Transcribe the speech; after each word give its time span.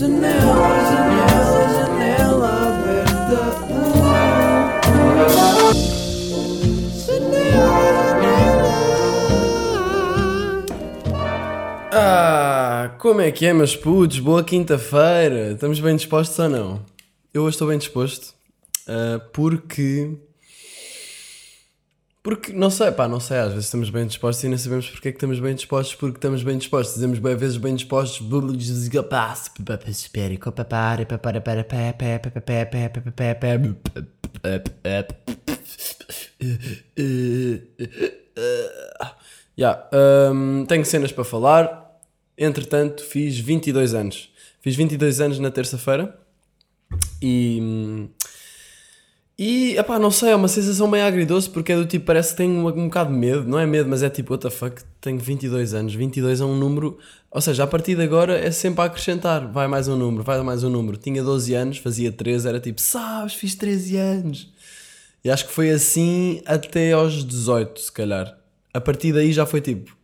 Janela, 0.00 0.32
janela, 0.88 1.68
janela 1.74 2.48
aberta. 2.68 3.38
Ah, 11.92 12.96
como 12.98 13.20
é 13.20 13.30
que 13.30 13.44
é, 13.44 13.52
meus 13.52 13.76
putos? 13.76 14.18
Boa 14.20 14.42
quinta-feira. 14.42 15.52
Estamos 15.52 15.78
bem 15.80 15.96
dispostos 15.96 16.38
ou 16.38 16.48
não? 16.48 16.80
Eu 17.34 17.42
hoje 17.42 17.56
estou 17.56 17.68
bem 17.68 17.76
disposto. 17.76 18.34
ah, 18.88 19.20
porque. 19.34 20.16
Porque, 22.22 22.52
não 22.52 22.68
sei, 22.68 22.90
pá, 22.90 23.08
não 23.08 23.18
sei, 23.18 23.38
às 23.38 23.48
vezes 23.48 23.64
estamos 23.64 23.88
bem 23.88 24.06
dispostos 24.06 24.44
e 24.44 24.48
nem 24.48 24.58
sabemos 24.58 24.90
porque 24.90 25.08
é 25.08 25.10
que 25.12 25.16
estamos 25.16 25.40
bem 25.40 25.54
dispostos, 25.54 25.94
porque 25.94 26.18
estamos 26.18 26.42
bem 26.42 26.58
dispostos. 26.58 26.94
Dizemos 26.94 27.18
bem 27.18 27.34
vezes 27.34 27.56
bem 27.56 27.74
dispostos. 27.74 28.20
Yeah, 39.58 39.88
hum, 40.32 40.64
tenho 40.66 40.84
cenas 40.84 41.12
para 41.12 41.24
falar. 41.24 42.00
Entretanto, 42.36 43.02
fiz 43.02 43.38
22 43.38 43.94
anos. 43.94 44.30
Fiz 44.60 44.76
22 44.76 45.20
anos 45.20 45.38
na 45.38 45.50
terça-feira 45.50 46.18
e. 47.22 48.08
E, 49.42 49.74
epá, 49.78 49.98
não 49.98 50.10
sei, 50.10 50.32
é 50.32 50.36
uma 50.36 50.48
sensação 50.48 50.86
meio 50.86 51.02
agridoce 51.06 51.48
porque 51.48 51.72
é 51.72 51.76
do 51.76 51.86
tipo, 51.86 52.04
parece 52.04 52.32
que 52.32 52.36
tenho 52.36 52.52
um, 52.52 52.66
um 52.66 52.84
bocado 52.88 53.10
de 53.10 53.16
medo. 53.16 53.48
Não 53.48 53.58
é 53.58 53.64
medo, 53.64 53.88
mas 53.88 54.02
é 54.02 54.10
tipo, 54.10 54.34
what 54.34 54.42
the 54.42 54.50
fuck, 54.50 54.82
tenho 55.00 55.18
22 55.18 55.72
anos. 55.72 55.94
22 55.94 56.42
é 56.42 56.44
um 56.44 56.54
número. 56.54 56.98
Ou 57.30 57.40
seja, 57.40 57.64
a 57.64 57.66
partir 57.66 57.96
de 57.96 58.02
agora 58.02 58.38
é 58.38 58.50
sempre 58.50 58.82
a 58.82 58.84
acrescentar. 58.84 59.50
Vai 59.50 59.66
mais 59.66 59.88
um 59.88 59.96
número, 59.96 60.22
vai 60.22 60.42
mais 60.42 60.62
um 60.62 60.68
número. 60.68 60.98
Tinha 60.98 61.24
12 61.24 61.54
anos, 61.54 61.78
fazia 61.78 62.12
13, 62.12 62.48
era 62.48 62.60
tipo, 62.60 62.82
sabes, 62.82 63.32
fiz 63.32 63.54
13 63.54 63.96
anos. 63.96 64.52
E 65.24 65.30
acho 65.30 65.46
que 65.46 65.52
foi 65.54 65.70
assim 65.70 66.42
até 66.44 66.92
aos 66.92 67.24
18, 67.24 67.80
se 67.80 67.92
calhar. 67.92 68.38
A 68.74 68.80
partir 68.80 69.10
daí 69.14 69.32
já 69.32 69.46
foi 69.46 69.62
tipo. 69.62 69.96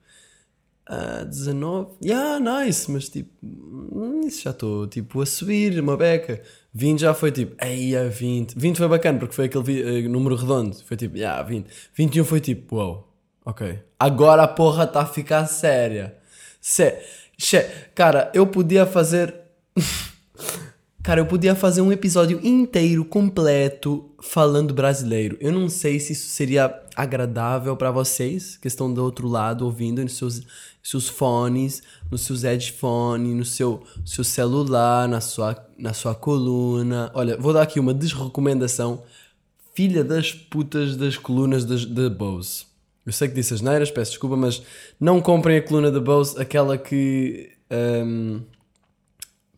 Ah, 0.86 1.24
19? 1.24 1.90
Yeah, 2.02 2.40
nice, 2.40 2.90
mas 2.90 3.10
tipo. 3.10 3.30
hum, 3.44 4.22
Isso 4.26 4.44
já 4.44 4.50
estou 4.50 4.86
tipo 4.86 5.20
a 5.20 5.26
subir, 5.26 5.78
uma 5.78 5.94
beca. 5.94 6.40
20 6.76 7.00
já 7.00 7.14
foi 7.14 7.32
tipo. 7.32 7.56
Ei, 7.64 7.96
a 7.96 8.06
20. 8.06 8.54
20 8.54 8.76
foi 8.76 8.86
bacana 8.86 9.18
porque 9.18 9.34
foi 9.34 9.46
aquele 9.46 10.04
eh, 10.04 10.08
número 10.08 10.36
redondo. 10.36 10.76
Foi 10.84 10.94
tipo, 10.94 11.16
yeah, 11.16 11.42
20. 11.42 11.66
21 11.94 12.24
foi 12.24 12.38
tipo, 12.38 12.76
wow, 12.76 13.08
ok. 13.46 13.78
Agora 13.98 14.42
a 14.42 14.48
porra 14.48 14.84
está 14.84 15.00
a 15.00 15.06
ficar 15.06 15.46
séria. 15.46 16.14
Sé 16.60 17.02
Sé 17.38 17.88
Cara, 17.94 18.30
eu 18.34 18.46
podia 18.46 18.84
fazer. 18.84 19.34
Cara, 21.02 21.20
eu 21.20 21.26
podia 21.26 21.54
fazer 21.54 21.80
um 21.80 21.92
episódio 21.92 22.40
inteiro, 22.44 23.04
completo, 23.04 24.10
falando 24.20 24.74
brasileiro. 24.74 25.38
Eu 25.40 25.52
não 25.52 25.68
sei 25.68 25.98
se 25.98 26.12
isso 26.12 26.28
seria 26.28 26.82
agradável 26.94 27.76
pra 27.76 27.92
vocês, 27.92 28.56
que 28.56 28.66
estão 28.66 28.92
do 28.92 29.02
outro 29.02 29.28
lado 29.28 29.64
ouvindo 29.64 30.02
nos 30.02 30.18
seus, 30.18 30.42
seus 30.88 31.08
fones, 31.08 31.82
nos 32.10 32.22
seus 32.22 32.42
headphones, 32.42 33.34
no 33.34 33.44
seu, 33.44 33.82
seu 34.04 34.22
celular, 34.22 35.08
na 35.08 35.20
sua, 35.20 35.56
na 35.76 35.92
sua 35.92 36.14
coluna. 36.14 37.10
Olha, 37.14 37.36
vou 37.36 37.52
dar 37.52 37.62
aqui 37.62 37.80
uma 37.80 37.92
desrecomendação. 37.92 39.02
Filha 39.74 40.04
das 40.04 40.32
putas 40.32 40.96
das 40.96 41.16
colunas 41.16 41.64
da 41.64 42.08
Bose. 42.08 42.66
Eu 43.04 43.12
sei 43.12 43.28
que 43.28 43.34
disse 43.34 43.54
as 43.54 43.60
neiras, 43.60 43.90
peço 43.90 44.12
desculpa, 44.12 44.36
mas 44.36 44.62
não 44.98 45.20
comprem 45.20 45.58
a 45.58 45.62
coluna 45.62 45.90
da 45.90 46.00
Bose, 46.00 46.40
aquela 46.40 46.78
que. 46.78 47.50
hum, 47.70 48.40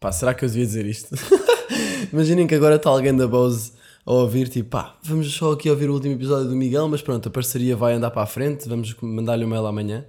Pá, 0.01 0.13
será 0.13 0.33
que 0.33 0.45
eu 0.45 0.49
devia 0.49 0.65
dizer 0.65 0.87
isto? 0.87 1.15
Imaginem 2.13 2.47
que 2.47 2.55
agora 2.55 2.77
está 2.77 2.89
alguém 2.89 3.15
da 3.17 3.27
Bose 3.27 3.73
a 4.07 4.13
ouvir, 4.13 4.49
tipo, 4.49 4.71
pá, 4.71 4.97
vamos 5.03 5.33
só 5.35 5.53
aqui 5.53 5.69
ouvir 5.69 5.91
o 5.91 5.95
último 5.95 6.15
episódio 6.15 6.49
do 6.49 6.57
Miguel, 6.57 6.89
mas 6.89 7.03
pronto, 7.03 7.29
a 7.29 7.31
parceria 7.31 7.77
vai 7.77 7.95
andar 7.95 8.11
para 8.11 8.23
a 8.23 8.27
frente, 8.27 8.69
vamos 8.69 8.95
mandar-lhe 9.03 9.45
um 9.45 9.49
mail 9.49 9.67
amanhã. 9.67 10.07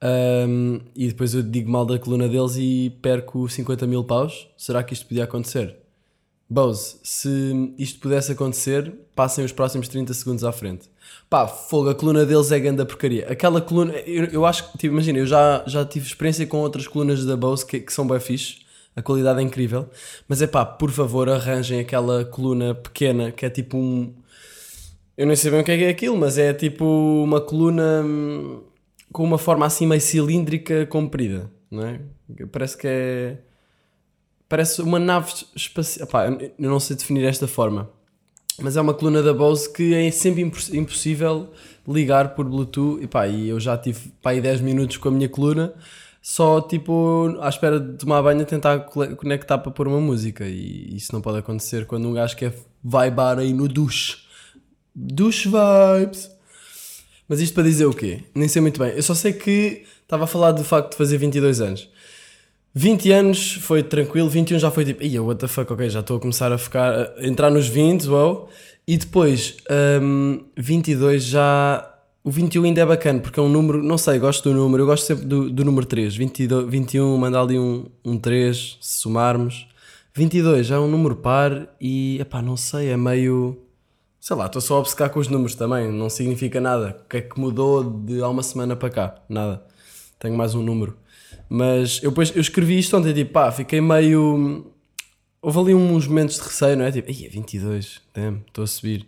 Ahm, 0.00 0.80
e 0.94 1.08
depois 1.08 1.34
eu 1.34 1.42
digo 1.42 1.70
mal 1.70 1.86
da 1.86 1.98
coluna 1.98 2.28
deles 2.28 2.56
e 2.56 2.90
perco 3.02 3.48
50 3.48 3.86
mil 3.86 4.04
paus. 4.04 4.48
Será 4.56 4.82
que 4.82 4.92
isto 4.92 5.06
podia 5.06 5.24
acontecer? 5.24 5.76
Bose, 6.48 6.96
se 7.02 7.74
isto 7.76 7.98
pudesse 7.98 8.30
acontecer, 8.30 8.92
passem 9.16 9.44
os 9.44 9.50
próximos 9.50 9.88
30 9.88 10.14
segundos 10.14 10.44
à 10.44 10.52
frente. 10.52 10.88
Pá, 11.28 11.48
fogo, 11.48 11.90
a 11.90 11.94
coluna 11.94 12.24
deles 12.24 12.52
é 12.52 12.60
ganda 12.60 12.86
porcaria. 12.86 13.26
Aquela 13.28 13.60
coluna, 13.60 13.92
eu, 14.06 14.26
eu 14.26 14.46
acho 14.46 14.70
que, 14.70 14.78
tipo, 14.78 14.94
imagina, 14.94 15.18
eu 15.18 15.26
já, 15.26 15.64
já 15.66 15.84
tive 15.84 16.06
experiência 16.06 16.46
com 16.46 16.58
outras 16.58 16.86
colunas 16.86 17.24
da 17.24 17.36
Bose 17.36 17.66
que, 17.66 17.80
que 17.80 17.92
são 17.92 18.06
bem 18.06 18.20
fixe, 18.20 18.58
a 18.94 19.02
qualidade 19.02 19.40
é 19.40 19.42
incrível, 19.42 19.88
mas 20.28 20.40
é 20.40 20.46
pá, 20.46 20.64
por 20.64 20.90
favor, 20.90 21.28
arranjem 21.28 21.80
aquela 21.80 22.24
coluna 22.24 22.74
pequena 22.74 23.32
que 23.32 23.44
é 23.44 23.50
tipo 23.50 23.76
um. 23.76 24.14
Eu 25.16 25.26
nem 25.26 25.36
sei 25.36 25.50
bem 25.50 25.60
o 25.60 25.64
que 25.64 25.72
é 25.72 25.82
é 25.82 25.88
aquilo, 25.88 26.16
mas 26.16 26.38
é 26.38 26.54
tipo 26.54 26.84
uma 26.84 27.40
coluna 27.40 28.02
hum, 28.04 28.62
com 29.16 29.24
uma 29.24 29.38
forma 29.38 29.64
assim 29.64 29.86
meio 29.86 29.98
cilíndrica 29.98 30.84
comprida, 30.84 31.50
não 31.70 31.86
é? 31.86 32.00
Parece 32.52 32.76
que 32.76 32.86
é. 32.86 33.38
Parece 34.46 34.82
uma 34.82 34.98
nave 34.98 35.32
espacial. 35.56 36.06
Eu 36.58 36.68
não 36.70 36.78
sei 36.78 36.96
definir 36.96 37.24
esta 37.24 37.48
forma. 37.48 37.88
Mas 38.60 38.76
é 38.76 38.80
uma 38.82 38.92
coluna 38.92 39.22
da 39.22 39.32
Bose 39.32 39.72
que 39.72 39.94
é 39.94 40.10
sempre 40.10 40.42
impos- 40.42 40.68
impossível 40.68 41.50
ligar 41.88 42.34
por 42.34 42.44
Bluetooth. 42.46 43.00
E 43.02 43.30
e 43.30 43.48
eu 43.48 43.58
já 43.58 43.78
tive 43.78 44.10
pá, 44.20 44.32
aí 44.32 44.40
10 44.42 44.60
minutos 44.60 44.98
com 44.98 45.08
a 45.08 45.12
minha 45.12 45.30
coluna, 45.30 45.72
só 46.20 46.60
tipo 46.60 47.38
à 47.40 47.48
espera 47.48 47.80
de 47.80 47.96
tomar 47.96 48.20
banho 48.22 48.42
a 48.42 48.44
tentar 48.44 48.80
conectar 48.80 49.56
para 49.56 49.72
pôr 49.72 49.88
uma 49.88 50.00
música. 50.00 50.44
E 50.46 50.94
isso 50.94 51.10
não 51.14 51.22
pode 51.22 51.38
acontecer 51.38 51.86
quando 51.86 52.06
um 52.06 52.12
gajo 52.12 52.36
quer 52.36 52.52
vibar 52.84 53.38
aí 53.38 53.54
no 53.54 53.66
duche. 53.66 54.18
Duche 54.94 55.48
vibes. 55.48 56.35
Mas 57.28 57.40
isto 57.40 57.54
para 57.54 57.64
dizer 57.64 57.86
o 57.86 57.92
quê? 57.92 58.20
Nem 58.34 58.48
sei 58.48 58.62
muito 58.62 58.78
bem. 58.78 58.92
Eu 58.94 59.02
só 59.02 59.14
sei 59.14 59.32
que 59.32 59.84
estava 60.02 60.24
a 60.24 60.26
falar 60.26 60.52
do 60.52 60.62
facto 60.62 60.92
de 60.92 60.96
fazer 60.96 61.18
22 61.18 61.60
anos. 61.60 61.88
20 62.78 63.10
anos 63.10 63.52
foi 63.54 63.82
tranquilo, 63.82 64.28
21 64.28 64.58
já 64.58 64.70
foi 64.70 64.84
tipo, 64.84 65.02
ia, 65.02 65.22
what 65.22 65.40
the 65.40 65.48
fuck, 65.48 65.72
ok, 65.72 65.88
já 65.88 66.00
estou 66.00 66.18
a 66.18 66.20
começar 66.20 66.52
a 66.52 66.58
ficar, 66.58 67.14
a 67.16 67.26
entrar 67.26 67.50
nos 67.50 67.66
20, 67.66 68.06
wow. 68.06 68.50
E 68.86 68.98
depois, 68.98 69.56
hum, 70.02 70.44
22 70.58 71.24
já, 71.24 71.90
o 72.22 72.30
21 72.30 72.64
ainda 72.64 72.82
é 72.82 72.84
bacana, 72.84 73.18
porque 73.18 73.40
é 73.40 73.42
um 73.42 73.48
número, 73.48 73.82
não 73.82 73.96
sei, 73.96 74.18
gosto 74.18 74.50
do 74.50 74.54
número, 74.54 74.82
eu 74.82 74.86
gosto 74.86 75.06
sempre 75.06 75.24
do, 75.24 75.48
do 75.48 75.64
número 75.64 75.86
3, 75.86 76.14
22, 76.14 76.68
21, 76.68 77.16
manda 77.16 77.40
ali 77.40 77.58
um, 77.58 77.86
um 78.04 78.18
3, 78.18 78.76
se 78.78 79.00
somarmos. 79.00 79.66
22 80.14 80.66
já 80.66 80.76
é 80.76 80.78
um 80.78 80.88
número 80.88 81.16
par 81.16 81.74
e, 81.80 82.18
epá, 82.20 82.42
não 82.42 82.58
sei, 82.58 82.88
é 82.88 82.96
meio, 82.96 83.56
sei 84.26 84.34
lá, 84.34 84.46
estou 84.46 84.60
só 84.60 84.74
a 84.74 84.78
obcecar 84.80 85.08
com 85.10 85.20
os 85.20 85.28
números 85.28 85.54
também, 85.54 85.88
não 85.92 86.10
significa 86.10 86.60
nada. 86.60 87.00
O 87.04 87.08
que 87.08 87.18
é 87.18 87.20
que 87.20 87.38
mudou 87.38 87.84
de 87.84 88.20
há 88.20 88.28
uma 88.28 88.42
semana 88.42 88.74
para 88.74 88.90
cá? 88.90 89.14
Nada. 89.28 89.62
Tenho 90.18 90.36
mais 90.36 90.52
um 90.52 90.64
número. 90.64 90.96
Mas 91.48 92.02
eu 92.02 92.10
depois 92.10 92.34
eu 92.34 92.40
escrevi 92.40 92.76
isto 92.76 92.96
ontem, 92.96 93.14
tipo, 93.14 93.30
pá, 93.30 93.52
fiquei 93.52 93.80
meio. 93.80 94.66
Houve 95.40 95.60
ali 95.60 95.74
uns 95.76 96.08
momentos 96.08 96.34
de 96.34 96.42
receio, 96.42 96.76
não 96.76 96.84
é? 96.84 96.90
Tipo, 96.90 97.08
ai, 97.08 97.24
é 97.24 97.28
22, 97.28 98.00
damn, 98.12 98.40
estou 98.48 98.64
a 98.64 98.66
subir. 98.66 99.06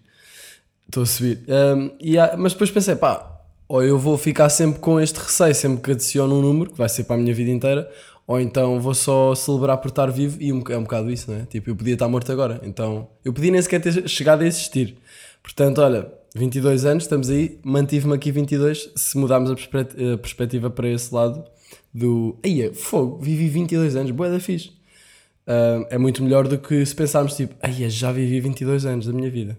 Estou 0.87 1.03
a 1.03 1.07
subir. 1.07 1.43
Um, 1.49 1.91
e 2.01 2.17
há- 2.17 2.37
mas 2.39 2.53
depois 2.53 2.71
pensei, 2.71 2.95
pá, 2.95 3.41
ou 3.67 3.83
eu 3.83 3.99
vou 3.99 4.17
ficar 4.17 4.49
sempre 4.51 4.79
com 4.79 5.01
este 5.01 5.17
receio, 5.19 5.53
sempre 5.53 5.83
que 5.83 5.91
adiciono 5.91 6.39
um 6.39 6.41
número, 6.41 6.71
que 6.71 6.79
vai 6.79 6.89
ser 6.89 7.03
para 7.03 7.17
a 7.17 7.19
minha 7.19 7.35
vida 7.35 7.51
inteira, 7.51 7.91
ou 8.25 8.39
então 8.39 8.79
vou 8.79 8.95
só 8.95 9.35
celebrar 9.35 9.79
por 9.79 9.89
estar 9.89 10.11
vivo, 10.13 10.41
e 10.41 10.51
é 10.51 10.77
um 10.79 10.83
bocado 10.83 11.11
isso, 11.11 11.31
não 11.31 11.41
é? 11.41 11.47
Tipo, 11.47 11.71
eu 11.71 11.75
podia 11.75 11.95
estar 11.95 12.07
morto 12.09 12.31
agora, 12.31 12.61
então 12.63 13.09
eu 13.25 13.33
podia 13.33 13.51
nem 13.51 13.61
sequer 13.61 13.81
ter 13.81 14.07
chegado 14.07 14.43
a 14.43 14.47
existir. 14.47 14.97
Portanto, 15.43 15.81
olha, 15.81 16.13
22 16.35 16.85
anos, 16.85 17.05
estamos 17.05 17.31
aí, 17.31 17.59
mantive-me 17.65 18.15
aqui 18.15 18.31
22, 18.31 18.93
se 18.95 19.19
mudarmos 19.19 19.51
a 19.51 19.55
a 19.55 20.19
perspectiva 20.19 20.71
para 20.71 20.89
esse 20.89 21.15
lado 21.15 21.45
do. 21.93 22.39
Aí, 22.45 22.73
fogo, 22.75 23.19
vivi 23.19 23.49
22 23.49 23.97
anos, 23.97 24.11
boa 24.11 24.31
da 24.31 24.41
fixe. 24.41 24.79
Ah, 25.49 25.87
é 25.89 25.97
muito 25.97 26.23
melhor 26.23 26.47
do 26.47 26.59
que 26.59 26.85
se 26.85 26.95
pensarmos 26.95 27.35
tipo, 27.35 27.55
aí 27.63 27.89
já 27.89 28.13
vivi 28.13 28.39
22 28.39 28.85
anos 28.85 29.07
da 29.07 29.13
minha 29.15 29.31
vida. 29.31 29.59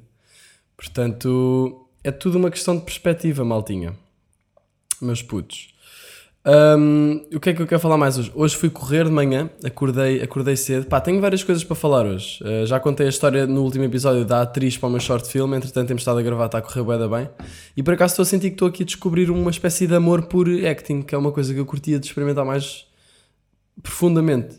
Portanto, 0.77 1.87
é 2.03 2.11
tudo 2.11 2.37
uma 2.37 2.51
questão 2.51 2.77
de 2.77 2.83
perspectiva, 2.83 3.43
maltinha. 3.43 3.95
Meus 5.01 5.23
putos. 5.23 5.73
Hum, 6.49 7.27
o 7.31 7.39
que 7.39 7.51
é 7.51 7.53
que 7.53 7.61
eu 7.61 7.67
quero 7.67 7.79
falar 7.79 7.95
mais 7.95 8.17
hoje? 8.17 8.31
Hoje 8.33 8.55
fui 8.55 8.71
correr 8.71 9.05
de 9.05 9.11
manhã, 9.11 9.51
acordei, 9.63 10.19
acordei 10.19 10.55
cedo. 10.55 10.87
Pá, 10.87 10.99
tenho 10.99 11.21
várias 11.21 11.43
coisas 11.43 11.63
para 11.63 11.75
falar 11.75 12.07
hoje. 12.07 12.43
Uh, 12.43 12.65
já 12.65 12.79
contei 12.79 13.05
a 13.05 13.09
história 13.09 13.45
no 13.45 13.61
último 13.61 13.83
episódio 13.83 14.25
da 14.25 14.41
atriz 14.41 14.75
para 14.75 14.87
o 14.87 14.89
meu 14.89 14.99
short 14.99 15.29
film, 15.29 15.53
entretanto 15.53 15.87
temos 15.87 16.01
estado 16.01 16.17
a 16.17 16.23
gravar, 16.23 16.47
está 16.47 16.57
a 16.57 16.61
correr 16.61 16.81
bué 16.81 17.07
bem. 17.07 17.29
E 17.77 17.83
por 17.83 17.93
acaso 17.93 18.13
estou 18.13 18.23
a 18.23 18.25
sentir 18.25 18.49
que 18.49 18.55
estou 18.55 18.67
aqui 18.67 18.81
a 18.81 18.85
descobrir 18.85 19.29
uma 19.29 19.51
espécie 19.51 19.85
de 19.85 19.93
amor 19.93 20.23
por 20.23 20.47
acting, 20.65 21.03
que 21.03 21.13
é 21.13 21.17
uma 21.19 21.31
coisa 21.31 21.53
que 21.53 21.59
eu 21.59 21.65
curtia 21.67 21.99
de 21.99 22.07
experimentar 22.07 22.43
mais 22.43 22.85
profundamente. 23.83 24.55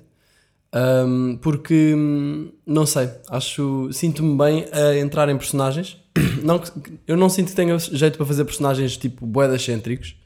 Um, 0.72 1.38
porque, 1.42 1.92
hum, 1.96 2.52
não 2.64 2.86
sei, 2.86 3.10
acho, 3.28 3.92
sinto-me 3.92 4.38
bem 4.38 4.66
a 4.70 4.96
entrar 4.96 5.28
em 5.28 5.36
personagens. 5.36 5.96
Não, 6.44 6.60
eu 7.06 7.16
não 7.16 7.28
sinto 7.28 7.50
que 7.50 7.54
tenha 7.54 7.78
jeito 7.78 8.16
para 8.16 8.26
fazer 8.26 8.44
personagens 8.44 8.96
tipo 8.96 9.26
boedas 9.26 9.60
excêntricos. 9.60 10.16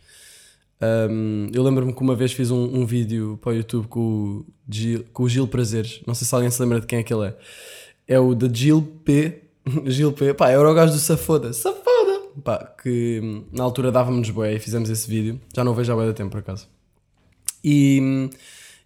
Um, 0.81 1.49
eu 1.53 1.63
lembro-me 1.63 1.93
que 1.93 2.03
uma 2.03 2.15
vez 2.15 2.33
fiz 2.33 2.51
um, 2.51 2.63
um 2.63 2.85
vídeo 2.85 3.39
para 3.41 3.53
o 3.53 3.55
YouTube 3.55 3.87
com 3.89 4.01
o, 4.01 4.47
Gil, 4.69 5.05
com 5.13 5.23
o 5.23 5.29
Gil 5.29 5.47
Prazeres. 5.47 6.01
Não 6.07 6.15
sei 6.15 6.27
se 6.27 6.35
alguém 6.35 6.51
se 6.51 6.61
lembra 6.61 6.81
de 6.81 6.87
quem 6.87 6.99
é 6.99 7.03
que 7.03 7.13
ele 7.13 7.29
é. 7.29 7.37
É 8.07 8.19
o 8.19 8.35
da 8.35 8.53
Gil 8.53 8.83
P. 9.05 9.43
Gil 9.87 10.13
P. 10.13 10.35
Pá, 10.35 10.51
era 10.51 10.69
o 10.69 10.75
gajo 10.75 10.93
do 10.93 10.99
Safoda. 10.99 11.53
Safoda! 11.53 12.21
Pá, 12.43 12.75
que 12.83 13.21
hum, 13.23 13.45
na 13.53 13.65
altura 13.65 13.93
dava-nos 13.93 14.29
bué 14.31 14.55
e 14.55 14.59
fizemos 14.59 14.91
esse 14.91 15.09
vídeo. 15.09 15.41
Já 15.55 15.65
não 15.65 15.75
vejo 15.75 15.93
há 15.93 15.97
bué 15.97 16.07
da 16.07 16.13
tempo, 16.13 16.31
por 16.31 16.41
acaso. 16.41 16.69
E, 17.63 18.01
hum, 18.03 18.31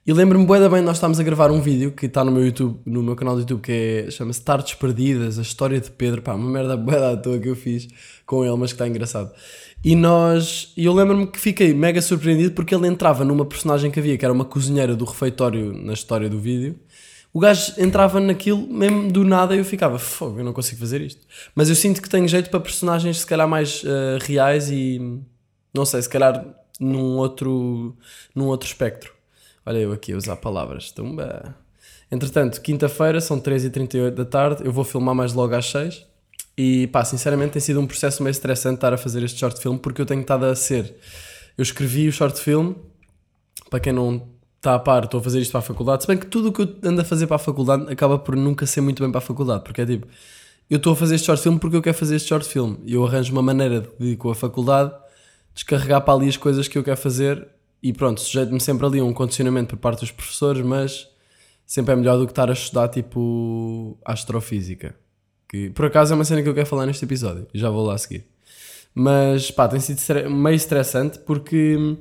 e 0.07 0.13
lembro-me 0.13 0.47
bué 0.47 0.61
da 0.61 0.69
bem, 0.69 0.81
nós 0.81 0.97
estávamos 0.97 1.19
a 1.19 1.23
gravar 1.23 1.51
um 1.51 1.61
vídeo 1.61 1.93
que 1.93 2.07
está 2.07 2.25
no 2.25 2.31
meu 2.31 2.45
YouTube, 2.45 2.79
no 2.87 3.03
meu 3.03 3.17
canal 3.17 3.35
do 3.35 3.41
YouTube, 3.41 3.61
que 3.61 3.73
é, 4.07 4.11
chama-se 4.11 4.41
Tardes 4.41 4.75
Perdidas, 4.75 5.39
a 5.39 5.43
história 5.43 5.81
de 5.81 5.91
Pedro. 5.91 6.23
Pá, 6.23 6.35
uma 6.35 6.49
merda 6.49 6.77
bué 6.77 6.99
da 6.99 7.17
toa 7.17 7.39
que 7.39 7.49
eu 7.49 7.57
fiz 7.57 7.89
com 8.25 8.45
ele, 8.45 8.57
mas 8.57 8.71
que 8.71 8.77
está 8.77 8.87
engraçado. 8.87 9.33
E 9.85 9.95
nós, 9.95 10.73
eu 10.77 10.93
lembro-me 10.93 11.27
que 11.27 11.39
fiquei 11.39 11.73
mega 11.73 12.03
surpreendido 12.03 12.53
porque 12.53 12.75
ele 12.75 12.87
entrava 12.87 13.25
numa 13.25 13.45
personagem 13.45 13.91
que 13.91 14.01
havia, 14.01 14.19
que 14.19 14.25
era 14.25 14.35
uma 14.35 14.45
cozinheira 14.45 14.97
do 14.97 15.05
refeitório 15.05 15.73
na 15.73 15.93
história 15.93 16.29
do 16.29 16.39
vídeo. 16.39 16.79
O 17.33 17.39
gajo 17.39 17.75
entrava 17.79 18.19
naquilo 18.19 18.67
mesmo 18.67 19.13
do 19.13 19.25
nada 19.25 19.55
e 19.55 19.59
eu 19.59 19.65
ficava, 19.65 19.99
fogo, 19.99 20.41
eu 20.41 20.45
não 20.45 20.53
consigo 20.53 20.81
fazer 20.81 21.01
isto. 21.01 21.25
Mas 21.55 21.69
eu 21.69 21.77
sinto 21.77 22.03
que 22.03 22.09
tenho 22.09 22.27
jeito 22.27 22.51
para 22.51 22.59
personagens 22.59 23.21
se 23.21 23.27
calhar 23.27 23.47
mais 23.47 23.85
uh, 23.85 24.19
reais 24.21 24.69
e 24.71 25.21
não 25.73 25.85
sei, 25.85 26.03
se 26.03 26.09
calhar 26.09 26.45
num 26.81 27.17
outro, 27.17 27.97
num 28.35 28.47
outro 28.47 28.67
espectro. 28.67 29.13
Olha 29.65 29.79
eu 29.79 29.93
aqui 29.93 30.13
a 30.13 30.17
usar 30.17 30.37
palavras. 30.37 30.91
Tumba. 30.91 31.55
Entretanto, 32.11 32.61
quinta-feira, 32.61 33.21
são 33.21 33.39
3h38 33.39 34.11
da 34.11 34.25
tarde, 34.25 34.65
eu 34.65 34.73
vou 34.73 34.83
filmar 34.83 35.15
mais 35.15 35.35
logo 35.35 35.55
às 35.55 35.67
6 35.67 36.08
e 36.59 36.89
pá, 36.89 37.05
sinceramente 37.05 37.53
tem 37.53 37.63
sido 37.63 37.81
um 37.81 37.87
processo 37.87 38.21
meio 38.21 38.33
estressante 38.33 38.75
estar 38.75 38.93
a 38.93 38.99
fazer 38.99 39.23
este 39.23 39.39
short 39.39 39.61
film 39.61 39.77
porque 39.79 40.03
eu 40.03 40.07
tenho 40.07 40.23
estado 40.23 40.45
a 40.45 40.57
ser. 40.57 40.93
Eu 41.57 41.63
escrevi 41.63 42.09
o 42.09 42.13
short 42.13 42.41
film, 42.41 42.75
para 43.71 43.79
quem 43.79 43.93
não 43.93 44.29
está 44.57 44.75
a 44.75 44.79
par, 44.81 45.05
estou 45.05 45.21
a 45.21 45.23
fazer 45.23 45.41
isto 45.41 45.53
para 45.53 45.61
a 45.61 45.63
faculdade. 45.63 46.03
Se 46.03 46.09
bem 46.09 46.19
que 46.19 46.27
tudo 46.27 46.49
o 46.49 46.53
que 46.53 46.63
eu 46.63 46.77
ando 46.83 47.01
a 47.01 47.05
fazer 47.05 47.29
para 47.29 47.37
a 47.37 47.39
faculdade 47.39 47.85
acaba 47.93 48.19
por 48.19 48.35
nunca 48.35 48.67
ser 48.67 48.81
muito 48.81 49.01
bem 49.01 49.13
para 49.13 49.19
a 49.19 49.23
faculdade, 49.23 49.63
porque 49.63 49.83
é 49.83 49.87
tipo, 49.87 50.09
eu 50.69 50.79
estou 50.79 50.95
a 50.95 50.97
fazer 50.97 51.15
este 51.15 51.27
short 51.27 51.41
film 51.41 51.59
porque 51.59 51.77
eu 51.77 51.83
quero 51.83 51.97
fazer 51.97 52.17
este 52.17 52.29
short 52.29 52.49
film 52.49 52.75
e 52.85 52.95
eu 52.95 53.07
arranjo 53.07 53.31
uma 53.33 53.43
maneira 53.43 53.89
de, 53.97 54.17
com 54.17 54.29
a 54.29 54.35
faculdade, 54.35 54.93
descarregar 55.55 56.01
para 56.01 56.15
ali 56.15 56.29
as 56.29 56.37
coisas 56.37 56.67
que 56.67 56.77
eu 56.77 56.83
quero 56.83 56.97
fazer 56.97 57.47
e 57.81 57.93
pronto, 57.93 58.21
sujeito-me 58.21 58.61
sempre 58.61 58.85
ali 58.85 58.99
a 58.99 59.05
um 59.05 59.13
condicionamento 59.13 59.77
por 59.77 59.81
parte 59.81 60.01
dos 60.01 60.11
professores, 60.11 60.61
mas 60.65 61.07
sempre 61.65 61.93
é 61.93 61.97
melhor 61.97 62.19
do 62.19 62.27
que 62.27 62.33
estar 62.33 62.51
a 62.51 62.53
estudar 62.53 62.89
tipo 62.89 63.97
astrofísica. 64.05 64.97
Que 65.49 65.71
por 65.71 65.87
acaso 65.87 66.13
é 66.13 66.17
uma 66.17 66.25
cena 66.25 66.43
que 66.43 66.49
eu 66.49 66.55
quero 66.55 66.67
falar 66.67 66.87
neste 66.87 67.05
episódio. 67.05 67.47
Já 67.55 67.71
vou 67.71 67.85
lá 67.87 67.95
a 67.95 67.99
seguir. 67.99 68.27
Mas 68.95 69.51
pá, 69.51 69.69
tem 69.69 69.81
sido 69.81 70.31
meio 70.31 70.57
estressante 70.57 71.19
porque 71.21 71.97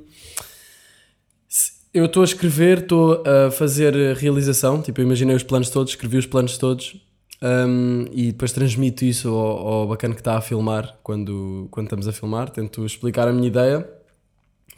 eu 1.94 2.06
estou 2.06 2.22
a 2.22 2.24
escrever, 2.24 2.78
estou 2.78 3.22
a 3.26 3.50
fazer 3.50 4.16
realização. 4.16 4.82
Tipo, 4.82 5.00
eu 5.00 5.06
imaginei 5.06 5.34
os 5.34 5.42
planos 5.42 5.70
todos, 5.70 5.92
escrevi 5.92 6.18
os 6.18 6.26
planos 6.26 6.58
todos 6.58 7.00
um, 7.40 8.04
e 8.12 8.32
depois 8.32 8.52
transmito 8.52 9.04
isso 9.04 9.28
ao, 9.28 9.68
ao 9.68 9.88
bacana 9.88 10.14
que 10.14 10.20
está 10.20 10.36
a 10.36 10.40
filmar 10.40 10.98
quando, 11.02 11.68
quando 11.70 11.86
estamos 11.86 12.08
a 12.08 12.12
filmar. 12.12 12.50
Tento 12.50 12.84
explicar 12.84 13.28
a 13.28 13.32
minha 13.32 13.48
ideia. 13.48 13.88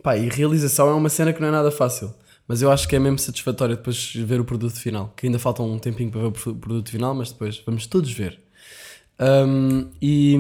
Pá, 0.03 0.17
e 0.17 0.29
realização 0.29 0.89
é 0.89 0.95
uma 0.95 1.09
cena 1.09 1.33
que 1.33 1.41
não 1.41 1.49
é 1.49 1.51
nada 1.51 1.71
fácil. 1.71 2.15
Mas 2.47 2.63
eu 2.63 2.71
acho 2.71 2.89
que 2.89 2.97
é 2.97 2.99
mesmo 2.99 3.19
satisfatório 3.19 3.77
depois 3.77 4.13
ver 4.15 4.41
o 4.41 4.45
produto 4.45 4.77
final. 4.79 5.13
Que 5.17 5.27
ainda 5.27 5.39
falta 5.39 5.63
um 5.63 5.79
tempinho 5.79 6.11
para 6.11 6.21
ver 6.21 6.27
o 6.27 6.55
produto 6.55 6.91
final, 6.91 7.15
mas 7.15 7.31
depois 7.31 7.63
vamos 7.65 7.87
todos 7.87 8.11
ver. 8.13 8.41
Um, 9.21 9.91
e 10.01 10.35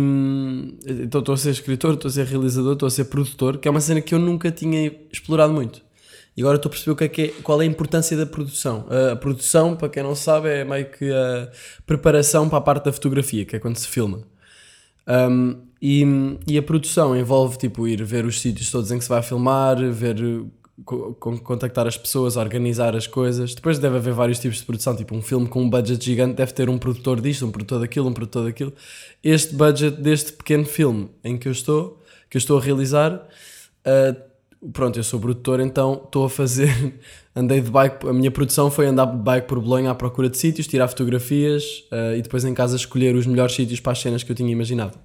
então 0.87 1.21
estou 1.21 1.35
a 1.35 1.37
ser 1.37 1.50
escritor, 1.50 1.94
estou 1.94 2.09
a 2.09 2.12
ser 2.12 2.25
realizador, 2.27 2.73
estou 2.73 2.87
a 2.87 2.91
ser 2.91 3.05
produtor, 3.05 3.59
que 3.59 3.69
é 3.69 3.71
uma 3.71 3.81
cena 3.81 4.00
que 4.00 4.15
eu 4.15 4.19
nunca 4.19 4.50
tinha 4.50 4.91
explorado 5.12 5.53
muito. 5.53 5.82
E 6.37 6.41
agora 6.41 6.56
estou 6.56 6.71
a 6.71 6.73
perceber 6.73 6.93
o 6.93 6.97
que 6.97 7.05
é 7.05 7.09
que 7.09 7.23
é, 7.23 7.29
qual 7.43 7.61
é 7.61 7.65
a 7.65 7.69
importância 7.69 8.17
da 8.17 8.25
produção. 8.25 8.87
A 9.12 9.17
produção, 9.17 9.77
para 9.77 9.91
quem 9.91 10.03
não 10.03 10.15
sabe, 10.15 10.49
é 10.49 10.65
meio 10.65 10.87
que 10.91 11.12
a 11.12 11.50
preparação 11.85 12.49
para 12.49 12.59
a 12.59 12.62
parte 12.62 12.85
da 12.87 12.93
fotografia, 12.93 13.44
que 13.44 13.56
é 13.56 13.59
quando 13.59 13.77
se 13.77 13.87
filma. 13.87 14.23
Um, 15.06 15.61
e, 15.82 16.05
e 16.47 16.56
a 16.56 16.62
produção 16.62 17.17
envolve 17.17 17.59
tipo 17.59 17.87
ir 17.87 18.03
ver 18.05 18.25
os 18.25 18.41
sítios 18.41 18.71
todos 18.71 18.91
em 18.91 18.99
que 18.99 19.05
se 19.05 19.11
vai 19.11 19.23
filmar, 19.23 19.77
ver 19.93 20.17
contactar 20.85 21.87
as 21.87 21.97
pessoas, 21.97 22.37
organizar 22.37 22.97
as 22.97 23.06
coisas. 23.06 23.55
Depois 23.55 23.79
deve 23.79 23.97
haver 23.97 24.12
vários 24.12 24.38
tipos 24.38 24.59
de 24.59 24.65
produção, 24.65 24.97
tipo 24.97 25.15
um 25.15 25.23
filme 25.23 25.47
com 25.47 25.62
um 25.62 25.71
budget 25.71 26.05
gigante 26.05 26.35
deve 26.35 26.53
ter 26.53 26.69
um 26.69 26.79
produtor 26.79 27.21
disto, 27.21 27.47
um 27.47 27.50
produtor 27.50 27.81
daquilo, 27.81 28.09
um 28.09 28.12
produtor 28.12 28.44
daquilo. 28.44 28.73
Este 29.23 29.55
budget 29.55 30.00
deste 30.00 30.32
pequeno 30.32 30.65
filme 30.65 31.11
em 31.23 31.37
que 31.37 31.49
eu 31.49 31.53
estou, 31.53 32.00
que 32.29 32.37
eu 32.37 32.38
estou 32.38 32.59
a 32.59 32.61
realizar, 32.61 33.15
uh, 33.15 34.71
pronto, 34.73 34.99
eu 34.99 35.05
sou 35.05 35.21
produtor, 35.21 35.61
então 35.61 36.00
estou 36.05 36.25
a 36.25 36.31
fazer, 36.31 36.94
andei 37.35 37.61
de 37.61 37.71
bike, 37.71 38.06
a 38.06 38.12
minha 38.12 38.31
produção 38.31 38.71
foi 38.71 38.87
andar 38.87 39.06
de 39.06 39.19
bike 39.19 39.47
por 39.47 39.61
Bolonha 39.61 39.91
à 39.91 39.94
procura 39.94 40.29
de 40.29 40.38
sítios, 40.38 40.67
tirar 40.67 40.88
fotografias 40.88 41.85
uh, 41.93 42.17
e 42.17 42.23
depois 42.23 42.44
em 42.44 42.55
casa 42.55 42.77
escolher 42.77 43.15
os 43.15 43.27
melhores 43.27 43.55
sítios 43.55 43.81
para 43.81 43.93
as 43.93 44.00
cenas 44.00 44.23
que 44.23 44.32
eu 44.32 44.37
tinha 44.37 44.50
imaginado. 44.50 44.97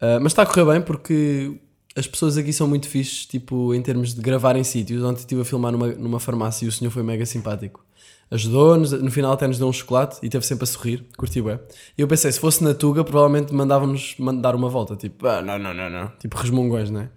Uh, 0.00 0.20
mas 0.20 0.32
está 0.32 0.42
a 0.42 0.46
correr 0.46 0.64
bem 0.64 0.82
porque 0.82 1.58
as 1.96 2.06
pessoas 2.06 2.36
aqui 2.36 2.52
são 2.52 2.66
muito 2.66 2.88
fixes, 2.88 3.24
tipo, 3.26 3.72
em 3.72 3.80
termos 3.80 4.14
de 4.14 4.20
gravar 4.20 4.56
em 4.56 4.64
sítios. 4.64 5.02
Ontem 5.02 5.20
estive 5.20 5.42
a 5.42 5.44
filmar 5.44 5.72
numa, 5.72 5.88
numa 5.88 6.20
farmácia 6.20 6.64
e 6.64 6.68
o 6.68 6.72
senhor 6.72 6.90
foi 6.90 7.02
mega 7.02 7.24
simpático. 7.24 7.84
Ajudou-nos, 8.30 8.90
no 8.90 9.10
final 9.10 9.32
até 9.32 9.46
nos 9.46 9.58
deu 9.58 9.68
um 9.68 9.72
chocolate 9.72 10.18
e 10.22 10.26
esteve 10.26 10.44
sempre 10.44 10.64
a 10.64 10.66
sorrir, 10.66 11.06
curti 11.16 11.40
bem. 11.40 11.58
E 11.96 12.00
eu 12.00 12.08
pensei, 12.08 12.32
se 12.32 12.40
fosse 12.40 12.64
na 12.64 12.74
Tuga, 12.74 13.04
provavelmente 13.04 13.54
mandavam-nos 13.54 14.16
mandar 14.18 14.56
uma 14.56 14.68
volta, 14.68 14.96
tipo, 14.96 15.26
ah, 15.26 15.40
não, 15.40 15.58
não, 15.58 15.72
não, 15.72 15.88
não. 15.88 16.08
Tipo, 16.18 16.36
resmungões, 16.36 16.90
né? 16.90 17.10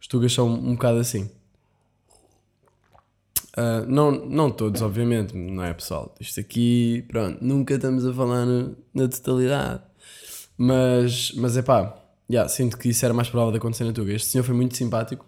Os 0.00 0.06
Tugas 0.06 0.32
são 0.32 0.46
um 0.46 0.72
bocado 0.72 0.98
assim. 0.98 1.30
Uh, 3.56 3.84
não, 3.88 4.10
não 4.10 4.50
todos, 4.50 4.82
obviamente, 4.82 5.34
não 5.34 5.64
é 5.64 5.72
pessoal? 5.72 6.14
Isto 6.20 6.38
aqui, 6.38 7.04
pronto, 7.08 7.38
nunca 7.40 7.74
estamos 7.74 8.04
a 8.04 8.12
falar 8.12 8.44
no, 8.44 8.76
na 8.92 9.08
totalidade. 9.08 9.82
Mas, 10.56 11.32
mas 11.32 11.56
é 11.56 11.62
pá, 11.62 11.96
Yeah, 12.30 12.48
sinto 12.48 12.76
que 12.76 12.90
isso 12.90 13.04
era 13.04 13.14
mais 13.14 13.28
provável 13.28 13.52
de 13.52 13.58
acontecer 13.58 13.84
na 13.84 13.92
Tuga. 13.92 14.12
Este 14.12 14.28
senhor 14.28 14.44
foi 14.44 14.54
muito 14.54 14.76
simpático 14.76 15.24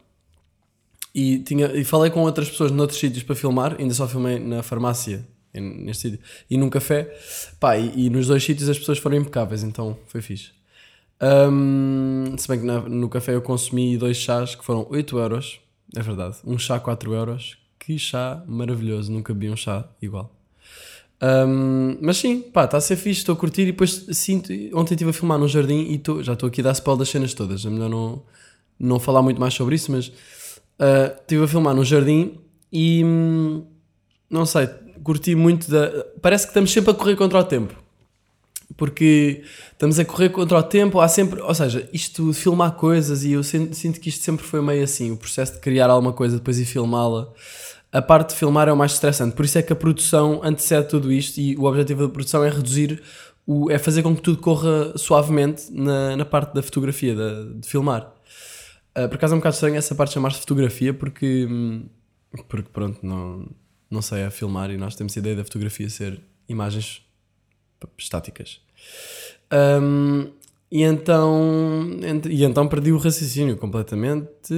e, 1.15 1.39
tinha, 1.41 1.67
e 1.73 1.85
falei 1.85 2.11
com 2.11 2.21
outras 2.21 2.49
pessoas 2.49 2.71
noutros 2.71 2.99
sítios 2.99 3.23
para 3.23 3.35
filmar, 3.35 3.77
ainda 3.79 3.93
só 3.95 4.07
filmei 4.07 4.39
na 4.39 4.63
farmácia, 4.63 5.27
neste 5.53 6.11
sítio, 6.11 6.21
e 6.49 6.57
num 6.57 6.71
café. 6.71 7.13
Pá, 7.59 7.77
e, 7.77 8.07
e, 8.07 8.11
nos 8.11 8.27
dois 8.27 8.45
sítios 8.45 8.69
as 8.69 8.79
pessoas 8.79 8.99
foram 8.99 9.17
impecáveis, 9.17 9.63
então 9.63 9.99
foi 10.07 10.23
fixe. 10.23 10.53
Um, 11.23 12.37
se 12.39 12.49
bem 12.49 12.61
que 12.61 12.65
na, 12.65 12.81
no 12.81 13.09
café 13.09 13.35
eu 13.35 13.43
consumi 13.43 13.97
dois 13.99 14.17
chás 14.17 14.55
que 14.55 14.65
foram 14.65 14.87
8 14.89 15.19
euros, 15.19 15.61
é 15.95 16.01
verdade. 16.01 16.37
Um 16.47 16.59
chá 16.59 16.79
4 16.79 17.13
euros, 17.13 17.59
que 17.79 17.99
chá 17.99 18.43
maravilhoso, 18.47 19.13
nunca 19.13 19.35
vi 19.35 19.51
um 19.51 19.57
chá 19.57 19.87
igual. 20.01 20.40
Um, 21.23 21.99
mas 22.01 22.17
sim, 22.17 22.41
pá, 22.41 22.65
está 22.65 22.79
a 22.79 22.81
ser 22.81 22.97
fixe, 22.97 23.21
estou 23.21 23.35
a 23.35 23.37
curtir 23.37 23.63
e 23.63 23.67
depois 23.67 24.07
sinto. 24.13 24.53
Ontem 24.73 24.95
estive 24.95 25.11
a 25.11 25.13
filmar 25.13 25.39
num 25.39 25.49
jardim 25.49 25.91
e 25.91 25.99
tô, 25.99 26.23
já 26.23 26.33
estou 26.33 26.49
aqui 26.49 26.61
a 26.63 26.65
dar 26.65 26.73
spoiler 26.73 27.01
das 27.01 27.11
cenas 27.11 27.35
todas. 27.35 27.65
É 27.65 27.69
melhor 27.69 27.91
não, 27.91 28.23
não 28.79 28.99
falar 28.99 29.23
muito 29.23 29.39
mais 29.41 29.53
sobre 29.53 29.75
isso, 29.75 29.93
mas 29.93 30.09
uh, 30.09 31.15
estive 31.21 31.45
a 31.45 31.49
filmar 31.49 31.75
num 31.75 31.85
jardim 31.85 32.39
e 32.73 33.05
hum, 33.05 33.65
não 34.31 34.47
sei, 34.47 34.69
curti 35.05 35.35
muito 35.35 35.71
da. 35.71 36.07
Parece 36.23 36.47
que 36.47 36.51
estamos 36.51 36.73
sempre 36.73 36.91
a 36.91 36.95
correr 36.95 37.17
contra 37.17 37.39
o 37.39 37.45
tempo. 37.45 37.75
Porque 38.77 39.43
estamos 39.73 39.99
a 39.99 40.05
correr 40.05 40.31
contra 40.31 40.57
o 40.57 40.63
tempo, 40.63 41.01
há 41.01 41.09
sempre. 41.09 41.43
Ou 41.43 41.55
seja, 41.55 41.87
isto 41.93 42.31
de 42.31 42.39
filmar 42.39 42.73
coisas 42.77 43.25
e 43.25 43.33
eu 43.33 43.43
sinto, 43.43 43.75
sinto 43.75 44.01
que 44.01 44.09
isto 44.09 44.25
sempre 44.25 44.47
foi 44.47 44.63
meio 44.63 44.83
assim, 44.83 45.11
o 45.11 45.17
processo 45.19 45.55
de 45.55 45.59
criar 45.59 45.91
alguma 45.91 46.15
coisa 46.15 46.37
depois 46.37 46.59
ir 46.59 46.65
filmá-la 46.65 47.31
a 47.93 48.01
parte 48.01 48.31
de 48.31 48.37
filmar 48.37 48.69
é 48.69 48.73
o 48.73 48.77
mais 48.77 48.93
estressante. 48.93 49.35
Por 49.35 49.45
isso 49.45 49.59
é 49.59 49.63
que 49.63 49.73
a 49.73 49.77
produção 49.77 50.41
antecede 50.45 50.89
tudo 50.89 51.13
isto 51.13 51.39
e 51.39 51.57
o 51.57 51.65
objetivo 51.65 52.07
da 52.07 52.09
produção 52.09 52.45
é 52.45 52.49
reduzir, 52.49 53.03
o, 53.47 53.71
é 53.71 53.79
fazer 53.79 54.03
com 54.03 54.15
que 54.15 54.23
tudo 54.23 54.39
corra 54.39 54.97
suavemente 54.97 55.73
na, 55.73 56.17
na 56.17 56.25
parte 56.25 56.55
da 56.55 56.63
fotografia, 56.63 57.15
de, 57.15 57.61
de 57.61 57.69
filmar. 57.69 58.13
Uh, 58.97 59.09
por 59.09 59.15
acaso 59.17 59.35
é 59.35 59.37
um 59.37 59.41
bocado 59.41 59.55
estranho 59.55 59.77
essa 59.77 59.95
parte 59.95 60.13
chamar-se 60.13 60.41
fotografia 60.41 60.93
porque, 60.93 61.47
hum, 61.49 61.87
porque 62.49 62.69
pronto, 62.73 62.99
não, 63.05 63.49
não 63.91 64.03
sei, 64.03 64.23
é 64.23 64.31
filmar 64.31 64.71
e 64.71 64.77
nós 64.77 64.95
temos 64.95 65.17
a 65.17 65.21
ideia 65.21 65.37
da 65.37 65.45
fotografia 65.45 65.89
ser 65.89 66.21
imagens 66.49 67.03
estáticas. 67.99 68.61
Um, 69.53 70.31
e 70.71 70.83
então, 70.83 71.99
e 72.29 72.45
então 72.45 72.69
perdi 72.69 72.93
o 72.93 72.99
raciocínio 72.99 73.57
completamente. 73.57 74.55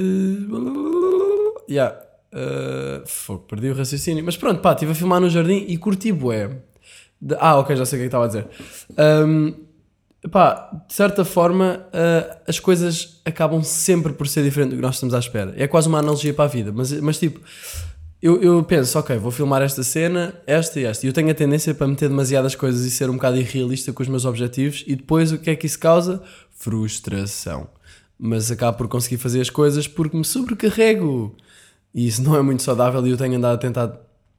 Yeah. 1.71 2.02
Uh, 2.33 3.39
perdi 3.41 3.69
o 3.69 3.75
raciocínio. 3.75 4.25
Mas 4.25 4.37
pronto, 4.37 4.61
pá, 4.61 4.73
estive 4.73 4.93
a 4.93 4.95
filmar 4.95 5.21
no 5.21 5.29
jardim 5.29 5.67
e 5.69 5.77
curti 5.77 6.11
bué. 6.11 6.49
De, 7.21 7.37
ah, 7.39 7.59
ok, 7.59 7.77
já 7.77 7.85
sei 7.85 7.99
o 7.99 8.01
que 8.01 8.05
é 8.05 8.07
estava 8.07 8.25
a 8.25 8.27
dizer. 8.27 8.47
Um, 8.99 9.55
pá, 10.31 10.71
de 10.89 10.95
certa 10.95 11.25
forma, 11.25 11.87
uh, 11.89 12.41
as 12.49 12.59
coisas 12.59 13.21
acabam 13.25 13.63
sempre 13.63 14.15
por 14.15 14.27
ser 14.27 14.43
diferente 14.43 14.71
do 14.71 14.77
que 14.77 14.83
nós 14.83 14.95
estamos 14.95 15.15
à 15.15 15.19
espera. 15.19 15.53
É 15.57 15.67
quase 15.67 15.89
uma 15.89 15.99
analogia 15.99 16.33
para 16.33 16.47
a 16.47 16.49
vida, 16.49 16.73
mas, 16.75 16.91
mas 17.01 17.19
tipo, 17.19 17.41
eu, 18.21 18.43
eu 18.43 18.63
penso, 18.65 18.99
ok, 18.99 19.17
vou 19.19 19.31
filmar 19.31 19.61
esta 19.61 19.83
cena, 19.83 20.35
esta 20.47 20.81
e 20.81 20.85
esta. 20.85 21.05
E 21.05 21.11
eu 21.11 21.13
tenho 21.13 21.31
a 21.31 21.35
tendência 21.35 21.75
para 21.75 21.87
meter 21.87 22.09
demasiadas 22.09 22.55
coisas 22.55 22.85
e 22.87 22.91
ser 22.91 23.11
um 23.11 23.15
bocado 23.15 23.37
irrealista 23.37 23.93
com 23.93 24.03
os 24.03 24.09
meus 24.09 24.25
objetivos. 24.25 24.83
E 24.87 24.97
depois 24.97 25.33
o 25.33 25.39
que 25.39 25.51
é 25.51 25.57
que 25.57 25.67
isso 25.67 25.79
causa? 25.79 26.23
Frustração 26.51 27.69
mas 28.25 28.53
acabo 28.53 28.79
por 28.79 28.87
conseguir 28.87 29.17
fazer 29.17 29.41
as 29.41 29.51
coisas 29.51 29.89
porque 29.89 30.17
me 30.17 30.25
sobrecarrego. 30.25 31.35
E 31.95 32.07
isso 32.07 32.23
não 32.23 32.37
é 32.37 32.43
muito 32.43 32.63
saudável 32.63 33.07
e 33.07 33.11
eu 33.11 33.17
tenho 33.17 33.37
andado 33.37 33.55
a 33.55 33.59
tentar 33.59 33.93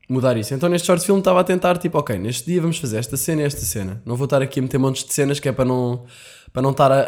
mudar 0.09 0.37
isso. 0.37 0.53
Então 0.53 0.69
neste 0.69 0.87
short 0.87 1.05
film 1.05 1.19
estava 1.19 1.39
a 1.39 1.43
tentar, 1.43 1.77
tipo, 1.77 1.97
ok, 1.97 2.17
neste 2.17 2.45
dia 2.45 2.61
vamos 2.61 2.77
fazer 2.77 2.97
esta 2.97 3.15
cena 3.17 3.41
e 3.41 3.45
esta 3.45 3.61
cena. 3.61 4.01
Não 4.05 4.15
vou 4.15 4.25
estar 4.25 4.41
aqui 4.41 4.59
a 4.59 4.63
meter 4.63 4.77
montes 4.77 5.03
de 5.03 5.13
cenas 5.13 5.39
que 5.39 5.47
é 5.47 5.51
para 5.51 5.65
não, 5.65 6.05
para 6.51 6.61
não 6.61 6.71
estar 6.71 6.91
a, 6.91 7.01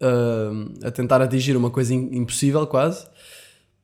a, 0.00 0.88
a, 0.88 0.90
tentar 0.90 1.20
atingir 1.20 1.56
uma 1.56 1.70
coisa 1.70 1.94
impossível 1.94 2.66
quase. 2.66 3.06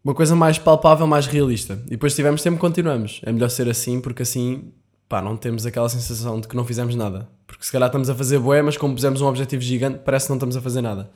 Uma 0.03 0.15
coisa 0.15 0.37
mais 0.37 0.57
palpável, 0.59 1.07
mais 1.07 1.27
realista. 1.27 1.81
E 1.87 1.91
depois 1.91 2.13
se 2.13 2.17
tivermos 2.17 2.43
tempo 2.43 2.59
continuamos. 2.59 3.21
É 3.25 3.33
melhor 3.33 3.51
ser 3.51 3.69
assim 3.69 4.01
porque 4.01 4.23
assim, 4.23 4.73
pá, 5.09 5.21
não 5.21 5.37
temos 5.37 5.67
aquela 5.67 5.89
sensação 5.89 6.41
de 6.41 6.47
que 6.49 6.57
não 6.57 6.65
fizemos 6.65 6.95
nada. 6.95 7.29
Porque 7.47 7.65
se 7.65 7.73
calhar 7.73 7.89
estamos 7.89 8.09
a 8.09 8.15
fazer 8.15 8.39
bué, 8.39 8.63
mas 8.63 8.77
como 8.77 8.95
pusemos 8.95 9.21
um 9.21 9.27
objetivo 9.27 9.63
gigante, 9.63 10.01
parece 10.05 10.27
que 10.27 10.31
não 10.31 10.37
estamos 10.37 10.57
a 10.57 10.61
fazer 10.61 10.81
nada. 10.81 11.11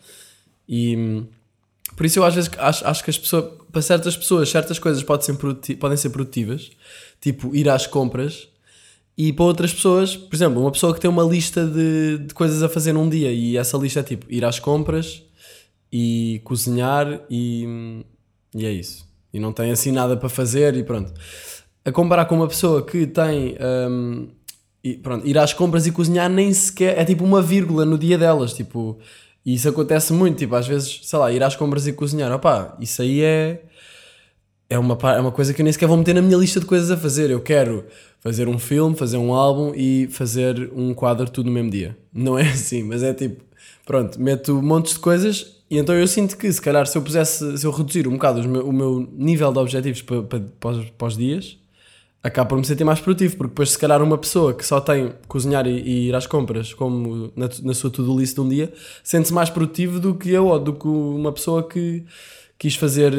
E 0.68 0.96
hum, 0.96 1.26
por 1.96 2.06
isso 2.06 2.18
eu 2.18 2.24
às 2.24 2.34
vezes 2.34 2.50
acho, 2.58 2.86
acho 2.86 3.04
que 3.04 3.10
as 3.10 3.18
pessoas, 3.18 3.52
para 3.70 3.82
certas 3.82 4.16
pessoas, 4.16 4.48
certas 4.48 4.78
coisas 4.78 5.02
podem 5.02 5.26
ser, 5.26 5.76
podem 5.76 5.96
ser 5.96 6.10
produtivas, 6.10 6.70
tipo 7.20 7.54
ir 7.54 7.68
às 7.68 7.86
compras, 7.86 8.48
e 9.16 9.32
para 9.32 9.44
outras 9.44 9.72
pessoas, 9.72 10.16
por 10.16 10.34
exemplo, 10.34 10.60
uma 10.60 10.72
pessoa 10.72 10.94
que 10.94 11.00
tem 11.00 11.10
uma 11.10 11.24
lista 11.24 11.66
de, 11.66 12.18
de 12.18 12.34
coisas 12.34 12.62
a 12.62 12.68
fazer 12.68 12.92
num 12.92 13.08
dia, 13.08 13.30
e 13.32 13.56
essa 13.56 13.76
lista 13.76 14.00
é 14.00 14.02
tipo 14.02 14.26
ir 14.28 14.44
às 14.44 14.58
compras 14.58 15.22
e 15.92 16.40
cozinhar 16.44 17.20
e, 17.28 18.02
e 18.54 18.64
é 18.64 18.70
isso. 18.70 19.08
E 19.32 19.38
não 19.38 19.52
tem 19.52 19.70
assim 19.70 19.92
nada 19.92 20.16
para 20.16 20.28
fazer 20.28 20.74
e 20.76 20.82
pronto. 20.82 21.12
A 21.84 21.92
comparar 21.92 22.24
com 22.26 22.34
uma 22.34 22.48
pessoa 22.48 22.84
que 22.84 23.06
tem 23.06 23.56
hum, 23.88 24.28
e 24.82 24.94
pronto, 24.94 25.26
ir 25.26 25.36
às 25.38 25.52
compras 25.52 25.86
e 25.86 25.92
cozinhar 25.92 26.28
nem 26.28 26.52
sequer 26.52 26.98
é 26.98 27.04
tipo 27.04 27.22
uma 27.22 27.42
vírgula 27.42 27.84
no 27.84 27.98
dia 27.98 28.16
delas, 28.16 28.54
tipo, 28.54 28.98
e 29.44 29.54
isso 29.54 29.68
acontece 29.68 30.12
muito, 30.12 30.38
tipo, 30.38 30.54
às 30.54 30.66
vezes, 30.66 31.00
sei 31.04 31.18
lá, 31.18 31.32
ir 31.32 31.42
às 31.42 31.56
compras 31.56 31.86
e 31.86 31.92
cozinhar, 31.92 32.30
opá, 32.32 32.76
isso 32.80 33.02
aí 33.02 33.22
é 33.22 33.62
é 34.68 34.78
uma, 34.78 34.96
é 35.16 35.20
uma 35.20 35.32
coisa 35.32 35.52
que 35.52 35.60
eu 35.60 35.64
nem 35.64 35.72
sequer 35.72 35.86
vou 35.88 35.96
meter 35.96 36.14
na 36.14 36.22
minha 36.22 36.36
lista 36.36 36.60
de 36.60 36.66
coisas 36.66 36.90
a 36.90 36.96
fazer. 36.96 37.30
Eu 37.30 37.40
quero 37.40 37.84
fazer 38.20 38.48
um 38.48 38.58
filme, 38.58 38.94
fazer 38.94 39.16
um 39.16 39.32
álbum 39.34 39.72
e 39.74 40.06
fazer 40.12 40.70
um 40.74 40.94
quadro 40.94 41.28
tudo 41.28 41.46
no 41.46 41.52
mesmo 41.52 41.70
dia. 41.70 41.96
Não 42.12 42.38
é 42.38 42.42
assim, 42.50 42.82
mas 42.82 43.02
é 43.02 43.12
tipo, 43.12 43.42
pronto, 43.84 44.20
meto 44.20 44.62
montes 44.62 44.94
de 44.94 45.00
coisas 45.00 45.56
e 45.70 45.78
então 45.78 45.94
eu 45.94 46.06
sinto 46.06 46.36
que 46.36 46.52
se 46.52 46.60
calhar 46.60 46.86
se 46.86 46.96
eu 46.96 47.02
pusesse, 47.02 47.58
se 47.58 47.66
eu 47.66 47.70
reduzir 47.70 48.06
um 48.08 48.12
bocado 48.12 48.46
meu- 48.48 48.66
o 48.68 48.72
meu 48.72 49.08
nível 49.16 49.52
de 49.52 49.58
objetivos 49.58 50.02
para, 50.02 50.22
para, 50.22 50.40
para, 50.60 50.70
os, 50.70 50.90
para 50.90 51.08
os 51.08 51.16
dias, 51.16 51.58
acaba 52.22 52.50
por 52.50 52.58
me 52.58 52.64
sentir 52.64 52.84
mais 52.84 53.00
produtivo, 53.00 53.36
porque 53.36 53.50
depois 53.50 53.70
se 53.70 53.78
calhar 53.78 54.02
uma 54.02 54.18
pessoa 54.18 54.52
que 54.52 54.64
só 54.64 54.80
tem 54.80 55.12
cozinhar 55.26 55.66
e, 55.66 55.70
e 55.70 56.08
ir 56.08 56.14
às 56.14 56.26
compras 56.26 56.74
como 56.74 57.32
na, 57.34 57.48
na 57.62 57.74
sua 57.74 57.90
to-do 57.90 58.18
list 58.18 58.34
de 58.34 58.40
um 58.40 58.48
dia, 58.48 58.72
sente-se 59.02 59.32
mais 59.32 59.48
produtivo 59.48 59.98
do 59.98 60.14
que 60.14 60.30
eu 60.30 60.46
ou 60.46 60.58
do 60.58 60.74
que 60.74 60.86
uma 60.86 61.32
pessoa 61.32 61.66
que 61.66 62.04
quis 62.58 62.74
fazer 62.74 63.14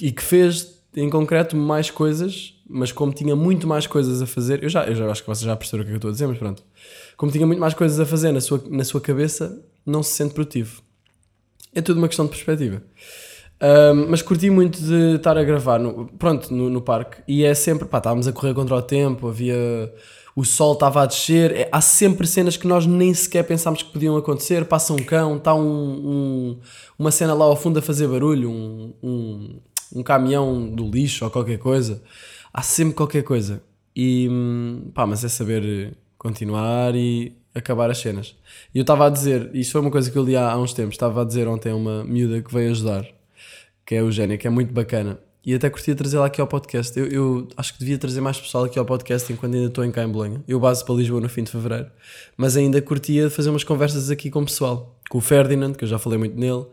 e 0.00 0.12
que 0.12 0.22
fez 0.22 0.76
em 0.94 1.10
concreto 1.10 1.56
mais 1.56 1.90
coisas, 1.90 2.54
mas 2.68 2.90
como 2.90 3.12
tinha 3.12 3.36
muito 3.36 3.66
mais 3.66 3.86
coisas 3.86 4.20
a 4.22 4.26
fazer, 4.26 4.62
eu 4.62 4.68
já, 4.68 4.84
eu 4.86 4.94
já 4.94 5.10
acho 5.10 5.22
que 5.22 5.28
vocês 5.28 5.44
já 5.44 5.54
perceberam 5.54 5.82
o 5.82 5.86
que 5.86 5.92
é 5.92 5.94
eu 5.94 5.96
estou 5.96 6.08
a 6.08 6.12
dizer, 6.12 6.26
mas 6.26 6.38
pronto. 6.38 6.62
Como 7.16 7.30
tinha 7.30 7.46
muito 7.46 7.60
mais 7.60 7.74
coisas 7.74 8.00
a 8.00 8.06
fazer 8.06 8.32
na 8.32 8.40
sua, 8.40 8.62
na 8.68 8.84
sua 8.84 9.00
cabeça, 9.00 9.62
não 9.84 10.02
se 10.02 10.14
sente 10.14 10.34
produtivo. 10.34 10.82
É 11.74 11.82
tudo 11.82 11.98
uma 11.98 12.08
questão 12.08 12.24
de 12.24 12.30
perspectiva. 12.30 12.82
Ahm, 13.60 14.06
mas 14.10 14.20
curti 14.22 14.50
muito 14.50 14.78
de 14.82 15.16
estar 15.16 15.36
a 15.38 15.42
gravar 15.44 15.78
no, 15.78 16.06
pronto, 16.18 16.52
no, 16.54 16.68
no 16.68 16.80
parque. 16.82 17.22
E 17.26 17.44
é 17.44 17.54
sempre, 17.54 17.86
pá, 17.88 17.98
estávamos 17.98 18.28
a 18.28 18.32
correr 18.32 18.54
contra 18.54 18.74
o 18.76 18.82
tempo, 18.82 19.28
havia 19.28 19.56
o 20.34 20.44
sol 20.44 20.74
estava 20.74 21.02
a 21.02 21.06
descer, 21.06 21.52
é- 21.56 21.68
há 21.72 21.80
sempre 21.80 22.26
cenas 22.26 22.58
que 22.58 22.66
nós 22.66 22.84
nem 22.86 23.14
sequer 23.14 23.42
pensámos 23.44 23.82
que 23.82 23.90
podiam 23.90 24.16
acontecer, 24.18 24.66
passa 24.66 24.92
um 24.92 24.98
cão, 24.98 25.38
está 25.38 25.54
um, 25.54 25.60
um- 25.62 26.58
uma 26.98 27.10
cena 27.10 27.32
lá 27.32 27.46
ao 27.46 27.56
fundo 27.56 27.78
a 27.78 27.82
fazer 27.82 28.06
barulho, 28.06 28.50
um, 28.50 28.92
um, 29.02 29.60
um 29.96 30.02
caminhão 30.02 30.68
do 30.70 30.90
lixo 30.90 31.24
ou 31.24 31.30
qualquer 31.30 31.58
coisa, 31.58 32.02
há 32.52 32.60
sempre 32.62 32.94
qualquer 32.94 33.22
coisa. 33.22 33.62
E 33.94 34.28
hum, 34.30 34.90
pá, 34.94 35.06
mas 35.06 35.24
é 35.24 35.28
saber 35.28 35.96
continuar 36.18 36.94
e 36.94 37.34
acabar 37.54 37.90
as 37.90 37.96
cenas. 37.98 38.36
E 38.74 38.78
eu 38.78 38.82
estava 38.82 39.06
a 39.06 39.10
dizer, 39.10 39.50
isto 39.54 39.72
foi 39.72 39.80
uma 39.80 39.90
coisa 39.90 40.10
que 40.10 40.18
eu 40.18 40.22
li 40.24 40.36
há, 40.36 40.50
há 40.52 40.58
uns 40.58 40.74
tempos, 40.74 40.94
estava 40.96 41.22
a 41.22 41.24
dizer 41.24 41.48
ontem 41.48 41.70
a 41.72 41.76
uma 41.76 42.04
miúda 42.04 42.42
que 42.42 42.52
veio 42.52 42.70
ajudar, 42.72 43.06
que 43.86 43.94
é 43.94 43.98
a 43.98 44.00
Eugénia, 44.00 44.36
que 44.36 44.46
é 44.46 44.50
muito 44.50 44.74
bacana. 44.74 45.18
E 45.44 45.54
até 45.54 45.70
curtia 45.70 45.94
trazê-la 45.94 46.26
aqui 46.26 46.40
ao 46.40 46.46
podcast. 46.48 46.98
Eu, 46.98 47.06
eu 47.06 47.48
acho 47.56 47.72
que 47.72 47.78
devia 47.78 47.96
trazer 47.96 48.20
mais 48.20 48.38
pessoal 48.38 48.64
aqui 48.64 48.80
ao 48.80 48.84
podcast 48.84 49.32
enquanto 49.32 49.54
ainda 49.54 49.68
estou 49.68 49.84
em 49.84 49.92
cá 49.92 50.02
em 50.02 50.08
Bolonha. 50.08 50.42
Eu 50.48 50.58
baso 50.58 50.84
para 50.84 50.96
Lisboa 50.96 51.20
no 51.20 51.28
fim 51.28 51.44
de 51.44 51.52
fevereiro. 51.52 51.86
Mas 52.36 52.56
ainda 52.56 52.82
curtia 52.82 53.30
fazer 53.30 53.50
umas 53.50 53.62
conversas 53.62 54.10
aqui 54.10 54.28
com 54.28 54.40
o 54.40 54.44
pessoal. 54.44 54.98
Com 55.08 55.18
o 55.18 55.20
Ferdinand, 55.20 55.74
que 55.74 55.84
eu 55.84 55.88
já 55.88 56.00
falei 56.00 56.18
muito 56.18 56.36
nele. 56.36 56.66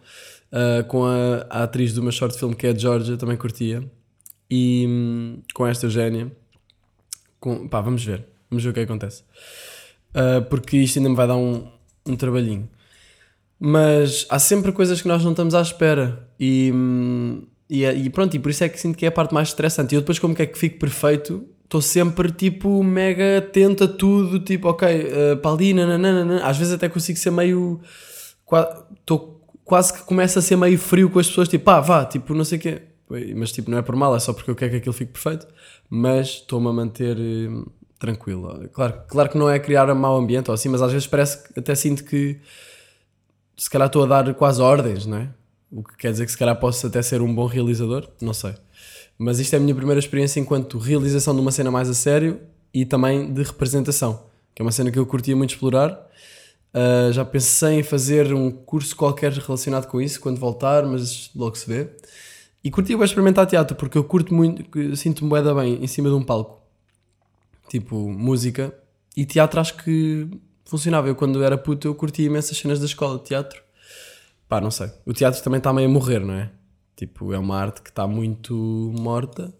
ah, 0.51 0.83
com 0.85 1.05
a, 1.05 1.45
a 1.51 1.63
atriz 1.63 1.93
do 1.93 2.01
meu 2.01 2.11
short 2.11 2.35
film, 2.37 2.53
que 2.53 2.65
é 2.65 2.71
a 2.71 2.75
Georgia, 2.75 3.15
também 3.15 3.37
curtia. 3.37 3.83
E 4.49 4.85
hum, 4.89 5.41
com 5.53 5.67
esta 5.67 5.85
Eugénia. 5.85 6.31
Com, 7.39 7.67
pá, 7.67 7.79
vamos 7.79 8.03
ver. 8.03 8.25
Vamos 8.49 8.63
ver 8.63 8.71
o 8.71 8.73
que 8.73 8.79
acontece. 8.79 9.23
Ah, 10.15 10.41
porque 10.49 10.77
isto 10.77 10.97
ainda 10.97 11.09
me 11.09 11.15
vai 11.15 11.27
dar 11.27 11.35
um, 11.35 11.67
um 12.07 12.15
trabalhinho. 12.15 12.67
Mas 13.65 14.25
há 14.29 14.37
sempre 14.39 14.73
coisas 14.73 15.01
que 15.01 15.07
nós 15.07 15.23
não 15.23 15.31
estamos 15.31 15.55
à 15.55 15.61
espera. 15.61 16.27
E, 16.37 16.69
e, 17.69 17.85
é- 17.85 17.95
e 17.95 18.09
pronto, 18.09 18.35
e 18.35 18.39
por 18.39 18.49
isso 18.49 18.61
é 18.61 18.67
que 18.67 18.77
sinto 18.77 18.97
que 18.97 19.05
é 19.05 19.07
a 19.07 19.11
parte 19.11 19.33
mais 19.33 19.47
estressante. 19.47 19.93
E 19.93 19.95
eu 19.95 20.01
depois, 20.01 20.19
como 20.19 20.35
que 20.35 20.41
é 20.41 20.45
que 20.45 20.57
fico 20.57 20.77
perfeito, 20.79 21.45
estou 21.63 21.81
sempre 21.81 22.29
tipo 22.29 22.83
mega 22.83 23.37
atento 23.37 23.85
a 23.85 23.87
tudo. 23.87 24.41
Tipo, 24.41 24.67
ok, 24.67 24.87
uh, 25.33 25.37
para 25.37 25.51
ali, 25.51 25.73
nananana. 25.73 26.45
Às 26.45 26.57
vezes 26.57 26.73
até 26.73 26.89
consigo 26.89 27.17
ser 27.17 27.31
meio. 27.31 27.79
Estou 28.99 29.41
quase 29.63 29.93
que 29.93 30.01
começa 30.03 30.39
a 30.39 30.41
ser 30.41 30.57
meio 30.57 30.77
frio 30.77 31.09
com 31.09 31.19
as 31.19 31.27
pessoas. 31.27 31.47
Tipo, 31.47 31.63
pá, 31.63 31.79
vá, 31.79 32.03
tipo, 32.03 32.33
não 32.33 32.43
sei 32.43 32.57
o 32.57 32.61
quê. 32.61 32.81
Mas 33.33 33.53
tipo, 33.53 33.71
não 33.71 33.77
é 33.77 33.81
por 33.81 33.95
mal, 33.95 34.13
é 34.13 34.19
só 34.19 34.33
porque 34.33 34.51
eu 34.51 34.55
quero 34.55 34.71
que 34.71 34.77
aquilo 34.79 34.93
fique 34.93 35.13
perfeito. 35.13 35.47
Mas 35.89 36.27
estou-me 36.27 36.67
a 36.67 36.73
manter. 36.73 37.15
hum, 37.17 37.65
Tranquilo, 37.97 38.67
claro, 38.73 38.95
claro 39.07 39.29
que 39.29 39.37
não 39.37 39.49
é 39.49 39.57
criar 39.57 39.89
um 39.89 39.95
mau 39.95 40.17
ambiente 40.17 40.49
ou 40.49 40.53
assim, 40.53 40.67
mas 40.67 40.81
às 40.81 40.91
vezes 40.91 41.07
parece 41.07 41.41
que 41.47 41.57
até 41.57 41.73
sinto 41.73 42.03
que 42.03 42.37
se 43.55 43.69
calhar 43.69 43.87
estou 43.87 44.03
a 44.03 44.05
dar 44.05 44.33
quase 44.33 44.61
ordens, 44.61 45.05
não 45.05 45.17
é? 45.17 45.29
O 45.71 45.83
que 45.83 45.97
quer 45.97 46.11
dizer 46.11 46.25
que 46.25 46.31
se 46.31 46.37
calhar 46.37 46.59
posso 46.59 46.85
até 46.85 47.01
ser 47.01 47.21
um 47.21 47.33
bom 47.33 47.45
realizador, 47.45 48.07
não 48.21 48.33
sei. 48.33 48.53
Mas 49.17 49.39
isto 49.39 49.53
é 49.53 49.57
a 49.57 49.59
minha 49.59 49.73
primeira 49.73 49.99
experiência 49.99 50.39
enquanto 50.39 50.77
realização 50.77 51.33
de 51.33 51.41
uma 51.41 51.51
cena 51.51 51.71
mais 51.71 51.89
a 51.89 51.93
sério 51.93 52.39
e 52.73 52.85
também 52.85 53.31
de 53.31 53.43
representação, 53.43 54.25
que 54.53 54.61
é 54.61 54.65
uma 54.65 54.71
cena 54.71 54.91
que 54.91 54.99
eu 54.99 55.05
curtia 55.05 55.35
muito 55.35 55.51
explorar. 55.51 55.91
Uh, 56.73 57.11
já 57.11 57.23
pensei 57.23 57.79
em 57.79 57.83
fazer 57.83 58.33
um 58.33 58.49
curso 58.49 58.95
qualquer 58.95 59.31
relacionado 59.31 59.87
com 59.87 60.01
isso 60.01 60.19
quando 60.19 60.39
voltar, 60.39 60.83
mas 60.85 61.29
logo 61.35 61.55
se 61.55 61.67
vê. 61.67 61.89
E 62.63 62.71
curti 62.71 62.95
bem 62.95 63.05
experimentar 63.05 63.45
teatro, 63.45 63.75
porque 63.75 63.97
eu 63.97 64.03
curto 64.03 64.33
muito, 64.33 64.63
sinto-me 64.95 65.41
da 65.41 65.53
bem 65.53 65.83
em 65.83 65.87
cima 65.87 66.09
de 66.09 66.15
um 66.15 66.23
palco. 66.23 66.61
Tipo, 67.69 67.95
música. 68.09 68.73
E 69.15 69.25
teatro 69.25 69.59
acho 69.59 69.77
que 69.77 70.27
funcionava. 70.65 71.07
Eu 71.07 71.15
quando 71.15 71.43
era 71.43 71.57
puto 71.57 71.87
eu 71.87 71.95
curtia 71.95 72.25
imensas 72.25 72.57
cenas 72.57 72.79
da 72.79 72.85
escola 72.85 73.17
de 73.17 73.25
teatro. 73.25 73.61
Pá, 74.47 74.61
não 74.61 74.71
sei. 74.71 74.91
O 75.05 75.13
teatro 75.13 75.41
também 75.41 75.57
está 75.57 75.73
meio 75.73 75.87
a 75.87 75.91
morrer, 75.91 76.19
não 76.19 76.33
é? 76.33 76.51
Tipo, 76.95 77.33
é 77.33 77.39
uma 77.39 77.57
arte 77.57 77.81
que 77.81 77.89
está 77.89 78.07
muito 78.07 78.53
morta. 78.99 79.53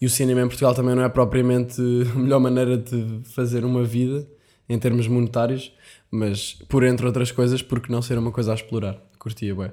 E 0.00 0.06
o 0.06 0.10
cinema 0.10 0.40
em 0.40 0.46
Portugal 0.46 0.74
também 0.74 0.94
não 0.94 1.02
é 1.02 1.08
propriamente 1.08 1.80
a 2.14 2.18
melhor 2.18 2.40
maneira 2.40 2.76
de 2.76 3.20
fazer 3.24 3.64
uma 3.64 3.84
vida 3.84 4.26
em 4.68 4.78
termos 4.78 5.08
monetários, 5.08 5.72
mas 6.10 6.52
por 6.68 6.84
entre 6.84 7.06
outras 7.06 7.32
coisas, 7.32 7.62
porque 7.62 7.90
não 7.90 8.02
ser 8.02 8.18
uma 8.18 8.30
coisa 8.30 8.52
a 8.52 8.54
explorar. 8.54 8.98
Curtia, 9.18 9.54
bué. 9.54 9.72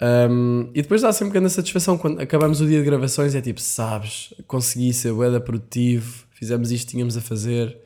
Um, 0.00 0.70
e 0.74 0.82
depois 0.82 1.02
dá 1.02 1.12
sempre 1.12 1.34
grande 1.34 1.50
satisfação 1.50 1.96
quando 1.96 2.20
acabamos 2.20 2.60
o 2.60 2.66
dia 2.66 2.78
de 2.78 2.84
gravações. 2.84 3.34
É 3.34 3.40
tipo, 3.40 3.60
sabes, 3.60 4.34
consegui 4.46 4.92
ser 4.92 5.12
bué 5.12 5.38
produtivo, 5.38 6.26
fizemos 6.32 6.72
isto 6.72 6.86
que 6.86 6.92
tínhamos 6.92 7.16
a 7.16 7.20
fazer, 7.20 7.78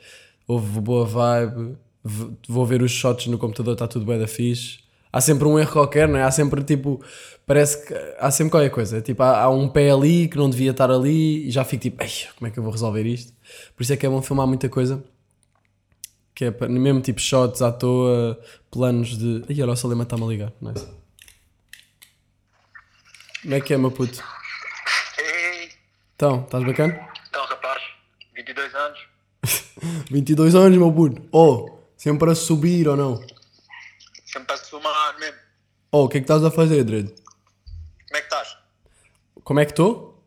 houve 0.47 0.81
boa 0.81 1.05
vibe, 1.05 1.76
vou 2.49 2.65
ver 2.67 2.83
os 2.83 2.91
shots 2.93 3.27
no 3.27 3.39
computador, 3.39 3.73
está 3.75 3.87
tudo 3.89 4.05
bué 4.05 4.19
da 4.19 4.27
fixe. 4.27 4.79
Há 5.13 5.21
sempre 5.21 5.47
um 5.49 5.59
erro 5.59 5.73
qualquer, 5.73 6.07
não 6.09 6.19
é? 6.19 6.23
Há 6.25 6.31
sempre 6.31 6.63
tipo, 6.63 7.03
parece 7.47 7.87
que 7.87 7.95
há 8.19 8.31
sempre 8.31 8.51
qualquer 8.51 8.71
coisa. 8.71 9.01
Tipo, 9.01 9.23
há, 9.23 9.43
há 9.43 9.51
um 9.51 9.69
pé 9.69 9.91
ali 9.91 10.29
que 10.29 10.37
não 10.37 10.51
devia 10.51 10.73
estar 10.73 10.91
ali 10.91 11.47
e 11.49 11.51
já 11.51 11.65
fico 11.65 11.83
tipo, 11.83 12.03
"Ei, 12.03 12.11
como 12.37 12.49
é 12.49 12.51
que 12.51 12.59
eu 12.59 12.63
vou 12.63 12.71
resolver 12.73 13.03
isto? 13.07 13.33
Por 13.75 13.83
isso 13.83 13.93
é 13.93 13.97
que 13.97 14.05
é 14.05 14.09
bom 14.11 14.21
filmar 14.21 14.47
muita 14.47 14.69
coisa. 14.69 15.03
Que 16.35 16.47
é 16.47 16.51
para- 16.51 16.69
mesmo 16.69 17.01
tipo 17.01 17.19
shots 17.19 17.63
à 17.63 17.73
toa, 17.73 18.39
planos 18.71 19.17
de. 19.17 19.43
Ai, 19.49 19.63
olha, 19.63 19.73
o 19.73 19.77
Salema 19.77 20.03
está-me 20.03 20.25
a 20.25 20.27
ligar. 20.27 20.53
Nice. 20.61 20.87
Como 23.43 23.55
é 23.55 23.61
que 23.61 23.73
é, 23.73 23.79
meu 23.79 23.91
puto? 23.91 24.23
Ei, 25.19 25.71
Então, 26.15 26.43
estás 26.45 26.65
bacana? 26.65 27.09
então 27.29 27.45
rapaz, 27.47 27.83
22 28.35 28.75
anos, 28.75 28.99
22 30.11 30.55
anos, 30.55 30.77
meu 30.77 30.93
puto. 30.93 31.23
Oh, 31.33 31.75
sempre 32.07 32.31
a 32.31 32.37
subir 32.37 32.87
ou 32.87 32.97
não? 32.97 33.21
sempre 34.25 34.55
a 34.55 34.57
somar 34.57 35.19
mesmo. 35.19 35.41
Oh, 35.91 36.05
o 36.05 36.09
que 36.09 36.19
é 36.19 36.21
que 36.21 36.25
estás 36.25 36.45
a 36.45 36.53
fazer, 36.53 36.85
Dredd? 36.85 37.09
Como 37.11 38.17
é 38.17 38.21
que 38.21 38.27
estás? 38.27 38.59
Como 39.43 39.59
é 39.59 39.65
que 39.65 39.73
estou? 39.73 40.25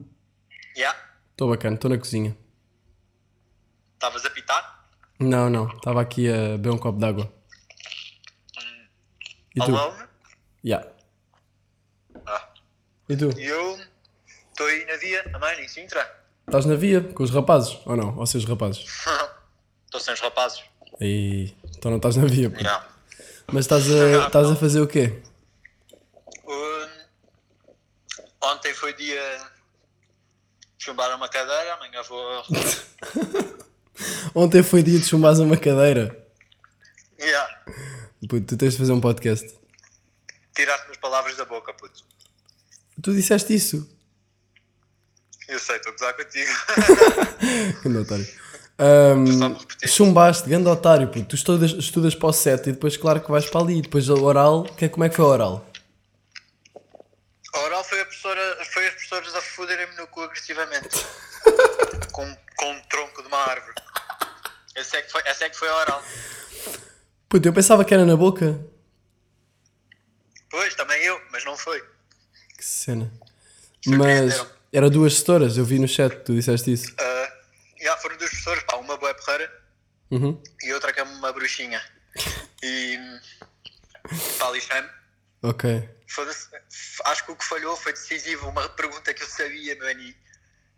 Já? 0.75 0.93
Estou 1.31 1.49
bacana, 1.49 1.75
estou 1.75 1.89
na 1.89 1.97
cozinha. 1.97 2.37
Estavas 3.93 4.25
a 4.25 4.29
pitar? 4.29 4.89
Não, 5.21 5.49
não, 5.49 5.69
estava 5.69 6.01
aqui 6.01 6.27
a 6.29 6.57
beber 6.57 6.71
um 6.71 6.77
copo 6.77 6.99
d'água. 6.99 7.31
E 9.55 9.61
tu? 9.61 9.73
Alone? 9.73 10.03
Yeah. 10.65 10.85
E 13.07 13.15
tu? 13.15 13.29
Eu 13.39 13.79
estou 14.49 14.67
aí 14.67 14.85
na 14.85 14.97
via, 14.97 15.29
também, 15.31 15.63
em 15.63 15.67
Sintra. 15.69 16.25
Estás 16.45 16.65
na 16.65 16.75
via 16.75 17.01
com 17.01 17.23
os 17.23 17.31
rapazes? 17.31 17.79
Ou 17.85 17.95
não? 17.95 18.17
Ou 18.17 18.25
seus 18.25 18.43
rapazes? 18.43 18.83
Estou 19.85 20.01
sem 20.01 20.13
os 20.13 20.19
rapazes. 20.19 20.68
Aí, 21.01 21.55
então 21.77 21.91
não 21.91 21.97
estás 21.97 22.15
na 22.17 22.25
via, 22.25 22.49
pô. 22.49 22.59
Já. 22.59 22.87
Mas 23.51 23.65
estás 23.65 23.89
a, 23.89 24.27
estás 24.27 24.47
a 24.47 24.55
fazer 24.55 24.81
o 24.81 24.87
quê? 24.87 25.21
Um, 26.45 26.87
ontem 28.43 28.73
foi 28.73 28.93
dia 28.93 29.21
de 30.77 30.85
chumbar 30.85 31.15
uma 31.15 31.29
cadeira, 31.29 31.73
amanhã 31.73 32.01
vou. 32.03 32.43
Ontem 34.33 34.63
foi 34.63 34.81
dia 34.83 34.99
de 34.99 35.05
chumbares 35.05 35.39
uma 35.39 35.57
cadeira. 35.57 36.17
Yeah. 37.19 37.63
Puto, 38.21 38.41
tu 38.41 38.57
tens 38.57 38.73
de 38.73 38.79
fazer 38.79 38.93
um 38.93 39.01
podcast. 39.01 39.53
Tiraste-me 40.55 40.91
as 40.91 40.97
palavras 40.97 41.35
da 41.35 41.45
boca, 41.45 41.73
puto. 41.73 42.03
Tu 43.01 43.13
disseste 43.13 43.53
isso. 43.53 43.89
Eu 45.47 45.59
sei, 45.59 45.77
estou 45.77 45.91
a 45.91 45.95
gozar 45.95 46.13
contigo. 46.15 46.51
Otário. 48.01 48.27
Repetir. 48.79 49.89
chumbaste, 49.89 50.47
grande 50.49 50.67
otário, 50.69 51.07
puto. 51.09 51.25
Tu 51.25 51.35
estudas, 51.35 51.71
estudas 51.71 52.15
para 52.15 52.29
o 52.29 52.33
set 52.33 52.67
e 52.69 52.71
depois, 52.71 52.95
claro 52.97 53.19
que 53.21 53.29
vais 53.29 53.45
para 53.49 53.61
ali. 53.61 53.81
Depois 53.81 54.07
o 54.09 54.23
oral, 54.23 54.63
que, 54.63 54.85
é- 54.85 54.89
como 54.89 55.03
é 55.03 55.09
que 55.09 55.15
foi 55.15 55.25
o 55.25 55.27
oral? 55.29 55.65
A 57.53 57.59
oral 57.61 57.83
foi, 57.83 57.99
a 58.01 58.05
professora, 58.05 58.57
foi 58.71 58.87
as 58.87 58.93
professoras 58.93 59.35
a 59.35 59.41
foderem-me 59.41 59.95
no 59.95 60.07
cu 60.07 60.21
agressivamente. 60.21 60.89
com, 62.13 62.37
com 62.57 62.71
um 62.71 62.81
tronco 62.89 63.21
de 63.21 63.27
uma 63.27 63.37
árvore. 63.37 63.73
Essa 64.75 64.97
é 64.97 65.01
que 65.01 65.11
foi, 65.11 65.21
essa 65.25 65.45
é 65.45 65.49
que 65.49 65.57
foi 65.57 65.67
a 65.67 65.75
oral. 65.75 66.03
Puto, 67.27 67.47
eu 67.47 67.53
pensava 67.53 67.83
que 67.83 67.93
era 67.93 68.05
na 68.05 68.15
boca. 68.15 68.59
Pois, 70.49 70.73
também 70.75 71.01
eu, 71.03 71.19
mas 71.31 71.43
não 71.45 71.55
foi. 71.57 71.81
Que 72.57 72.63
cena. 72.65 73.11
Mas 73.85 73.97
Surpreenderam. 74.33 74.47
era 74.73 74.89
duas 74.89 75.13
gestoras, 75.13 75.57
eu 75.57 75.65
vi 75.65 75.79
no 75.79 75.87
chat, 75.87 76.15
tu 76.23 76.33
disseste 76.33 76.71
isso. 76.73 76.93
Ah, 76.99 77.31
já 77.81 77.97
foram 77.97 78.17
duas 78.17 78.29
professoras, 78.29 78.63
pá, 78.63 78.75
uma 78.77 78.97
boa 78.97 79.13
porreira 79.13 79.51
Uhum. 80.11 80.41
e 80.63 80.73
outra 80.73 80.91
que 80.91 80.99
é 80.99 81.03
uma 81.03 81.31
bruxinha. 81.31 81.81
E 82.63 82.97
pá, 84.39 84.49
lixei-me. 84.51 84.89
Ok. 85.43 85.89
Acho 87.05 87.25
que 87.25 87.31
o 87.31 87.35
que 87.35 87.45
falhou 87.45 87.75
foi 87.77 87.93
decisivo, 87.93 88.49
uma 88.49 88.67
pergunta 88.69 89.13
que 89.13 89.23
eu 89.23 89.27
sabia, 89.27 89.75
mano, 89.77 90.01
e, 90.01 90.15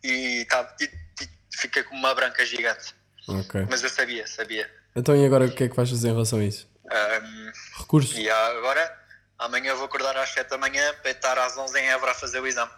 e, 0.03 0.45
tá, 0.45 0.75
e, 0.79 0.83
e 0.83 1.29
fiquei 1.57 1.83
com 1.83 1.95
uma 1.95 2.13
branca 2.13 2.45
gigante. 2.45 2.93
Ok. 3.27 3.65
Mas 3.69 3.81
eu 3.83 3.89
sabia, 3.89 4.27
sabia. 4.27 4.69
Então 4.95 5.15
e 5.15 5.25
agora 5.25 5.45
o 5.45 5.51
que 5.55 5.63
é 5.63 5.69
que 5.69 5.75
vais 5.75 5.89
fazer 5.89 6.09
em 6.09 6.13
relação 6.13 6.39
a 6.39 6.43
isso? 6.43 6.69
Ahm, 6.91 7.51
Recursos? 7.79 8.17
e 8.17 8.29
agora, 8.29 8.99
amanhã 9.39 9.73
vou 9.75 9.85
acordar 9.85 10.17
às 10.17 10.29
7 10.31 10.49
da 10.49 10.57
manhã 10.57 10.93
para 11.01 11.11
estar 11.11 11.37
às 11.39 11.57
11 11.57 11.79
em 11.79 11.89
Évora 11.89 12.11
a 12.11 12.15
fazer 12.15 12.41
o 12.41 12.47
exame. 12.47 12.71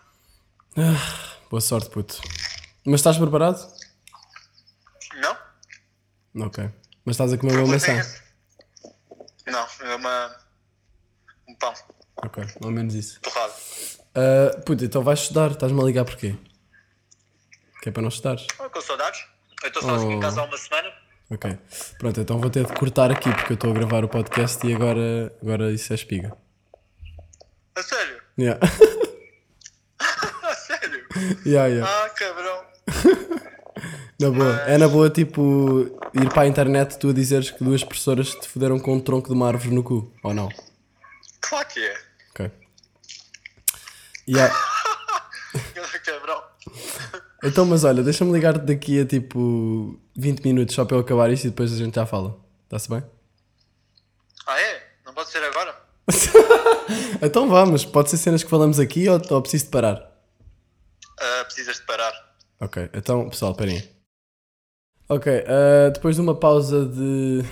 Boa 1.50 1.62
sorte, 1.62 1.90
puto. 1.90 2.22
Mas 2.86 3.00
estás 3.00 3.18
preparado? 3.18 3.58
Não? 5.16 6.46
Ok. 6.46 6.70
Mas 7.06 7.16
estás 7.16 7.34
a 7.34 7.38
comer 7.38 7.54
uma 7.58 7.64
é 7.68 7.72
maçã? 7.72 7.94
esse. 7.94 8.22
Não, 9.48 9.68
é 9.82 9.96
uma. 9.96 10.36
um 11.48 11.56
pão 11.56 11.74
Ok, 12.18 12.44
ao 12.64 12.72
menos 12.72 12.94
isso. 12.96 13.20
torrado. 13.22 13.54
Uh, 14.16 14.62
puto, 14.62 14.86
então 14.86 15.04
vais 15.04 15.20
estudar, 15.20 15.52
estás-me 15.52 15.82
a 15.82 15.84
ligar 15.84 16.06
porquê? 16.06 16.36
Que 17.82 17.90
é 17.90 17.92
para 17.92 18.02
não 18.02 18.10
estudares? 18.10 18.48
Oh, 18.60 18.70
com 18.70 18.80
saudades. 18.82 19.26
Eu 19.62 19.68
estou 19.68 19.82
sozinho 19.84 20.12
em 20.14 20.18
Oh. 20.18 20.22
casa 20.22 20.42
há 20.42 20.46
uma 20.46 20.58
semana. 20.58 20.94
Ok. 21.30 21.58
Pronto, 21.98 22.22
então 22.22 22.40
vou 22.40 22.50
ter 22.50 22.66
de 22.66 22.74
cortar 22.74 23.12
aqui 23.12 23.30
porque 23.34 23.54
eu 23.54 23.56
estou 23.56 23.72
a 23.72 23.74
gravar 23.74 24.04
o 24.06 24.10
podcast 24.10 24.66
e 24.66 24.74
agora, 24.74 25.36
agora 25.42 25.72
isso 25.72 25.92
é 25.92 25.96
espiga. 25.96 26.38
A 27.76 27.82
sério? 27.84 28.22
Yeah. 28.40 28.60
A 30.44 30.56
sério? 30.56 31.08
yeah, 31.46 31.68
yeah. 31.68 31.88
Ah, 32.06 32.10
cabrão. 32.12 32.66
Na 34.20 34.30
boa. 34.30 34.62
É 34.62 34.78
na 34.78 34.88
boa, 34.88 35.10
tipo, 35.10 35.90
ir 36.14 36.30
para 36.30 36.44
a 36.44 36.48
internet 36.48 36.98
tu 36.98 37.10
a 37.10 37.14
dizeres 37.14 37.52
que 37.52 37.64
duas 37.64 37.84
professoras 37.84 38.34
te 38.36 38.48
fuderam 38.48 38.80
com 38.80 38.94
um 38.96 39.00
tronco 39.00 39.28
de 39.28 39.34
uma 39.34 39.48
árvore 39.48 39.74
no 39.74 39.84
cu, 39.84 40.14
ou 40.24 40.34
não? 40.34 40.50
Claro 41.42 41.68
que 41.68 41.80
é. 41.80 41.98
Ok. 42.32 42.52
Yeah. 44.28 44.56
Então, 47.46 47.66
mas 47.66 47.84
olha, 47.84 48.02
deixa-me 48.02 48.32
ligar 48.32 48.58
daqui 48.58 49.02
a 49.02 49.06
tipo 49.06 50.00
20 50.16 50.46
minutos 50.46 50.74
só 50.74 50.86
para 50.86 50.96
eu 50.96 51.02
acabar 51.02 51.30
isto 51.30 51.46
e 51.46 51.50
depois 51.50 51.74
a 51.74 51.76
gente 51.76 51.94
já 51.94 52.06
fala. 52.06 52.40
Está-se 52.64 52.90
bem? 52.90 53.04
Ah, 54.48 54.62
é? 54.62 54.88
Não 55.06 55.14
pode 55.14 55.30
ser 55.30 55.44
agora? 55.44 55.76
Então 57.22 57.48
vamos, 57.50 57.86
pode 57.86 58.10
ser 58.10 58.18
cenas 58.18 58.44
que 58.44 58.50
falamos 58.50 58.80
aqui 58.80 59.08
ou, 59.08 59.22
ou 59.30 59.42
preciso 59.42 59.66
de 59.66 59.72
parar? 59.72 60.12
Ah, 61.20 61.44
precisas 61.46 61.78
de 61.78 61.84
parar. 61.84 62.14
Ok, 62.60 62.90
então 62.94 63.30
pessoal, 63.30 63.52
esperem. 63.52 63.82
Ok, 65.14 65.32
eh, 65.32 65.92
depois 65.94 66.16
de 66.16 66.22
uma 66.24 66.34
pausa 66.34 66.88
de 66.88 67.44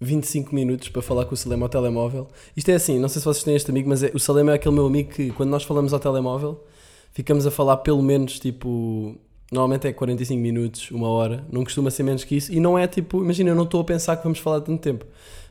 25 0.00 0.52
minutos 0.52 0.88
para 0.88 1.00
falar 1.00 1.24
com 1.24 1.34
o 1.34 1.36
Salema 1.36 1.66
ao 1.66 1.68
telemóvel. 1.68 2.26
Isto 2.56 2.70
é 2.72 2.74
assim, 2.74 2.98
não 2.98 3.08
sei 3.08 3.20
se 3.20 3.24
vocês 3.24 3.44
têm 3.44 3.54
este 3.54 3.70
amigo, 3.70 3.88
mas 3.88 4.02
é- 4.02 4.10
o 4.12 4.18
Salema 4.18 4.50
é 4.50 4.54
aquele 4.56 4.74
meu 4.74 4.86
amigo 4.86 5.10
que 5.12 5.30
quando 5.30 5.50
nós 5.50 5.62
falamos 5.62 5.92
ao 5.92 6.00
telemóvel 6.00 6.64
ficamos 7.12 7.46
a 7.46 7.50
falar 7.52 7.76
pelo 7.76 8.02
menos 8.02 8.40
tipo. 8.40 9.14
Normalmente 9.52 9.86
é 9.86 9.92
45 9.92 10.40
minutos, 10.40 10.90
uma 10.90 11.08
hora, 11.08 11.44
não 11.50 11.62
costuma 11.62 11.92
ser 11.92 12.02
menos 12.02 12.24
que 12.24 12.34
isso. 12.36 12.52
E 12.52 12.58
não 12.58 12.76
é 12.76 12.88
tipo, 12.88 13.22
imagina, 13.22 13.50
eu 13.50 13.54
não 13.54 13.64
estou 13.64 13.80
a 13.80 13.84
pensar 13.84 14.16
que 14.16 14.24
vamos 14.24 14.40
falar 14.40 14.60
tanto 14.60 14.80
tempo, 14.82 15.04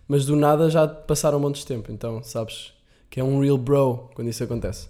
mas 0.10 0.26
do 0.26 0.36
nada 0.36 0.70
já 0.70 0.86
passaram 0.88 1.38
um 1.38 1.42
monte 1.42 1.60
de 1.60 1.66
tempo, 1.66 1.90
então 1.90 2.22
sabes 2.22 2.74
que 3.10 3.18
é 3.20 3.24
um 3.24 3.40
real 3.42 3.58
bro 3.58 4.10
quando 4.14 4.28
isso 4.28 4.44
acontece. 4.44 4.88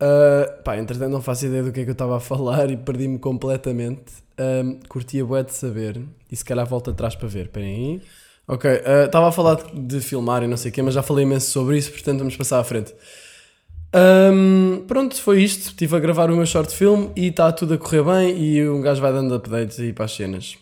Uh, 0.00 0.62
pá, 0.62 0.76
entretanto 0.78 1.10
não 1.10 1.20
faço 1.20 1.46
ideia 1.46 1.64
do 1.64 1.72
que 1.72 1.80
é 1.80 1.84
que 1.84 1.90
eu 1.90 1.92
estava 1.92 2.16
a 2.16 2.20
falar 2.20 2.70
e 2.70 2.76
perdi-me 2.76 3.18
completamente. 3.18 4.27
Um, 4.38 4.78
curtia 4.88 5.24
bué 5.24 5.42
de 5.42 5.52
saber 5.52 6.00
e 6.30 6.36
se 6.36 6.44
calhar 6.44 6.66
volto 6.66 6.90
atrás 6.90 7.14
para 7.16 7.28
ver. 7.28 7.46
Esperem 7.46 7.74
aí. 7.74 8.02
Ok, 8.46 8.70
uh, 8.70 9.06
estava 9.06 9.28
a 9.28 9.32
falar 9.32 9.56
de, 9.56 9.80
de 9.80 10.00
filmar 10.00 10.42
e 10.42 10.46
não 10.46 10.56
sei 10.56 10.70
o 10.70 10.74
quê, 10.74 10.80
mas 10.80 10.94
já 10.94 11.02
falei 11.02 11.24
imenso 11.24 11.50
sobre 11.50 11.76
isso, 11.76 11.90
portanto 11.90 12.20
vamos 12.20 12.36
passar 12.36 12.58
à 12.60 12.64
frente. 12.64 12.94
Um, 13.94 14.84
pronto, 14.86 15.20
foi 15.20 15.42
isto. 15.42 15.70
Estive 15.70 15.96
a 15.96 15.98
gravar 15.98 16.30
o 16.30 16.36
meu 16.36 16.46
short 16.46 16.74
film 16.74 17.10
e 17.16 17.28
está 17.28 17.50
tudo 17.52 17.74
a 17.74 17.78
correr 17.78 18.02
bem 18.04 18.38
e 18.38 18.68
um 18.68 18.80
gajo 18.80 19.00
vai 19.00 19.12
dando 19.12 19.34
updates 19.34 19.80
aí 19.80 19.92
para 19.92 20.04
as 20.04 20.12
cenas. 20.12 20.56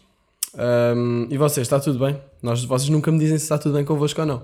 Um, 0.54 1.28
e 1.30 1.36
vocês, 1.36 1.66
está 1.66 1.78
tudo 1.78 1.98
bem? 1.98 2.18
Nós, 2.42 2.64
vocês 2.64 2.88
nunca 2.88 3.12
me 3.12 3.18
dizem 3.18 3.38
se 3.38 3.44
está 3.44 3.58
tudo 3.58 3.74
bem 3.74 3.84
convosco 3.84 4.20
ou 4.20 4.26
não. 4.26 4.42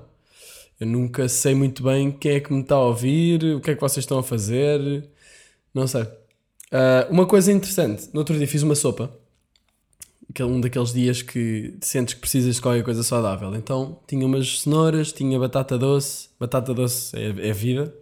Eu 0.79 0.87
nunca 0.87 1.29
sei 1.29 1.55
muito 1.55 1.83
bem 1.83 2.11
quem 2.11 2.33
é 2.33 2.40
que 2.40 2.53
me 2.53 2.61
está 2.61 2.75
a 2.75 2.81
ouvir, 2.81 3.42
o 3.57 3.61
que 3.61 3.71
é 3.71 3.75
que 3.75 3.81
vocês 3.81 4.03
estão 4.03 4.18
a 4.18 4.23
fazer. 4.23 5.09
Não 5.75 5.87
sei. 5.87 6.07
Ah, 6.73 7.07
uma 7.11 7.27
coisa 7.27 7.53
interessante, 7.53 8.09
no 8.12 8.21
outro 8.21 8.37
dia 8.37 8.49
fiz 8.49 8.62
uma 8.62 8.75
sopa. 8.75 9.14
Aquele, 10.33 10.49
um 10.49 10.61
daqueles 10.61 10.92
dias 10.95 11.21
que 11.21 11.75
sentes 11.83 12.14
que 12.14 12.21
precisas 12.21 12.55
de 12.57 12.62
qualquer 12.62 12.83
coisa 12.83 13.03
saudável. 13.03 13.55
Então 13.55 13.99
tinha 14.09 14.25
umas 14.25 14.61
cenouras, 14.61 15.12
tinha 15.12 15.38
batata 15.38 15.77
doce. 15.77 16.31
Batata 16.40 16.73
doce 16.73 17.14
é, 17.14 17.49
é 17.49 17.53
vida. 17.53 17.95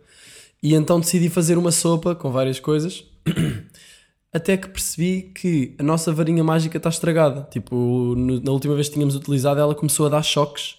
E 0.62 0.74
então 0.74 1.00
decidi 1.00 1.28
fazer 1.28 1.58
uma 1.58 1.72
sopa 1.72 2.14
com 2.14 2.30
várias 2.30 2.60
coisas. 2.60 3.04
Até 4.32 4.56
que 4.56 4.68
percebi 4.68 5.32
que 5.34 5.74
a 5.76 5.82
nossa 5.82 6.12
varinha 6.12 6.44
mágica 6.44 6.76
está 6.76 6.88
estragada. 6.88 7.48
Tipo, 7.50 8.14
no- 8.16 8.40
na 8.40 8.52
última 8.52 8.74
vez 8.76 8.86
que 8.88 8.94
tínhamos 8.94 9.16
utilizado, 9.16 9.58
ela 9.60 9.74
começou 9.74 10.06
a 10.06 10.08
dar 10.08 10.22
choques 10.22 10.76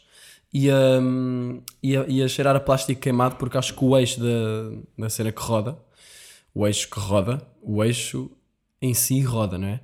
e 0.53 0.69
a, 0.69 1.01
e 1.83 1.97
a, 1.97 2.05
e 2.07 2.23
a 2.23 2.27
cheirar 2.29 2.55
a 2.55 2.59
plástico 2.61 3.01
queimado, 3.01 3.35
porque 3.35 3.57
acho 3.57 3.73
que 3.75 3.83
o 3.83 3.97
eixo 3.97 4.21
da, 4.21 4.71
da 4.97 5.09
cena 5.09 5.31
que 5.33 5.41
roda, 5.41 5.77
o 6.55 6.65
eixo 6.65 6.89
que 6.89 6.99
roda, 6.99 7.41
o 7.61 7.83
eixo 7.83 8.31
em 8.81 8.93
si 8.93 9.19
roda, 9.21 9.57
não 9.57 9.67
é? 9.67 9.81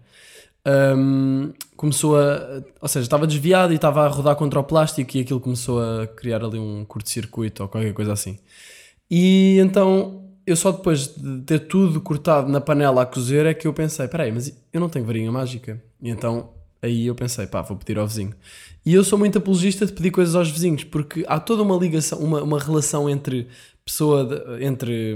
Hum, 0.70 1.54
começou 1.78 2.18
a. 2.20 2.62
Ou 2.82 2.88
seja, 2.90 3.06
estava 3.06 3.26
desviado 3.26 3.72
e 3.72 3.78
estava 3.78 4.04
a 4.06 4.08
rodar 4.10 4.36
contra 4.36 4.60
o 4.60 4.64
plástico 4.64 5.16
e 5.18 5.22
aquilo 5.22 5.40
começou 5.40 5.82
a 5.82 6.08
criar 6.08 6.44
ali 6.44 6.60
um 6.60 6.84
curto-circuito 6.86 7.64
ou 7.64 7.70
qualquer 7.70 7.94
coisa 7.94 8.12
assim. 8.14 8.38
E 9.10 9.58
então 9.60 10.26
eu 10.46 10.56
só 10.56 10.72
depois 10.72 11.08
de 11.16 11.42
ter 11.44 11.60
tudo 11.62 12.02
cortado 12.02 12.50
na 12.52 12.62
panela 12.62 13.04
a 13.04 13.06
cozer 13.06 13.46
é 13.46 13.54
que 13.54 13.68
eu 13.68 13.74
pensei: 13.74 14.08
peraí, 14.08 14.32
mas 14.32 14.54
eu 14.74 14.80
não 14.82 14.90
tenho 14.90 15.06
varinha 15.06 15.32
mágica. 15.32 15.82
E 16.02 16.10
então 16.10 16.52
aí 16.82 17.08
eu 17.08 17.16
pensei: 17.16 17.48
pá, 17.48 17.62
vou 17.62 17.78
pedir 17.78 17.98
ao 18.00 18.08
vizinho. 18.08 18.34
E 18.86 18.94
eu 18.94 19.04
sou 19.04 19.20
muito 19.20 19.38
apologista 19.40 19.86
de 19.86 19.94
pedir 19.94 20.12
coisas 20.12 20.36
aos 20.36 20.50
vizinhos 20.52 20.84
porque 20.84 21.26
há 21.28 21.40
toda 21.40 21.64
uma 21.64 21.78
ligação, 21.78 22.20
uma, 22.20 22.42
uma 22.44 22.60
relação 22.60 23.10
entre 23.10 23.48
pessoa, 23.86 24.26
de- 24.26 24.66
entre, 24.66 25.16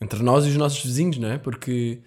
entre 0.00 0.22
nós 0.22 0.44
e 0.46 0.48
os 0.50 0.56
nossos 0.56 0.82
vizinhos, 0.84 1.18
não 1.18 1.28
é? 1.28 1.38
Porque 1.38 2.00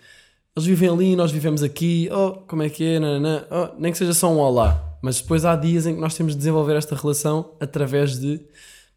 eles 0.56 0.68
vivem 0.68 0.90
ali, 0.90 1.16
nós 1.16 1.32
vivemos 1.32 1.64
aqui, 1.64 2.10
oh, 2.12 2.32
como 2.48 2.62
é 2.64 2.70
que 2.70 2.84
é, 2.84 3.00
nananã, 3.00 3.46
oh, 3.50 3.80
nem 3.80 3.92
que 3.92 3.98
seja 3.98 4.14
só 4.14 4.32
um 4.32 4.38
olá. 4.38 4.98
Mas 5.02 5.20
depois 5.22 5.46
há 5.46 5.56
dias 5.56 5.86
em 5.88 5.96
que 5.96 6.02
nós 6.02 6.14
temos 6.16 6.34
de 6.34 6.40
desenvolver 6.40 6.76
esta 6.76 6.96
relação 6.96 7.54
através 7.60 8.20
de 8.20 8.40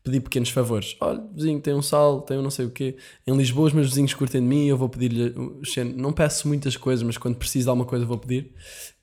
pedir 0.03 0.21
pequenos 0.21 0.51
favores. 0.51 0.97
Olha, 1.01 1.23
vizinho, 1.35 1.59
tem 1.61 1.73
um 1.73 1.81
sal, 1.81 2.21
tem 2.21 2.37
um 2.37 2.43
não 2.43 2.51
sei 2.51 2.67
o 2.67 2.71
quê. 2.71 2.97
Em 3.27 3.35
Lisboa, 3.35 3.69
os 3.69 3.73
meus 3.73 3.89
vizinhos 3.89 4.13
curtem 4.13 4.43
de 4.43 4.47
mim, 4.47 4.67
eu 4.67 4.77
vou 4.77 4.87
pedir-lhe. 4.89 5.33
cen- 5.65 5.95
Não 5.97 6.13
peço 6.13 6.47
muitas 6.47 6.77
coisas, 6.77 7.03
mas 7.03 7.17
quando 7.17 7.37
preciso 7.37 7.65
de 7.65 7.71
alguma 7.71 7.87
coisa 7.87 8.05
vou 8.05 8.19
pedir. 8.19 8.53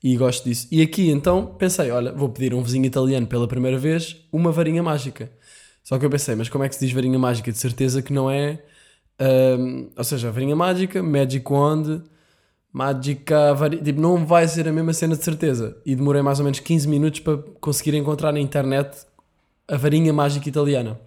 E 0.00 0.16
gosto 0.16 0.44
disso. 0.44 0.68
E 0.70 0.80
aqui 0.80 1.10
então 1.10 1.46
pensei: 1.58 1.90
olha, 1.90 2.12
vou 2.12 2.28
pedir 2.28 2.52
a 2.52 2.56
um 2.56 2.62
vizinho 2.62 2.84
italiano 2.84 3.26
pela 3.26 3.48
primeira 3.48 3.76
vez 3.78 4.16
uma 4.30 4.52
varinha 4.52 4.80
mágica. 4.82 5.32
Só 5.82 5.98
que 5.98 6.06
eu 6.06 6.10
pensei, 6.10 6.36
mas 6.36 6.48
como 6.48 6.62
é 6.62 6.68
que 6.68 6.76
se 6.76 6.84
diz 6.86 6.94
varinha 6.94 7.18
mágica? 7.18 7.50
De 7.50 7.58
certeza 7.58 8.00
que 8.02 8.12
não 8.12 8.30
é 8.30 8.62
Um, 9.20 9.90
ou 9.96 10.04
seja, 10.04 10.30
varinha 10.30 10.56
mágica, 10.56 11.02
Magic 11.02 11.44
Wand, 11.52 12.02
mágica, 12.72 13.52
vari... 13.54 13.76
tipo, 13.78 14.00
não 14.00 14.24
vai 14.24 14.48
ser 14.48 14.66
a 14.66 14.72
mesma 14.72 14.92
cena 14.92 15.14
de 15.16 15.22
certeza. 15.24 15.76
E 15.84 15.94
demorei 15.94 16.22
mais 16.22 16.38
ou 16.38 16.44
menos 16.44 16.58
15 16.60 16.88
minutos 16.88 17.20
para 17.20 17.36
conseguir 17.60 17.94
encontrar 17.96 18.32
na 18.32 18.40
internet 18.40 18.96
a 19.68 19.76
varinha 19.76 20.12
mágica 20.12 20.48
italiana. 20.48 20.98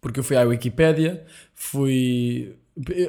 Porque 0.00 0.20
eu 0.20 0.24
fui 0.24 0.36
à 0.36 0.42
Wikipédia, 0.42 1.24
fui. 1.54 2.54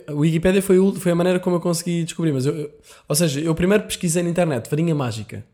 A 0.07 0.13
Wikipédia 0.13 0.61
foi, 0.61 0.79
o- 0.79 0.93
foi 0.95 1.11
a 1.11 1.15
maneira 1.15 1.39
como 1.39 1.57
eu 1.57 1.59
consegui 1.59 2.03
descobrir, 2.03 2.31
mas 2.31 2.45
eu, 2.45 2.55
eu- 2.55 2.71
ou 3.07 3.15
seja, 3.15 3.39
eu 3.41 3.53
primeiro 3.53 3.83
pesquisei 3.83 4.23
na 4.23 4.29
internet 4.29 4.69
varinha 4.69 4.95
mágica 4.95 5.45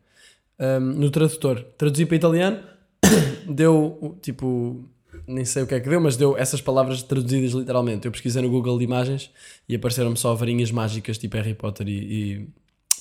um, 0.60 0.80
no 0.80 1.10
tradutor, 1.10 1.64
traduzi 1.78 2.06
para 2.06 2.16
italiano, 2.16 2.60
deu 3.50 4.16
tipo, 4.22 4.88
nem 5.28 5.46
sei 5.46 5.64
o 5.64 5.68
que 5.68 5.76
é 5.76 5.80
que 5.80 5.90
deu, 5.90 6.02
mas 6.02 6.18
deu 6.18 6.38
essas 6.38 6.62
palavras 6.62 7.02
traduzidas 7.04 7.52
literalmente. 7.52 8.06
Eu 8.06 8.12
pesquisei 8.12 8.42
no 8.42 8.50
Google 8.50 8.78
de 8.78 8.84
imagens 8.84 9.32
e 9.68 9.76
apareceram-me 9.76 10.18
só 10.18 10.34
varinhas 10.36 10.72
mágicas 10.72 11.18
tipo 11.18 11.36
Harry 11.38 11.54
Potter 11.54 11.88
e, 11.88 11.92
e 11.92 12.48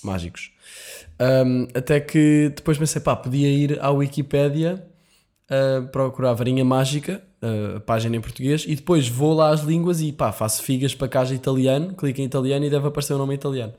mágicos. 0.02 0.52
Um, 1.20 1.68
até 1.74 2.00
que 2.00 2.52
depois 2.54 2.78
pensei, 2.78 3.00
pá, 3.00 3.16
podia 3.16 3.48
ir 3.48 3.78
à 3.80 3.90
Wikipédia 3.90 4.84
uh, 5.50 5.86
procurar 5.88 6.34
varinha 6.34 6.64
mágica, 6.64 7.22
uh, 7.42 7.80
página 7.80 8.16
em 8.16 8.20
português, 8.20 8.64
e 8.66 8.74
depois 8.74 9.08
vou 9.08 9.34
lá 9.34 9.50
às 9.50 9.60
línguas 9.60 10.00
e 10.00 10.12
pá, 10.12 10.32
faço 10.32 10.62
figas 10.62 10.94
para 10.94 11.08
casa 11.08 11.34
italiano, 11.34 11.94
clico 11.94 12.20
em 12.20 12.24
italiano 12.24 12.64
e 12.64 12.70
deve 12.70 12.86
aparecer 12.86 13.14
o 13.14 13.18
nome 13.18 13.34
em 13.34 13.36
italiano. 13.36 13.72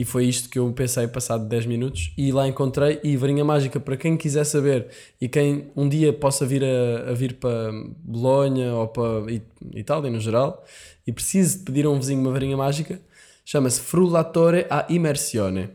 E 0.00 0.04
foi 0.06 0.24
isto 0.24 0.48
que 0.48 0.58
eu 0.58 0.72
pensei 0.72 1.06
passado 1.08 1.46
10 1.46 1.66
minutos 1.66 2.10
e 2.16 2.32
lá 2.32 2.48
encontrei 2.48 2.98
e 3.04 3.18
varinha 3.18 3.44
mágica 3.44 3.78
para 3.78 3.98
quem 3.98 4.16
quiser 4.16 4.44
saber 4.44 4.88
e 5.20 5.28
quem 5.28 5.70
um 5.76 5.86
dia 5.86 6.10
possa 6.10 6.46
vir 6.46 6.64
a, 6.64 7.10
a 7.10 7.12
vir 7.12 7.34
para 7.34 7.70
Bolonha 8.02 8.72
ou 8.74 8.88
para 8.88 9.30
It- 9.30 9.44
Itália 9.74 10.10
no 10.10 10.18
geral 10.18 10.64
e 11.06 11.12
precise 11.12 11.58
de 11.58 11.64
pedir 11.64 11.84
a 11.84 11.90
um 11.90 11.98
vizinho 12.00 12.18
uma 12.22 12.32
varinha 12.32 12.56
mágica, 12.56 12.98
chama-se 13.44 13.78
Frullatore 13.82 14.64
a 14.70 14.86
Immersione. 14.88 15.68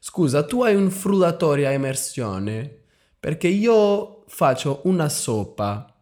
Scusa, 0.00 0.42
tu 0.42 0.62
hai 0.62 0.74
un 0.74 0.90
frullatore 0.90 1.66
a 1.66 1.72
immersione? 1.74 2.78
Perché 3.20 3.48
io 3.48 4.24
faccio 4.28 4.80
una 4.84 5.10
sopa. 5.10 5.94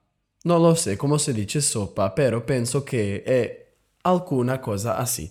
Non 0.45 0.63
lo 0.63 0.75
so 0.75 0.95
come 0.97 1.19
si 1.19 1.33
dice 1.33 1.61
sopa, 1.61 2.11
però 2.11 2.41
penso 2.43 2.85
che 2.85 3.25
è 3.25 3.67
alcuna 4.03 4.61
cosa 4.61 4.97
assim. 4.97 5.29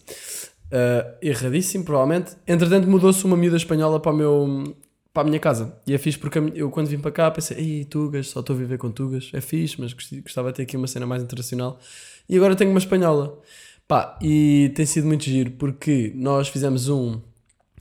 Uh, 0.68 1.18
erradíssimo, 1.22 1.84
provavelmente. 1.84 2.36
Entretanto, 2.46 2.90
mudou-se 2.90 3.24
uma 3.26 3.38
miúda 3.38 3.58
espanhola 3.58 4.00
para, 4.00 4.12
o 4.12 4.16
meu, 4.16 4.78
para 5.14 5.24
a 5.24 5.26
minha 5.26 5.40
casa. 5.40 5.80
E 5.88 5.94
é 5.94 5.98
fixe 5.98 6.18
porque 6.18 6.40
eu, 6.54 6.70
quando 6.70 6.88
vim 6.88 7.00
para 7.00 7.12
cá, 7.12 7.32
pensei: 7.32 7.58
Ei, 7.58 7.86
Tugas, 7.86 8.28
só 8.30 8.42
estou 8.42 8.56
a 8.56 8.60
viver 8.60 8.78
com 8.78 8.92
Tugas. 8.92 9.32
É 9.34 9.42
fixe, 9.42 9.80
mas 9.80 9.94
gostava 10.22 10.52
de 10.52 10.58
ter 10.58 10.64
aqui 10.64 10.76
uma 10.76 10.88
cena 10.88 11.06
mais 11.06 11.24
internacional. 11.24 11.80
E 12.28 12.36
agora 12.36 12.56
tenho 12.56 12.72
uma 12.72 12.80
espanhola. 12.80 13.40
Pá, 13.88 14.20
e 14.22 14.72
tem 14.76 14.86
sido 14.86 15.08
muito 15.08 15.24
giro 15.24 15.52
porque 15.52 16.12
nós 16.16 16.50
fizemos 16.50 16.90
um. 16.90 17.22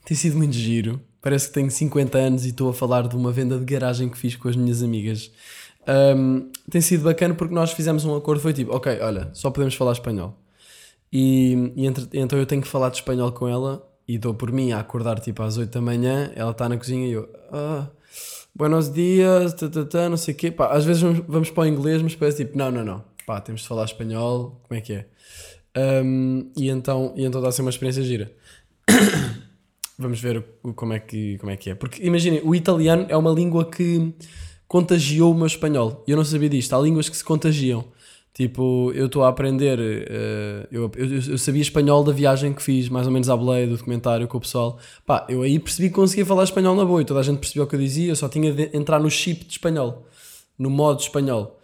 Tem 0.05 0.17
sido 0.17 0.37
muito 0.37 0.55
giro. 0.55 1.01
Parece 1.21 1.49
que 1.49 1.55
tenho 1.55 1.69
50 1.69 2.17
anos 2.17 2.45
e 2.47 2.51
estou 2.51 2.69
a 2.69 2.73
falar 2.73 3.09
de 3.09 3.17
uma 3.17 3.33
venda 3.33 3.59
de 3.59 3.65
garagem 3.65 4.09
que 4.09 4.17
fiz 4.17 4.37
com 4.37 4.49
as 4.49 4.55
minhas 4.55 4.81
amigas. 4.85 5.33
Um, 5.89 6.51
tem 6.71 6.81
sido 6.81 7.03
bacana 7.03 7.35
porque 7.35 7.53
nós 7.53 7.73
fizemos 7.73 8.05
um 8.05 8.15
acordo. 8.15 8.41
Foi 8.41 8.53
tipo: 8.53 8.73
Ok, 8.73 9.01
olha, 9.01 9.31
só 9.33 9.51
podemos 9.51 9.75
falar 9.75 9.93
espanhol. 9.93 10.39
E, 11.13 11.73
e 11.77 11.87
entre- 11.87 12.09
então 12.13 12.39
eu 12.39 12.47
tenho 12.47 12.63
que 12.63 12.69
falar 12.69 12.91
de 12.91 12.97
espanhol 12.97 13.33
com 13.33 13.49
ela 13.49 13.87
e 14.07 14.19
dou 14.19 14.35
por 14.35 14.53
mim 14.53 14.73
a 14.73 14.81
acordar 14.81 15.19
tipo 15.21 15.43
às 15.43 15.57
8 15.57 15.71
da 15.73 15.81
manhã, 15.81 16.31
ela 16.35 16.51
está 16.51 16.69
na 16.69 16.77
cozinha 16.77 17.07
e 17.07 17.13
eu, 17.13 17.29
ah, 17.53 17.89
buenos 18.55 18.93
dias, 18.93 19.55
não 20.11 20.17
sei 20.17 20.35
o 20.35 20.37
quê. 20.37 20.51
Pá, 20.51 20.69
às 20.73 20.85
vezes 20.85 21.03
vamos, 21.03 21.23
vamos 21.27 21.51
para 21.51 21.63
o 21.65 21.67
inglês, 21.67 22.03
mas 22.03 22.15
parece 22.15 22.45
tipo, 22.45 22.57
não, 22.57 22.71
não, 22.71 22.85
não, 22.85 23.05
pá, 23.27 23.41
temos 23.41 23.63
de 23.63 23.69
falar 23.69 23.85
espanhol, 23.85 24.61
como 24.63 24.79
é 24.79 24.81
que 24.81 24.93
é? 24.93 25.07
Um, 26.03 26.51
e 26.57 26.71
então 26.71 27.13
e 27.17 27.25
então 27.25 27.53
ser 27.53 27.63
uma 27.63 27.71
experiência 27.71 28.03
gira. 28.03 28.33
Vamos 29.99 30.21
ver 30.21 30.45
como, 30.75 30.93
é 30.93 30.99
que, 30.99 31.39
como 31.39 31.51
é 31.51 31.57
que 31.57 31.71
é. 31.71 31.75
Porque 31.75 32.03
imaginem, 32.03 32.41
o 32.45 32.55
italiano 32.55 33.07
é 33.09 33.17
uma 33.17 33.31
língua 33.31 33.65
que 33.71 34.13
contagiou 34.69 35.33
o 35.33 35.35
meu 35.35 35.47
espanhol. 35.47 36.05
Eu 36.07 36.17
não 36.19 36.25
sabia 36.25 36.51
disto. 36.51 36.75
Há 36.75 36.79
línguas 36.81 37.09
que 37.09 37.17
se 37.17 37.25
contagiam. 37.25 37.85
Tipo, 38.37 38.93
eu 38.93 39.07
estou 39.07 39.25
a 39.25 39.29
aprender. 39.31 39.79
eh, 39.81 40.67
eu, 40.71 40.93
eu, 40.95 41.21
eu 41.31 41.39
sabia 41.39 41.63
espanhol 41.63 42.05
da 42.05 42.13
viagem 42.13 42.53
que 42.53 42.63
fiz, 42.63 42.91
mais 42.91 43.07
ou 43.07 43.13
menos 43.13 43.31
à 43.31 43.35
boleia 43.35 43.67
do 43.67 43.79
documentário 43.79 44.29
com 44.29 44.37
o 44.37 44.41
pessoal. 44.43 44.79
Pá, 45.07 45.25
eu 45.27 45.41
aí 45.41 45.59
percebi 45.59 45.89
que 45.89 45.95
conseguia 45.95 46.27
falar 46.27 46.45
espanhol 46.45 46.77
na 46.77 46.85
boa 46.85 47.01
e 47.01 47.07
toda 47.07 47.21
a 47.21 47.23
gente 47.23 47.39
percebeu 47.39 47.65
o 47.65 47.67
que 47.67 47.77
eu 47.77 47.81
dizia. 47.81 48.11
Eu 48.13 48.17
só 48.17 48.29
tinha 48.29 48.53
de 48.53 48.77
entrar 48.77 49.01
no 49.01 49.11
chip 49.11 49.47
de 49.47 49.53
espanhol, 49.53 50.07
no 50.59 50.69
modo 50.69 51.01
espanhol. 51.01 51.59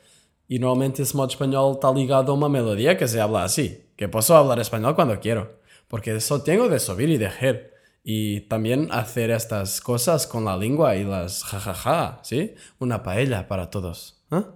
Y 0.48 0.58
normalmente 0.58 1.02
ese 1.02 1.14
modo 1.14 1.30
español 1.30 1.74
está 1.74 1.92
ligado 1.92 2.32
a 2.32 2.34
una 2.34 2.48
melodía 2.48 2.96
que 2.96 3.06
se 3.06 3.20
habla 3.20 3.44
así, 3.44 3.84
que 3.94 4.08
puedo 4.08 4.34
hablar 4.34 4.58
español 4.58 4.94
cuando 4.94 5.20
quiero, 5.20 5.58
porque 5.88 6.16
eso 6.16 6.40
tengo 6.40 6.70
de 6.70 6.80
subir 6.80 7.10
y 7.10 7.18
dejar. 7.18 7.70
Y 8.02 8.48
también 8.48 8.88
hacer 8.92 9.30
estas 9.30 9.82
cosas 9.82 10.26
con 10.26 10.46
la 10.46 10.56
lengua 10.56 10.96
y 10.96 11.04
las 11.04 11.44
jajaja, 11.44 12.20
¿sí? 12.22 12.54
Una 12.78 13.02
paella 13.02 13.46
para 13.46 13.68
todos. 13.68 14.24
¿ah? 14.30 14.54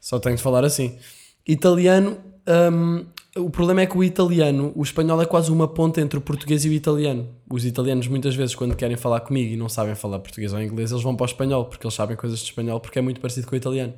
Só 0.00 0.22
tenho 0.22 0.36
de 0.36 0.42
falar 0.42 0.64
assim. 0.64 0.98
Italiano, 1.46 2.18
hum, 2.72 3.06
o 3.36 3.48
problema 3.48 3.82
é 3.82 3.86
que 3.86 3.96
o 3.96 4.02
italiano, 4.02 4.72
o 4.74 4.82
espanhol 4.82 5.22
é 5.22 5.24
quase 5.24 5.52
uma 5.52 5.68
ponte 5.68 6.00
entre 6.00 6.18
o 6.18 6.20
português 6.20 6.64
e 6.64 6.68
o 6.68 6.72
italiano. 6.72 7.28
Os 7.48 7.64
italianos 7.64 8.08
muitas 8.08 8.34
vezes 8.34 8.56
quando 8.56 8.74
querem 8.74 8.96
falar 8.96 9.20
comigo 9.20 9.52
e 9.52 9.56
não 9.56 9.68
sabem 9.68 9.94
falar 9.94 10.18
português 10.18 10.52
ou 10.52 10.60
inglês, 10.60 10.90
eles 10.90 11.02
vão 11.02 11.14
para 11.14 11.24
o 11.24 11.26
espanhol, 11.26 11.64
porque 11.66 11.86
eles 11.86 11.94
sabem 11.94 12.16
coisas 12.16 12.40
de 12.40 12.46
espanhol, 12.46 12.80
porque 12.80 12.98
é 12.98 13.02
muito 13.02 13.20
parecido 13.20 13.46
com 13.46 13.54
o 13.54 13.56
italiano. 13.56 13.94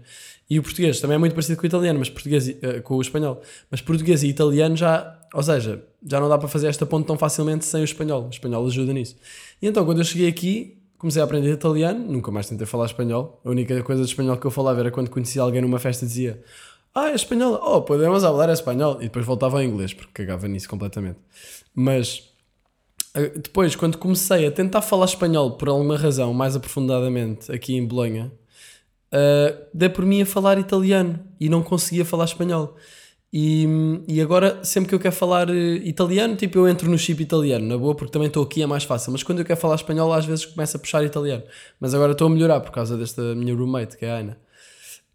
E 0.51 0.59
o 0.59 0.63
português 0.63 1.01
também 1.01 1.15
é 1.15 1.19
muito 1.19 1.33
parecido 1.33 1.57
com 1.57 1.65
o 1.65 1.67
italiano, 1.67 1.99
mas 1.99 2.11
português 2.11 2.47
eh, 2.49 2.81
com 2.81 2.97
o 2.97 3.01
espanhol. 3.01 3.41
Mas 3.71 3.81
português 3.81 4.23
e 4.23 4.29
italiano 4.29 4.77
já, 4.77 5.19
ou 5.33 5.43
seja, 5.43 5.83
já 6.07 6.21
não 6.21 6.29
dá 6.29 6.37
para 6.37 6.49
fazer 6.49 6.67
esta 6.67 6.85
ponte 6.85 7.07
tão 7.07 7.17
facilmente 7.17 7.65
sem 7.65 7.81
o 7.81 7.85
espanhol. 7.85 8.27
O 8.27 8.29
espanhol 8.29 8.67
ajuda 8.67 8.93
nisso. 8.93 9.17
E 9.63 9.67
então 9.67 9.83
quando 9.87 9.99
eu 9.99 10.05
cheguei 10.05 10.29
aqui, 10.29 10.77
comecei 10.99 11.23
a 11.23 11.25
aprender 11.25 11.51
italiano, 11.51 12.05
nunca 12.07 12.31
mais 12.31 12.47
tentei 12.49 12.67
falar 12.67 12.85
espanhol. 12.85 13.41
A 13.45 13.49
única 13.49 13.83
coisa 13.83 14.03
de 14.03 14.09
espanhol 14.09 14.37
que 14.37 14.47
eu 14.47 14.51
falava 14.51 14.81
era 14.81 14.91
quando 14.91 15.09
conhecia 15.09 15.41
alguém 15.41 15.63
numa 15.63 15.79
festa 15.79 16.05
dizia 16.05 16.43
Ah, 16.95 17.11
é 17.11 17.15
espanhol, 17.15 17.59
oh, 17.63 17.83
podemos 17.83 18.23
falar 18.23 18.53
espanhol. 18.53 18.97
E 19.01 19.05
depois 19.05 19.25
voltava 19.25 19.59
ao 19.59 19.63
inglês, 19.63 19.95
porque 19.95 20.13
cagava 20.13 20.47
nisso 20.47 20.69
completamente. 20.69 21.19
Mas 21.75 22.33
eh, 23.15 23.31
depois, 23.31 23.75
quando 23.77 23.99
comecei 23.99 24.47
a 24.47 24.51
tentar 24.51 24.83
falar 24.83 25.07
espanhol 25.07 25.53
por 25.53 25.69
alguma 25.69 25.97
razão, 25.97 26.33
mais 26.35 26.57
aprofundadamente, 26.57 27.51
aqui 27.53 27.75
em 27.75 27.87
Bolonha, 27.87 28.33
uh, 29.13 29.67
dei 29.73 29.89
por 29.89 30.05
mim 30.05 30.23
a 30.23 30.27
falar 30.27 30.59
italiano 30.59 31.19
e 31.41 31.49
não 31.49 31.63
conseguia 31.63 32.05
falar 32.05 32.25
espanhol. 32.25 32.77
E, 33.33 33.67
e 34.07 34.21
agora, 34.21 34.63
sempre 34.63 34.91
que 34.91 34.95
eu 34.95 35.01
quero 35.01 35.15
falar 35.15 35.49
eh, 35.49 35.77
italiano, 35.85 36.37
tipo, 36.37 36.59
eu 36.59 36.69
entro 36.69 36.91
no 36.91 36.99
chip 36.99 37.23
italiano, 37.23 37.67
na 37.67 37.79
boa, 37.79 37.95
porque 37.95 38.13
também 38.13 38.29
estou 38.29 38.43
aqui, 38.43 38.63
é 38.63 38.67
mais 38.67 38.85
fácil. 38.85 39.11
Mas 39.13 39.23
quando 39.23 39.39
eu 39.39 39.45
quero 39.47 39.59
falar 39.59 39.77
espanhol, 39.77 40.13
às 40.13 40.27
vezes 40.27 40.45
começo 40.45 40.77
a 40.77 40.81
puxar 40.81 41.03
italiano. 41.05 41.43
Mas 41.81 41.95
agora 41.95 42.13
estou 42.13 42.27
a 42.27 42.31
melhorar 42.31 42.61
por 42.61 42.71
causa 42.73 42.97
desta 42.99 43.35
minha 43.35 43.55
roommate, 43.55 43.97
que 43.97 44.05
é 44.05 44.11
a 44.11 44.17
Ana. 44.19 44.39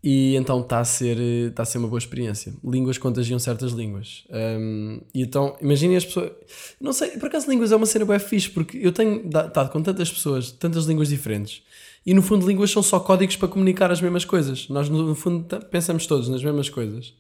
E 0.10 0.38
então 0.38 0.62
está 0.62 0.80
a 0.80 0.86
ser 0.86 1.18
está 1.50 1.64
a 1.64 1.66
ser 1.66 1.80
uma 1.80 1.90
boa 1.90 2.00
experiência. 2.00 2.54
Línguas 2.64 2.98
contagiam 2.98 3.38
certas 3.38 3.74
línguas. 3.74 4.24
Um, 4.30 5.02
e 5.14 5.22
então, 5.22 5.58
imaginem 5.62 5.98
as 5.98 6.06
pessoas. 6.06 6.32
Não 6.80 6.94
sei, 6.94 7.10
por 7.18 7.28
acaso, 7.28 7.50
línguas 7.50 7.74
é 7.74 7.76
uma 7.76 7.86
cena 7.86 8.06
bem 8.06 8.18
fixe, 8.18 8.50
porque 8.50 8.78
eu 8.82 8.94
tenho 8.94 9.28
estado 9.28 9.70
com 9.70 9.84
tantas 9.84 10.10
pessoas, 10.10 10.50
tantas 10.50 10.86
línguas 10.86 11.10
diferentes, 11.10 11.62
e 12.06 12.14
no 12.14 12.22
fundo, 12.22 12.48
línguas 12.48 12.72
são 12.72 12.82
só 12.82 13.02
códigos 13.02 13.36
para 13.36 13.50
comunicar 13.50 13.92
as 13.92 14.00
mesmas 14.00 14.24
coisas. 14.24 14.70
Nós, 14.70 14.88
no 14.88 15.14
fundo, 15.14 15.46
pensamos 15.66 16.08
todos 16.08 16.30
nas 16.30 16.42
mesmas 16.42 16.70
coisas. 16.70 17.14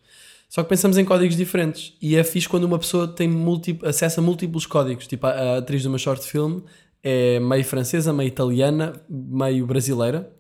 Só 0.47 0.63
que 0.63 0.69
pensamos 0.69 0.97
em 0.97 1.04
códigos 1.04 1.36
diferentes. 1.36 1.91
E 2.02 2.15
é 2.15 2.23
fixe 2.23 2.47
quando 2.47 2.63
uma 2.63 2.80
pessoa 2.80 3.06
tem 3.06 3.30
acesso 3.84 4.21
a 4.21 4.23
múltiplos 4.23 4.65
códigos. 4.65 5.08
Tipo, 5.08 5.28
a, 5.28 5.32
a 5.32 5.58
atriz 5.58 5.84
do 5.84 5.89
meu 5.89 6.00
short 6.00 6.26
film 6.26 6.62
é 7.04 7.38
meio 7.38 7.65
francesa, 7.65 8.13
meio 8.13 8.30
italiana, 8.30 8.93
meio 9.10 9.67
brasileira. 9.67 10.37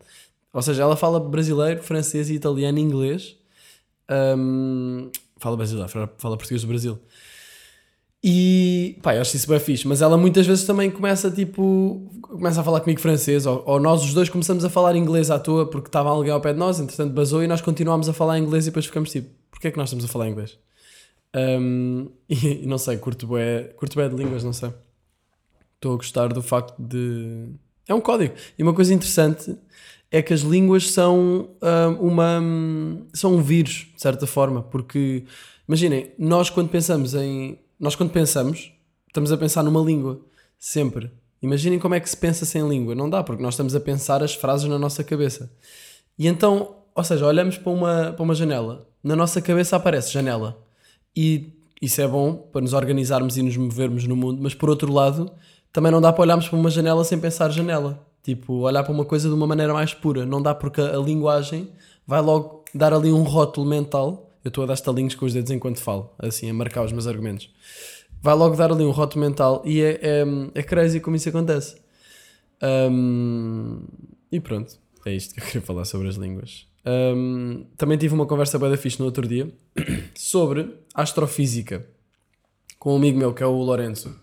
Ou 0.57 0.61
seja, 0.63 0.81
ela 0.81 0.95
fala 0.95 1.19
brasileiro, 1.19 1.83
francês 1.83 2.31
italiano 2.31 2.79
e 2.79 2.81
inglês. 2.81 3.35
Hum, 4.35 5.11
fala 5.37 5.55
brasileiro, 5.55 5.87
fala- 5.87 6.35
português 6.35 6.63
do 6.63 6.67
Brasil. 6.67 6.97
E 8.23 8.97
pá, 9.03 9.13
eu 9.15 9.21
acho 9.21 9.35
isso 9.35 9.47
bem 9.47 9.59
fixe, 9.59 9.87
mas 9.87 10.01
ela 10.01 10.17
muitas 10.17 10.47
vezes 10.47 10.65
também 10.65 10.89
começa 10.89 11.29
tipo, 11.29 12.09
começa 12.23 12.61
a 12.61 12.63
falar 12.63 12.79
comigo 12.81 12.99
francês, 12.99 13.45
ou, 13.45 13.61
ou 13.67 13.79
nós 13.79 14.03
os 14.03 14.15
dois 14.15 14.29
começamos 14.29 14.65
a 14.65 14.69
falar 14.71 14.95
inglês 14.95 15.29
à 15.29 15.37
toa 15.37 15.69
porque 15.69 15.89
estava 15.89 16.09
alguém 16.09 16.31
ao 16.31 16.41
pé 16.41 16.53
de 16.53 16.57
nós, 16.59 16.79
entretanto 16.79 17.13
basou 17.13 17.43
e 17.43 17.47
nós 17.47 17.61
continuámos 17.61 18.09
a 18.09 18.13
falar 18.13 18.39
inglês 18.39 18.65
e 18.65 18.69
depois 18.71 18.87
ficamos 18.87 19.11
tipo, 19.11 19.29
porquê 19.51 19.67
é 19.67 19.71
que 19.71 19.77
nós 19.77 19.89
estamos 19.89 20.05
a 20.05 20.07
falar 20.07 20.27
inglês? 20.27 20.57
E, 22.29 22.63
e 22.63 22.65
não 22.65 22.79
sei, 22.79 22.97
curto 22.97 23.27
bem, 23.27 23.69
curto 23.75 23.95
bem 23.95 24.09
de 24.09 24.15
línguas, 24.15 24.43
não 24.43 24.53
sei. 24.53 24.73
Estou 25.75 25.93
a 25.93 25.97
gostar 25.97 26.29
do 26.33 26.41
facto 26.41 26.75
de. 26.79 27.49
É 27.87 27.93
um 27.93 28.01
código. 28.01 28.33
E 28.57 28.63
uma 28.63 28.73
coisa 28.73 28.91
interessante 28.93 29.55
é 30.11 30.21
que 30.21 30.33
as 30.33 30.41
línguas 30.41 30.91
são 30.91 31.49
hum, 31.61 32.07
uma. 32.07 32.41
são 33.13 33.35
um 33.35 33.41
vírus, 33.41 33.87
de 33.95 34.01
certa 34.01 34.25
forma, 34.25 34.63
porque 34.63 35.23
imaginem, 35.67 36.11
nós 36.17 36.49
quando 36.49 36.69
pensamos 36.69 37.13
em. 37.13 37.59
Nós 37.79 37.95
quando 37.95 38.11
pensamos, 38.11 38.71
estamos 39.07 39.31
a 39.31 39.37
pensar 39.37 39.63
numa 39.63 39.81
língua. 39.81 40.19
Sempre. 40.57 41.11
Imaginem 41.41 41.77
como 41.77 41.93
é 41.93 41.99
que 41.99 42.09
se 42.09 42.17
pensa 42.17 42.45
sem 42.45 42.67
língua. 42.67 42.95
Não 42.95 43.09
dá, 43.09 43.23
porque 43.23 43.43
nós 43.43 43.53
estamos 43.53 43.75
a 43.75 43.79
pensar 43.79 44.23
as 44.23 44.33
frases 44.33 44.67
na 44.67 44.79
nossa 44.79 45.03
cabeça. 45.03 45.51
E 46.17 46.27
então, 46.27 46.75
ou 46.95 47.03
seja, 47.03 47.27
olhamos 47.27 47.57
para 47.57 47.71
uma, 47.71 48.13
para 48.13 48.23
uma 48.23 48.33
janela, 48.33 48.87
na 49.03 49.15
nossa 49.15 49.39
cabeça 49.39 49.75
aparece 49.75 50.11
janela. 50.11 50.57
E 51.15 51.53
isso 51.79 52.01
é 52.01 52.07
bom 52.07 52.33
para 52.33 52.61
nos 52.61 52.73
organizarmos 52.73 53.37
e 53.37 53.43
nos 53.43 53.55
movermos 53.55 54.05
no 54.07 54.15
mundo, 54.15 54.41
mas 54.41 54.55
por 54.55 54.69
outro 54.69 54.91
lado, 54.91 55.31
também 55.71 55.91
não 55.91 56.01
dá 56.01 56.11
para 56.11 56.23
olharmos 56.23 56.47
para 56.49 56.57
uma 56.57 56.71
janela 56.71 57.03
sem 57.03 57.19
pensar 57.19 57.51
janela. 57.51 58.03
Tipo, 58.27 58.55
olhar 58.55 58.83
para 58.83 58.91
uma 58.91 59.05
coisa 59.05 59.29
de 59.29 59.33
uma 59.33 59.47
maneira 59.47 59.73
mais 59.73 59.93
pura. 59.93 60.25
Não 60.25 60.41
dá 60.41 60.53
porque 60.53 60.81
a, 60.81 60.97
linguagem 60.97 61.71
vai 62.05 62.19
logo 62.19 62.65
dar 62.75 62.91
ali 62.91 63.09
um 63.09 63.23
rótulo 63.23 63.65
mental. 63.65 64.37
Eu 64.43 64.49
estou 64.49 64.65
a 64.65 64.67
dar 64.67 64.73
estalinhos 64.73 65.15
com 65.15 65.25
os 65.25 65.33
dedos 65.33 65.49
enquanto 65.49 65.79
falo, 65.79 66.11
assim, 66.19 66.49
a 66.49 66.53
marcar 66.53 66.83
os 66.83 66.91
meus 66.91 67.07
argumentos. 67.07 67.49
Vai 68.21 68.35
logo 68.35 68.53
dar 68.57 68.69
ali 68.69 68.83
um 68.83 68.91
rótulo 68.91 69.23
mental 69.23 69.61
e 69.63 69.79
é, 69.79 69.97
é, 70.01 70.25
é 70.55 70.61
crazy 70.61 70.99
como 70.99 71.15
isso 71.15 71.29
acontece. 71.29 71.77
Um, 72.61 73.79
e 74.29 74.41
pronto, 74.41 74.77
é 75.05 75.15
isto 75.15 75.33
que 75.33 75.39
eu 75.39 75.45
queria 75.45 75.61
falar 75.61 75.85
sobre 75.85 76.09
as 76.09 76.15
línguas. 76.15 76.67
Um, 76.85 77.65
também 77.77 77.97
tive 77.97 78.13
uma 78.13 78.25
conversa 78.25 78.59
bem 78.59 78.69
da 78.69 78.75
fixe 78.75 78.99
no 78.99 79.05
outro 79.05 79.25
dia 79.25 79.49
sobre 80.13 80.69
astrofísica 80.93 81.87
com 82.77 82.91
um 82.91 82.97
amigo 82.97 83.17
meu 83.17 83.33
que 83.33 83.41
é 83.41 83.45
o 83.45 83.53
Lourenço, 83.53 84.13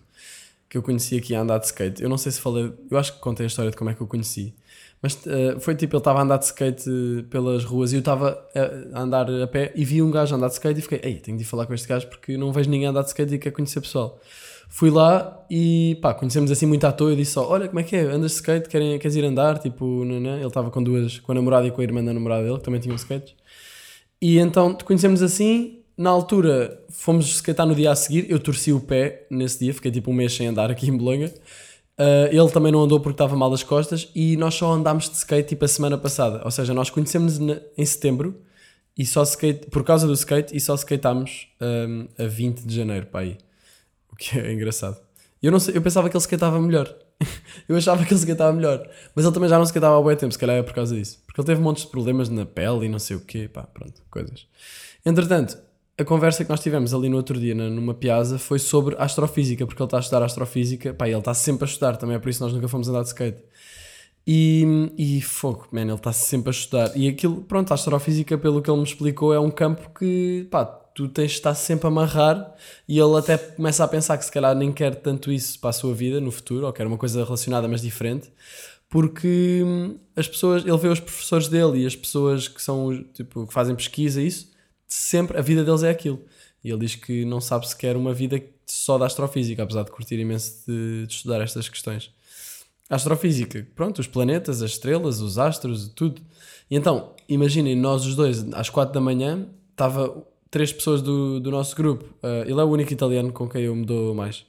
que 0.69 0.77
eu 0.77 0.83
conheci 0.83 1.17
aqui 1.17 1.35
a 1.35 1.41
andar 1.41 1.57
de 1.59 1.65
skate. 1.65 2.01
Eu 2.01 2.09
não 2.09 2.17
sei 2.17 2.31
se 2.31 2.41
falei, 2.41 2.73
eu 2.89 2.97
acho 2.97 3.13
que 3.13 3.19
contei 3.19 3.45
a 3.45 3.47
história 3.47 3.71
de 3.71 3.77
como 3.77 3.89
é 3.89 3.93
que 3.93 4.01
eu 4.01 4.07
conheci, 4.07 4.53
mas 5.01 5.13
uh, 5.25 5.59
foi 5.59 5.75
tipo: 5.75 5.95
ele 5.95 6.01
estava 6.01 6.19
a 6.19 6.23
andar 6.23 6.37
de 6.37 6.45
skate 6.45 6.89
pelas 7.29 7.63
ruas 7.63 7.93
e 7.93 7.95
eu 7.95 7.99
estava 7.99 8.43
a 8.93 9.01
andar 9.01 9.29
a 9.29 9.47
pé 9.47 9.71
e 9.75 9.85
vi 9.85 10.01
um 10.01 10.09
gajo 10.09 10.35
andar 10.35 10.47
de 10.47 10.53
skate 10.53 10.79
e 10.79 10.81
fiquei, 10.81 10.99
ei, 11.03 11.19
tenho 11.19 11.37
de 11.37 11.43
ir 11.43 11.45
falar 11.45 11.65
com 11.65 11.73
este 11.73 11.87
gajo 11.87 12.07
porque 12.07 12.37
não 12.37 12.51
vejo 12.51 12.69
ninguém 12.69 12.87
andar 12.87 13.01
de 13.01 13.09
skate 13.09 13.35
e 13.35 13.37
quer 13.37 13.51
conhecer 13.51 13.81
pessoal. 13.81 14.19
Fui 14.67 14.89
lá 14.89 15.45
e 15.49 15.97
pá, 16.01 16.13
conhecemos 16.13 16.49
assim 16.49 16.65
muito 16.65 16.85
à 16.85 16.91
toa. 16.91 17.11
Eu 17.11 17.15
disse 17.15 17.33
só: 17.33 17.47
Olha, 17.47 17.67
como 17.67 17.79
é 17.79 17.83
que 17.83 17.95
é? 17.95 18.01
Andas 18.01 18.31
de 18.31 18.37
skate? 18.37 18.67
Querem, 18.67 18.97
queres 18.97 19.15
ir 19.15 19.23
andar? 19.23 19.59
Tipo, 19.59 19.85
não, 20.03 20.19
não? 20.19 20.37
ele 20.37 20.47
estava 20.47 20.71
com 20.71 20.81
duas, 20.83 21.19
com 21.19 21.31
a 21.31 21.35
namorada 21.35 21.67
e 21.67 21.71
com 21.71 21.81
a 21.81 21.83
irmã 21.83 22.03
da 22.03 22.13
namorada 22.13 22.43
dele, 22.43 22.57
que 22.57 22.63
também 22.63 22.81
tinham 22.81 22.95
skates. 22.95 23.35
E 24.21 24.39
então 24.39 24.73
conhecemos 24.73 25.21
assim. 25.21 25.84
Na 25.97 26.09
altura 26.09 26.83
fomos 26.89 27.27
skatear 27.27 27.67
no 27.67 27.73
dia 27.73 27.91
a 27.91 27.95
seguir. 27.95 28.29
Eu 28.29 28.39
torci 28.39 28.73
o 28.73 28.79
pé 28.79 29.25
nesse 29.29 29.59
dia, 29.59 29.73
fiquei 29.73 29.91
tipo 29.91 30.11
um 30.11 30.13
mês 30.13 30.33
sem 30.33 30.47
andar 30.47 30.69
aqui 30.69 30.89
em 30.89 30.97
Bolonha. 30.97 31.33
Uh, 31.97 32.27
ele 32.29 32.49
também 32.51 32.73
não 32.73 32.83
andou 32.83 32.99
porque 32.99 33.13
estava 33.13 33.37
mal 33.37 33.49
das 33.49 33.63
costas 33.63 34.09
e 34.13 34.35
nós 34.35 34.53
só 34.55 34.73
andámos 34.73 35.09
de 35.09 35.15
skate 35.15 35.49
tipo 35.49 35.63
a 35.63 35.67
semana 35.67 35.97
passada. 35.97 36.41
Ou 36.43 36.51
seja, 36.51 36.73
nós 36.73 36.89
conhecemos-nos 36.89 37.61
em 37.77 37.85
setembro 37.85 38.41
e 38.97 39.05
só 39.05 39.23
skate, 39.23 39.67
por 39.67 39.83
causa 39.83 40.05
do 40.05 40.13
skate 40.13 40.55
e 40.55 40.59
só 40.59 40.75
skateámos 40.75 41.47
um, 41.61 42.07
a 42.17 42.27
20 42.27 42.61
de 42.61 42.75
janeiro 42.75 43.05
para 43.05 43.21
aí. 43.21 43.37
O 44.11 44.15
que 44.17 44.37
é 44.37 44.51
engraçado. 44.51 44.97
Eu, 45.41 45.51
não 45.51 45.59
sei, 45.59 45.77
eu 45.77 45.81
pensava 45.81 46.09
que 46.09 46.17
ele 46.17 46.21
skatava 46.21 46.59
melhor. 46.59 46.93
eu 47.67 47.77
achava 47.77 48.03
que 48.03 48.13
ele 48.13 48.19
skatava 48.19 48.51
melhor. 48.51 48.89
Mas 49.15 49.23
ele 49.23 49.33
também 49.33 49.49
já 49.49 49.57
não 49.57 49.63
skatava 49.63 49.97
há 49.97 50.01
bom 50.01 50.15
tempo, 50.15 50.33
se 50.33 50.39
calhar 50.39 50.57
é 50.57 50.63
por 50.63 50.73
causa 50.73 50.95
disso. 50.95 51.21
Porque 51.25 51.39
ele 51.39 51.45
teve 51.45 51.61
montes 51.61 51.83
de 51.83 51.89
problemas 51.89 52.27
na 52.27 52.45
pele 52.45 52.85
e 52.85 52.89
não 52.89 52.99
sei 52.99 53.15
o 53.15 53.21
quê. 53.21 53.49
Pá, 53.51 53.63
pronto, 53.63 54.01
coisas. 54.09 54.47
Entretanto, 55.05 55.57
a 55.97 56.03
conversa 56.03 56.43
que 56.43 56.49
nós 56.49 56.59
tivemos 56.59 56.93
ali 56.93 57.07
no 57.07 57.15
outro 57.15 57.39
dia, 57.39 57.55
numa 57.55 57.93
piazza, 57.93 58.37
foi 58.37 58.59
sobre 58.59 58.95
astrofísica, 58.99 59.65
porque 59.65 59.81
ele 59.81 59.87
está 59.87 59.97
a 59.97 60.01
estudar 60.01 60.23
astrofísica, 60.23 60.93
pá, 60.93 61.07
ele 61.07 61.17
está 61.17 61.33
sempre 61.33 61.63
a 61.63 61.67
estudar, 61.67 61.95
também 61.95 62.17
é 62.17 62.19
por 62.19 62.29
isso 62.29 62.39
que 62.39 62.43
nós 62.43 62.53
nunca 62.53 62.67
fomos 62.67 62.89
andar 62.89 63.01
de 63.01 63.07
skate. 63.07 63.41
E, 64.27 64.91
e 64.97 65.21
fogo, 65.21 65.67
man, 65.71 65.83
ele 65.83 65.93
está 65.93 66.11
sempre 66.11 66.49
a 66.49 66.51
estudar. 66.51 66.91
E 66.97 67.07
aquilo, 67.07 67.43
pronto, 67.43 67.71
a 67.71 67.75
astrofísica, 67.75 68.37
pelo 68.37 68.61
que 68.61 68.69
ele 68.69 68.77
me 68.77 68.83
explicou, 68.83 69.33
é 69.33 69.39
um 69.39 69.51
campo 69.51 69.89
que, 69.97 70.47
pá, 70.51 70.65
tu 70.65 71.07
tens 71.07 71.31
de 71.31 71.37
estar 71.37 71.53
sempre 71.55 71.87
a 71.87 71.89
amarrar 71.89 72.53
e 72.87 72.99
ele 72.99 73.17
até 73.17 73.37
começa 73.37 73.83
a 73.83 73.87
pensar 73.87 74.17
que 74.17 74.25
se 74.25 74.31
calhar 74.31 74.55
nem 74.55 74.73
quer 74.73 74.95
tanto 74.95 75.31
isso 75.31 75.59
para 75.59 75.69
a 75.69 75.73
sua 75.73 75.93
vida 75.93 76.19
no 76.19 76.31
futuro, 76.31 76.65
ou 76.65 76.73
quer 76.73 76.87
uma 76.87 76.97
coisa 76.97 77.23
relacionada, 77.23 77.67
mas 77.67 77.81
diferente, 77.81 78.29
porque 78.89 79.61
hum, 79.63 79.97
as 80.15 80.27
pessoas, 80.27 80.65
ele 80.65 80.77
vê 80.77 80.89
os 80.89 80.99
professores 80.99 81.47
dele 81.47 81.83
e 81.83 81.85
as 81.85 81.95
pessoas 81.95 82.47
que 82.47 82.61
são, 82.61 83.01
tipo, 83.13 83.47
que 83.47 83.53
fazem 83.53 83.75
pesquisa, 83.75 84.21
isso 84.21 84.54
sempre 84.87 85.37
a 85.37 85.41
vida 85.41 85.63
deles 85.63 85.83
é 85.83 85.89
aquilo. 85.89 86.21
E 86.63 86.69
ele 86.69 86.79
diz 86.79 86.95
que 86.95 87.25
não 87.25 87.39
sabe 87.39 87.67
sequer 87.67 87.95
uma 87.95 88.13
vida 88.13 88.41
só 88.65 88.97
da 88.97 89.05
astrofísica, 89.05 89.63
apesar 89.63 89.83
de 89.83 89.91
curtir 89.91 90.19
imenso 90.19 90.63
de, 90.67 91.05
de 91.05 91.13
estudar 91.13 91.41
estas 91.41 91.69
questões. 91.69 92.11
A 92.89 92.95
astrofísica, 92.95 93.67
pronto, 93.75 93.99
os 93.99 94.07
planetas, 94.07 94.61
as 94.61 94.71
estrelas, 94.71 95.19
os 95.19 95.37
astros, 95.37 95.87
tudo. 95.89 96.21
E 96.69 96.75
então, 96.75 97.13
imaginem, 97.27 97.75
nós 97.75 98.05
os 98.05 98.15
dois, 98.15 98.45
às 98.53 98.69
quatro 98.69 98.93
da 98.93 99.01
manhã, 99.01 99.47
estava 99.71 100.25
três 100.49 100.71
pessoas 100.71 101.01
do, 101.01 101.39
do 101.39 101.51
nosso 101.51 101.75
grupo. 101.75 102.05
Uh, 102.23 102.43
ele 102.49 102.59
é 102.59 102.63
o 102.63 102.67
único 102.67 102.93
italiano 102.93 103.31
com 103.31 103.47
quem 103.47 103.63
eu 103.63 103.75
me 103.75 103.85
dou 103.85 104.13
mais. 104.13 104.45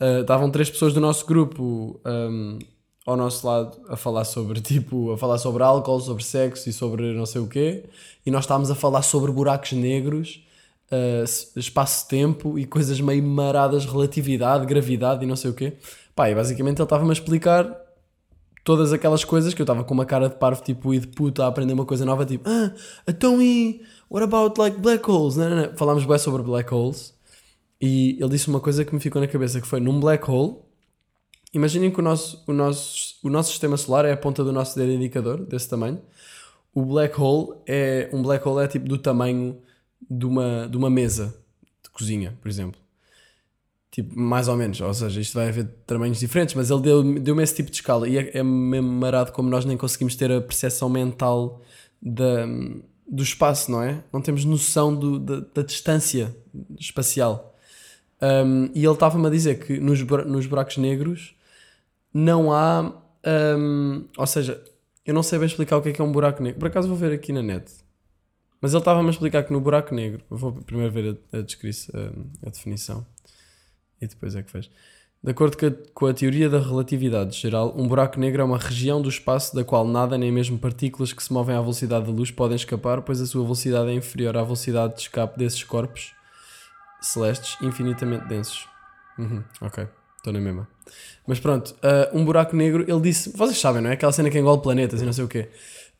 Uh, 0.00 0.20
estavam 0.20 0.50
três 0.50 0.70
pessoas 0.70 0.94
do 0.94 1.00
nosso 1.00 1.26
grupo 1.26 2.00
um, 2.04 2.58
ao 3.04 3.16
nosso 3.16 3.46
lado 3.46 3.80
a 3.88 3.96
falar 3.96 4.24
sobre 4.24 4.60
tipo, 4.62 5.12
a 5.12 5.18
falar 5.18 5.38
sobre 5.38 5.62
álcool, 5.62 6.00
sobre 6.00 6.24
sexo 6.24 6.68
e 6.68 6.72
sobre 6.72 7.12
não 7.14 7.26
sei 7.26 7.40
o 7.40 7.46
quê, 7.46 7.84
e 8.24 8.30
nós 8.30 8.44
estávamos 8.44 8.70
a 8.70 8.74
falar 8.74 9.02
sobre 9.02 9.32
buracos 9.32 9.72
negros, 9.72 10.44
uh, 10.90 11.58
espaço-tempo 11.58 12.58
e 12.58 12.64
coisas 12.64 13.00
meio 13.00 13.22
maradas, 13.22 13.84
relatividade, 13.84 14.66
gravidade 14.66 15.24
e 15.24 15.26
não 15.26 15.36
sei 15.36 15.50
o 15.50 15.54
quê. 15.54 15.74
Pá, 16.14 16.30
e 16.30 16.34
basicamente 16.34 16.78
ele 16.78 16.84
estava-me 16.84 17.10
a 17.10 17.12
explicar 17.12 17.82
todas 18.64 18.92
aquelas 18.92 19.24
coisas 19.24 19.54
que 19.54 19.60
eu 19.60 19.64
estava 19.64 19.82
com 19.82 19.94
uma 19.94 20.06
cara 20.06 20.28
de 20.28 20.36
parvo, 20.36 20.62
tipo, 20.62 20.94
e 20.94 21.00
de 21.00 21.08
puta 21.08 21.44
a 21.44 21.48
aprender 21.48 21.72
uma 21.72 21.84
coisa 21.84 22.04
nova, 22.04 22.24
tipo, 22.24 22.48
ah, 22.48 22.72
então 23.08 23.42
e 23.42 23.82
what 24.08 24.22
about 24.24 24.60
like 24.60 24.78
black 24.78 25.08
holes? 25.10 25.36
Não, 25.36 25.50
não, 25.50 25.56
não. 25.56 25.76
Falámos 25.76 26.04
bem 26.04 26.18
sobre 26.18 26.42
black 26.42 26.72
holes 26.72 27.14
e 27.80 28.16
ele 28.20 28.28
disse 28.30 28.48
uma 28.48 28.60
coisa 28.60 28.84
que 28.84 28.94
me 28.94 29.00
ficou 29.00 29.20
na 29.20 29.26
cabeça 29.26 29.60
que 29.60 29.66
foi 29.66 29.80
num 29.80 29.98
black 29.98 30.30
hole 30.30 30.56
Imaginem 31.52 31.90
que 31.90 32.00
o 32.00 32.02
nosso, 32.02 32.42
o, 32.46 32.52
nosso, 32.52 33.16
o 33.22 33.28
nosso 33.28 33.50
sistema 33.50 33.76
solar 33.76 34.04
é 34.06 34.12
a 34.12 34.16
ponta 34.16 34.42
do 34.42 34.52
nosso 34.52 34.78
dedo 34.78 34.92
indicador, 34.92 35.44
desse 35.44 35.68
tamanho. 35.68 36.00
O 36.74 36.82
black 36.84 37.20
hole 37.20 37.58
é 37.66 38.08
um 38.12 38.22
black 38.22 38.46
hole 38.48 38.64
é 38.64 38.68
tipo 38.68 38.88
do 38.88 38.96
tamanho 38.96 39.60
de 40.10 40.24
uma, 40.24 40.66
de 40.66 40.76
uma 40.76 40.88
mesa 40.88 41.34
de 41.82 41.90
cozinha, 41.90 42.38
por 42.40 42.48
exemplo. 42.48 42.80
Tipo, 43.90 44.18
mais 44.18 44.48
ou 44.48 44.56
menos, 44.56 44.80
ou 44.80 44.94
seja, 44.94 45.20
isto 45.20 45.34
vai 45.34 45.48
haver 45.48 45.68
tamanhos 45.86 46.18
diferentes, 46.18 46.54
mas 46.54 46.70
ele 46.70 46.80
deu-me 46.80 47.20
deu 47.20 47.38
esse 47.42 47.56
tipo 47.56 47.70
de 47.70 47.76
escala 47.76 48.08
e 48.08 48.16
é, 48.16 48.38
é 48.38 48.42
mesmo 48.42 48.90
marado 48.90 49.32
como 49.32 49.50
nós 49.50 49.66
nem 49.66 49.76
conseguimos 49.76 50.16
ter 50.16 50.32
a 50.32 50.40
percepção 50.40 50.88
mental 50.88 51.60
da, 52.00 52.46
do 53.06 53.22
espaço, 53.22 53.70
não 53.70 53.82
é? 53.82 54.02
Não 54.10 54.22
temos 54.22 54.46
noção 54.46 54.94
do, 54.94 55.18
da, 55.18 55.40
da 55.54 55.62
distância 55.62 56.34
espacial. 56.80 57.54
Um, 58.22 58.70
e 58.74 58.82
ele 58.82 58.94
estava-me 58.94 59.26
a 59.26 59.30
dizer 59.30 59.58
que 59.58 59.78
nos, 59.78 60.00
nos 60.00 60.46
buracos 60.46 60.78
negros 60.78 61.34
não 62.12 62.52
há. 62.52 62.92
Um, 63.24 64.04
ou 64.16 64.26
seja, 64.26 64.62
eu 65.04 65.14
não 65.14 65.22
sei 65.22 65.38
bem 65.38 65.46
explicar 65.46 65.76
o 65.76 65.82
que 65.82 65.90
é, 65.90 65.92
que 65.92 66.00
é 66.00 66.04
um 66.04 66.12
buraco 66.12 66.42
negro. 66.42 66.58
Por 66.58 66.68
acaso 66.68 66.88
vou 66.88 66.96
ver 66.96 67.12
aqui 67.12 67.32
na 67.32 67.42
net. 67.42 67.70
Mas 68.60 68.72
ele 68.72 68.80
estava-me 68.80 69.08
a 69.08 69.10
explicar 69.10 69.42
que 69.42 69.52
no 69.52 69.60
buraco 69.60 69.94
negro. 69.94 70.22
Vou 70.30 70.52
primeiro 70.52 70.92
ver 70.92 71.18
a, 71.32 71.38
a 71.38 71.40
descrição, 71.42 71.92
a, 71.98 72.46
a, 72.46 72.50
definição. 72.50 73.04
E 74.00 74.06
depois 74.06 74.36
é 74.36 74.42
que 74.42 74.50
fez. 74.50 74.70
De 75.22 75.30
acordo 75.30 75.56
com 75.56 75.66
a, 75.66 75.70
com 75.94 76.06
a, 76.06 76.14
teoria 76.14 76.48
da 76.48 76.58
relatividade 76.58 77.36
geral, 77.36 77.74
um 77.76 77.86
buraco 77.86 78.18
negro 78.18 78.42
é 78.42 78.44
uma 78.44 78.58
região 78.58 79.00
do 79.00 79.08
espaço 79.08 79.54
da 79.54 79.64
qual 79.64 79.86
nada, 79.86 80.18
nem 80.18 80.32
mesmo 80.32 80.58
partículas 80.58 81.12
que 81.12 81.22
se 81.22 81.32
movem 81.32 81.54
à 81.54 81.60
velocidade 81.60 82.06
da 82.06 82.12
luz, 82.12 82.30
podem 82.30 82.56
escapar, 82.56 83.02
pois 83.02 83.20
a 83.20 83.26
sua 83.26 83.42
velocidade 83.42 83.90
é 83.90 83.94
inferior 83.94 84.36
à 84.36 84.42
velocidade 84.42 84.94
de 84.94 85.02
escape 85.02 85.38
desses 85.38 85.62
corpos 85.62 86.12
celestes 87.00 87.56
infinitamente 87.62 88.26
densos. 88.26 88.66
Uhum, 89.18 89.44
ok. 89.60 89.86
Estou 90.22 90.32
na 90.32 90.40
mesma. 90.40 90.68
Mas 91.26 91.40
pronto, 91.40 91.74
uh, 91.82 92.16
um 92.16 92.24
buraco 92.24 92.54
negro, 92.54 92.84
ele 92.86 93.00
disse. 93.00 93.36
Vocês 93.36 93.58
sabem, 93.58 93.82
não 93.82 93.90
é? 93.90 93.94
Aquela 93.94 94.12
cena 94.12 94.30
que 94.30 94.38
engole 94.38 94.62
planetas 94.62 95.02
e 95.02 95.04
não 95.04 95.12
sei 95.12 95.24
o 95.24 95.28
quê. 95.28 95.48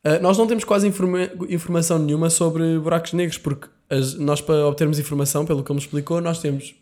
Uh, 0.01 0.21
nós 0.21 0.37
não 0.37 0.47
temos 0.47 0.63
quase 0.63 0.87
informa 0.87 1.29
informação 1.49 1.99
nenhuma 1.99 2.29
sobre 2.29 2.79
buracos 2.79 3.11
negros, 3.11 3.37
porque 3.37 3.67
as, 3.89 4.13
nós, 4.13 4.39
para 4.39 4.65
obtermos 4.65 4.97
informação, 4.97 5.45
pelo 5.45 5.61
que 5.61 5.69
ele 5.69 5.77
me 5.77 5.85
explicou, 5.85 6.21
nós 6.21 6.39
temos 6.39 6.73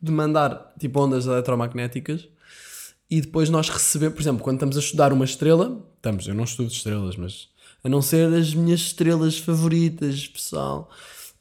de 0.00 0.12
mandar 0.12 0.74
tipo 0.78 1.00
ondas 1.00 1.26
eletromagnéticas 1.26 2.28
e 3.10 3.20
depois 3.20 3.50
nós 3.50 3.68
recebemos, 3.68 4.14
por 4.14 4.22
exemplo, 4.22 4.44
quando 4.44 4.56
estamos 4.56 4.76
a 4.76 4.80
estudar 4.80 5.12
uma 5.12 5.24
estrela, 5.24 5.84
estamos, 5.96 6.28
eu 6.28 6.34
não 6.34 6.44
estudo 6.44 6.70
estrelas, 6.70 7.16
mas 7.16 7.48
a 7.82 7.88
não 7.88 8.00
ser 8.00 8.32
as 8.32 8.54
minhas 8.54 8.80
estrelas 8.80 9.38
favoritas, 9.38 10.28
pessoal. 10.28 10.88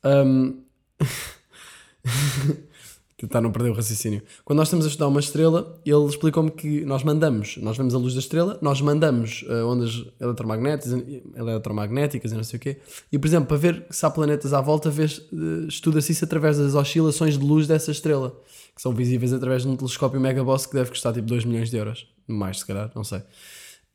Um, 0.03 0.63
tentar 3.17 3.39
não 3.39 3.51
perder 3.51 3.69
o 3.69 3.73
raciocínio. 3.73 4.21
Quando 4.43 4.57
nós 4.57 4.67
estamos 4.67 4.85
a 4.85 4.89
estudar 4.89 5.07
uma 5.07 5.19
estrela, 5.19 5.79
ele 5.85 6.05
explicou-me 6.05 6.51
que 6.51 6.83
nós 6.83 7.03
mandamos, 7.03 7.57
nós 7.57 7.77
vemos 7.77 7.95
a 7.95 7.97
luz 7.97 8.13
da 8.13 8.19
estrela, 8.19 8.59
nós 8.61 8.81
mandamos 8.81 9.43
uh, 9.43 9.65
ondas 9.67 10.05
eletromagnéticas, 10.19 10.91
eletromagnéticas 11.35 12.31
e 12.33 12.35
não 12.35 12.43
sei 12.43 12.57
o 12.57 12.59
quê. 12.59 12.77
E, 13.11 13.17
por 13.17 13.27
exemplo, 13.27 13.47
para 13.47 13.57
ver 13.57 13.85
se 13.89 14.05
há 14.05 14.09
planetas 14.09 14.53
à 14.53 14.59
volta, 14.59 14.89
uh, 14.89 15.67
estuda-se 15.67 16.11
isso 16.11 16.25
através 16.25 16.57
das 16.57 16.75
oscilações 16.75 17.37
de 17.37 17.45
luz 17.45 17.67
dessa 17.67 17.89
estrela, 17.89 18.37
que 18.75 18.81
são 18.81 18.93
visíveis 18.93 19.31
através 19.31 19.61
de 19.61 19.69
um 19.69 19.77
telescópio 19.77 20.19
Megaboss 20.19 20.65
que 20.65 20.73
deve 20.73 20.89
custar 20.89 21.13
tipo 21.13 21.27
2 21.27 21.45
milhões 21.45 21.69
de 21.69 21.77
euros. 21.77 22.07
Mais, 22.27 22.59
se 22.59 22.65
calhar, 22.65 22.91
não 22.93 23.03
sei. 23.05 23.21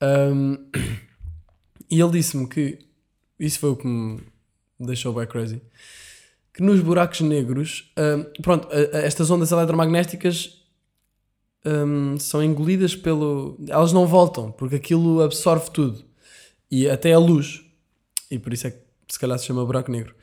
Um, 0.03 0.57
e 1.91 2.01
ele 2.01 2.11
disse-me 2.11 2.49
que 2.49 2.79
isso 3.39 3.59
foi 3.59 3.71
o 3.71 3.77
que 3.77 3.87
me 3.87 4.19
deixou 4.79 5.13
bem 5.13 5.27
crazy 5.27 5.61
que 6.53 6.63
nos 6.63 6.81
buracos 6.81 7.21
negros, 7.21 7.93
uh, 7.97 8.43
pronto, 8.43 8.69
estas 8.93 9.31
ondas 9.31 9.53
eletromagnéticas 9.53 10.61
um, 11.65 12.19
são 12.19 12.43
engolidas 12.43 12.95
pelo. 12.95 13.59
Elas 13.69 13.93
não 13.93 14.07
voltam, 14.07 14.51
porque 14.53 14.77
aquilo 14.77 15.23
absorve 15.23 15.71
tudo. 15.71 16.05
E 16.71 16.89
até 16.89 17.13
a 17.13 17.19
luz. 17.19 17.63
E 18.31 18.39
por 18.39 18.53
isso 18.53 18.67
é 18.67 18.71
que 18.71 18.79
se 19.09 19.19
calhar 19.19 19.39
se 19.39 19.47
chama 19.47 19.65
buraco 19.65 19.91
negro. 19.91 20.15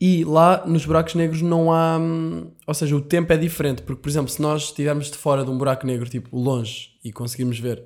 E 0.00 0.24
lá 0.24 0.64
nos 0.66 0.86
buracos 0.86 1.14
negros 1.14 1.42
não 1.42 1.72
há. 1.72 1.98
hum, 1.98 2.50
Ou 2.66 2.74
seja, 2.74 2.96
o 2.96 3.00
tempo 3.00 3.32
é 3.32 3.36
diferente. 3.36 3.82
Porque, 3.82 4.00
por 4.00 4.08
exemplo, 4.08 4.30
se 4.30 4.40
nós 4.40 4.64
estivermos 4.64 5.10
de 5.10 5.16
fora 5.16 5.44
de 5.44 5.50
um 5.50 5.58
buraco 5.58 5.86
negro, 5.86 6.08
tipo 6.08 6.36
longe, 6.36 6.90
e 7.04 7.12
conseguirmos 7.12 7.58
ver, 7.58 7.84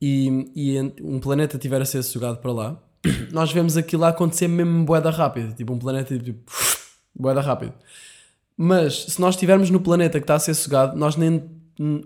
e, 0.00 0.50
e 0.54 0.80
um 1.00 1.20
planeta 1.20 1.56
estiver 1.56 1.80
a 1.80 1.84
ser 1.84 2.02
sugado 2.02 2.38
para 2.38 2.52
lá, 2.52 2.82
nós 3.32 3.52
vemos 3.52 3.76
aquilo 3.76 4.04
a 4.04 4.08
acontecer 4.08 4.48
mesmo 4.48 4.84
boeda 4.84 5.10
rápido. 5.10 5.54
Tipo, 5.54 5.72
um 5.72 5.78
planeta 5.78 6.18
tipo. 6.18 6.52
Boeda 7.14 7.40
rápido. 7.40 7.72
Mas 8.56 9.04
se 9.04 9.20
nós 9.20 9.34
estivermos 9.34 9.70
no 9.70 9.80
planeta 9.80 10.18
que 10.18 10.24
está 10.24 10.34
a 10.34 10.38
ser 10.38 10.54
sugado, 10.54 10.96
nós 10.96 11.16
nem. 11.16 11.42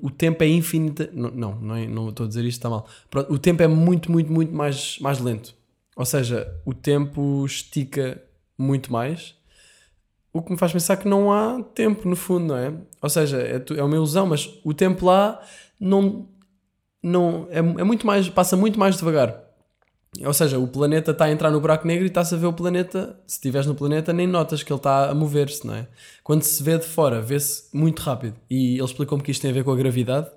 O 0.00 0.10
tempo 0.10 0.42
é 0.42 0.48
infinito. 0.48 1.08
Não, 1.12 1.30
não, 1.30 1.54
não, 1.60 1.74
é- 1.76 1.86
não 1.86 2.08
estou 2.08 2.24
a 2.24 2.28
dizer 2.28 2.44
isto, 2.44 2.58
está 2.58 2.70
mal. 2.70 2.86
Pronto, 3.10 3.32
o 3.32 3.38
tempo 3.38 3.62
é 3.62 3.68
muito, 3.68 4.10
muito, 4.10 4.32
muito 4.32 4.54
mais, 4.54 4.98
mais 4.98 5.18
lento. 5.18 5.54
Ou 5.94 6.06
seja, 6.06 6.50
o 6.64 6.72
tempo 6.72 7.44
estica 7.44 8.22
muito 8.56 8.90
mais. 8.90 9.34
O 10.32 10.40
que 10.40 10.52
me 10.52 10.58
faz 10.58 10.72
pensar 10.72 10.96
que 10.96 11.08
não 11.08 11.32
há 11.32 11.62
tempo, 11.74 12.08
no 12.08 12.16
fundo, 12.16 12.46
não 12.46 12.56
é? 12.56 12.72
Ou 13.02 13.10
seja, 13.10 13.38
é, 13.42 13.62
é 13.76 13.82
uma 13.82 13.94
ilusão, 13.96 14.26
mas 14.26 14.48
o 14.64 14.72
tempo 14.72 15.04
lá 15.04 15.40
não. 15.78 16.28
não 17.02 17.46
é, 17.50 17.58
é 17.58 17.84
muito 17.84 18.06
mais. 18.06 18.28
passa 18.30 18.56
muito 18.56 18.78
mais 18.78 18.96
devagar. 18.96 19.47
Ou 20.24 20.32
seja, 20.32 20.58
o 20.58 20.66
planeta 20.66 21.10
está 21.12 21.26
a 21.26 21.30
entrar 21.30 21.50
no 21.50 21.60
buraco 21.60 21.86
negro 21.86 22.04
e 22.04 22.08
está-se 22.08 22.34
a 22.34 22.38
ver 22.38 22.46
o 22.46 22.52
planeta. 22.52 23.18
Se 23.26 23.36
estiveres 23.36 23.66
no 23.66 23.74
planeta, 23.74 24.12
nem 24.12 24.26
notas 24.26 24.62
que 24.62 24.72
ele 24.72 24.78
está 24.78 25.10
a 25.10 25.14
mover-se, 25.14 25.66
não 25.66 25.74
é? 25.74 25.86
Quando 26.24 26.42
se 26.42 26.62
vê 26.62 26.76
de 26.78 26.84
fora, 26.86 27.20
vê-se 27.22 27.68
muito 27.76 28.00
rápido. 28.02 28.36
E 28.50 28.74
ele 28.74 28.84
explicou-me 28.84 29.22
que 29.22 29.30
isto 29.30 29.42
tem 29.42 29.50
a 29.50 29.54
ver 29.54 29.64
com 29.64 29.70
a 29.70 29.76
gravidade, 29.76 30.28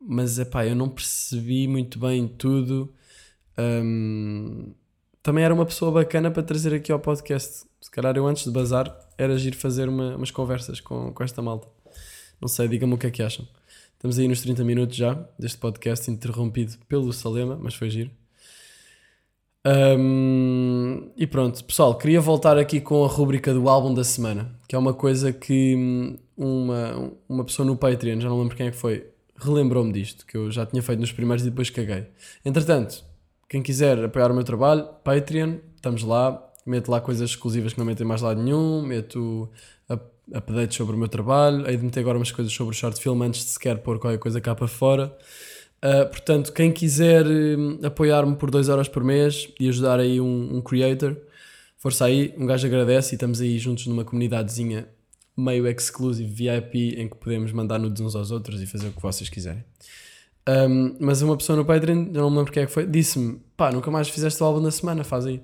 mas 0.00 0.38
epá, 0.38 0.66
eu 0.66 0.76
não 0.76 0.88
percebi 0.88 1.66
muito 1.66 1.98
bem 1.98 2.28
tudo. 2.28 2.92
Hum, 3.58 4.72
também 5.22 5.44
era 5.44 5.54
uma 5.54 5.64
pessoa 5.66 5.90
bacana 5.90 6.30
para 6.30 6.42
trazer 6.42 6.74
aqui 6.74 6.92
ao 6.92 6.98
podcast. 7.00 7.64
Se 7.80 7.90
calhar 7.90 8.16
eu 8.16 8.26
antes 8.26 8.44
de 8.44 8.50
bazar 8.50 8.96
era 9.16 9.36
giro 9.38 9.56
fazer 9.56 9.88
uma- 9.88 10.16
umas 10.16 10.30
conversas 10.30 10.80
com, 10.80 11.12
com 11.12 11.22
esta 11.24 11.40
malta. 11.42 11.68
Não 12.40 12.48
sei, 12.48 12.68
digam-me 12.68 12.94
o 12.94 12.98
que 12.98 13.06
é 13.06 13.10
que 13.10 13.22
acham. 13.22 13.46
Estamos 13.94 14.18
aí 14.18 14.28
nos 14.28 14.40
30 14.42 14.62
minutos 14.64 14.96
já 14.96 15.14
deste 15.38 15.56
podcast, 15.58 16.10
interrompido 16.10 16.74
pelo 16.88 17.12
Salema, 17.12 17.56
mas 17.60 17.74
foi 17.74 17.88
giro. 17.88 18.10
Hum, 19.66 21.10
e 21.16 21.26
pronto, 21.26 21.64
pessoal, 21.64 21.96
queria 21.96 22.20
voltar 22.20 22.58
aqui 22.58 22.82
com 22.82 23.02
a 23.02 23.08
rúbrica 23.08 23.52
do 23.54 23.66
álbum 23.66 23.94
da 23.94 24.04
semana, 24.04 24.54
que 24.68 24.76
é 24.76 24.78
uma 24.78 24.92
coisa 24.92 25.32
que 25.32 25.74
hum, 25.74 26.18
uma, 26.36 27.12
uma 27.26 27.44
pessoa 27.44 27.64
no 27.64 27.74
Patreon, 27.74 28.20
já 28.20 28.28
não 28.28 28.38
lembro 28.38 28.54
quem 28.54 28.66
é 28.66 28.70
que 28.70 28.76
foi, 28.76 29.06
relembrou-me 29.36 29.90
disto, 29.90 30.26
que 30.26 30.36
eu 30.36 30.50
já 30.50 30.66
tinha 30.66 30.82
feito 30.82 31.00
nos 31.00 31.12
primeiros 31.12 31.46
e 31.46 31.48
depois 31.48 31.70
caguei. 31.70 32.06
Entretanto, 32.44 33.02
quem 33.48 33.62
quiser 33.62 34.04
apoiar 34.04 34.30
o 34.30 34.34
meu 34.34 34.44
trabalho, 34.44 34.86
Patreon, 35.02 35.54
estamos 35.76 36.02
lá, 36.02 36.42
meto 36.66 36.90
lá 36.90 37.00
coisas 37.00 37.30
exclusivas 37.30 37.72
que 37.72 37.78
não 37.78 37.86
metem 37.86 38.06
mais 38.06 38.20
lado 38.20 38.42
nenhum, 38.42 38.82
meto 38.82 39.48
up- 39.88 40.10
updates 40.34 40.76
sobre 40.76 40.94
o 40.94 40.98
meu 40.98 41.08
trabalho, 41.08 41.66
hei 41.66 41.78
de 41.78 41.84
meter 41.84 42.00
agora 42.00 42.18
umas 42.18 42.30
coisas 42.30 42.52
sobre 42.52 42.74
o 42.74 42.78
short 42.78 43.00
film 43.00 43.22
antes 43.22 43.42
de 43.46 43.50
sequer 43.52 43.78
pôr 43.78 43.98
qualquer 43.98 44.18
coisa 44.18 44.42
cá 44.42 44.54
para 44.54 44.68
fora. 44.68 45.16
Uh, 45.84 46.08
portanto, 46.08 46.50
quem 46.50 46.72
quiser 46.72 47.26
hum, 47.26 47.78
apoiar-me 47.82 48.34
por 48.36 48.50
2 48.50 48.68
euros 48.68 48.88
por 48.88 49.04
mês 49.04 49.50
e 49.60 49.68
ajudar 49.68 50.00
aí 50.00 50.18
um, 50.18 50.56
um 50.56 50.62
creator, 50.62 51.14
força 51.76 52.06
aí, 52.06 52.34
um 52.38 52.46
gajo 52.46 52.66
agradece 52.66 53.14
e 53.14 53.16
estamos 53.16 53.38
aí 53.42 53.58
juntos 53.58 53.86
numa 53.86 54.02
comunidadezinha 54.02 54.88
meio 55.36 55.66
exclusive, 55.66 56.30
VIP, 56.30 56.94
em 56.98 57.06
que 57.06 57.16
podemos 57.16 57.52
mandar 57.52 57.78
nudes 57.78 58.00
uns 58.00 58.16
aos 58.16 58.30
outros 58.30 58.62
e 58.62 58.66
fazer 58.66 58.88
o 58.88 58.92
que 58.92 59.02
vocês 59.02 59.28
quiserem. 59.28 59.62
Um, 60.48 60.96
mas 61.00 61.20
uma 61.20 61.36
pessoa 61.36 61.56
no 61.56 61.66
Patreon, 61.66 62.06
eu 62.14 62.22
não 62.22 62.30
me 62.30 62.38
lembro 62.38 62.52
quem 62.52 62.62
é 62.62 62.66
que 62.66 62.72
foi, 62.72 62.86
disse-me: 62.86 63.38
pá, 63.54 63.70
nunca 63.70 63.90
mais 63.90 64.08
fizeste 64.08 64.42
o 64.42 64.46
álbum 64.46 64.62
da 64.62 64.70
semana, 64.70 65.04
faz 65.04 65.26
aí. 65.26 65.42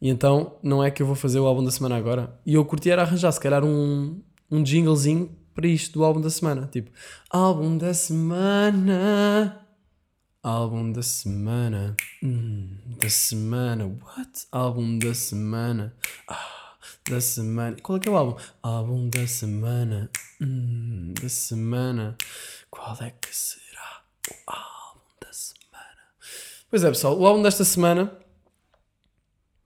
E 0.00 0.08
então, 0.08 0.56
não 0.62 0.84
é 0.84 0.90
que 0.90 1.02
eu 1.02 1.06
vou 1.06 1.16
fazer 1.16 1.40
o 1.40 1.46
álbum 1.46 1.64
da 1.64 1.70
semana 1.70 1.96
agora. 1.96 2.32
E 2.46 2.54
eu 2.54 2.64
curti 2.64 2.90
era 2.90 3.02
arranjar, 3.02 3.32
se 3.32 3.40
calhar, 3.40 3.64
um, 3.64 4.20
um 4.50 4.64
jinglezinho 4.64 5.30
para 5.52 5.66
isto 5.66 5.98
do 5.98 6.04
álbum 6.04 6.20
da 6.20 6.30
semana. 6.30 6.68
Tipo, 6.70 6.90
álbum 7.28 7.76
da 7.76 7.92
semana. 7.92 9.60
Álbum 10.42 10.90
da 10.92 11.02
semana. 11.02 11.94
Hum, 12.22 12.78
da 12.98 13.10
semana. 13.10 13.84
What? 13.86 14.46
Álbum 14.50 14.98
da 14.98 15.12
semana. 15.14 15.94
Ah, 16.26 16.76
da 17.08 17.20
semana. 17.20 17.76
Qual 17.82 17.98
é 17.98 18.00
que 18.00 18.08
é 18.08 18.10
o 18.10 18.16
álbum? 18.16 18.38
Álbum 18.62 19.08
da 19.10 19.26
semana. 19.26 20.10
Hum, 20.40 21.12
da 21.20 21.28
semana. 21.28 22.16
Qual 22.70 22.96
é 23.02 23.10
que 23.10 23.36
será 23.36 24.02
o 24.30 24.34
álbum 24.50 25.00
da 25.20 25.32
semana? 25.32 26.02
Pois 26.70 26.84
é, 26.84 26.88
pessoal. 26.88 27.18
O 27.18 27.26
álbum 27.26 27.42
desta 27.42 27.64
semana. 27.64 28.10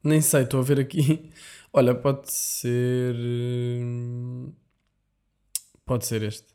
Nem 0.03 0.21
sei, 0.21 0.43
estou 0.43 0.59
a 0.61 0.65
ver 0.65 0.81
aqui. 0.81 1.31
Olha, 1.73 1.95
pode 1.95 2.33
ser. 2.33 3.15
hum, 3.17 4.53
Pode 5.87 6.05
ser 6.07 6.23
este. 6.23 6.47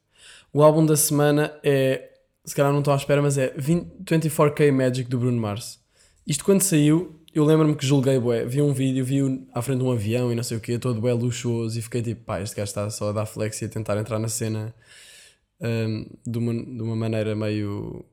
O 0.52 0.62
álbum 0.62 0.86
da 0.86 0.98
semana 0.98 1.58
é. 1.64 2.09
Se 2.50 2.56
calhar 2.56 2.72
não 2.72 2.80
estou 2.80 2.92
à 2.92 2.98
espera, 2.98 3.22
mas 3.22 3.38
é 3.38 3.54
20 3.56 4.02
24K 4.04 4.72
Magic 4.72 5.08
do 5.08 5.20
Bruno 5.20 5.40
Mars. 5.40 5.80
Isto 6.26 6.44
quando 6.44 6.64
saiu, 6.64 7.22
eu 7.32 7.46
lembro-me 7.46 7.76
que 7.76 7.86
julguei 7.86 8.18
bué. 8.18 8.44
Vi 8.44 8.60
um 8.60 8.74
vídeo, 8.74 9.06
vi-o 9.06 9.48
à 9.54 9.62
frente 9.62 9.78
de 9.78 9.84
um 9.84 9.92
avião 9.92 10.32
e 10.32 10.36
não 10.36 10.42
sei 10.42 10.58
o 10.58 10.60
quê, 10.60 10.80
todo 10.80 11.00
bué 11.00 11.14
luxuoso 11.14 11.78
e 11.78 11.82
fiquei 11.84 12.02
tipo, 12.02 12.24
pá, 12.24 12.42
este 12.42 12.56
gajo 12.56 12.68
está 12.68 12.90
só 12.90 13.10
a 13.10 13.12
dar 13.12 13.28
flex 13.28 13.62
e 13.62 13.66
a 13.66 13.70
tentar 13.70 13.96
entrar 13.98 14.18
na 14.18 14.28
cena 14.28 14.74
hum, 15.62 16.08
de, 16.26 16.40
uma, 16.40 16.54
de 16.56 16.82
uma 16.82 16.96
maneira 16.96 17.36
meio 17.36 18.04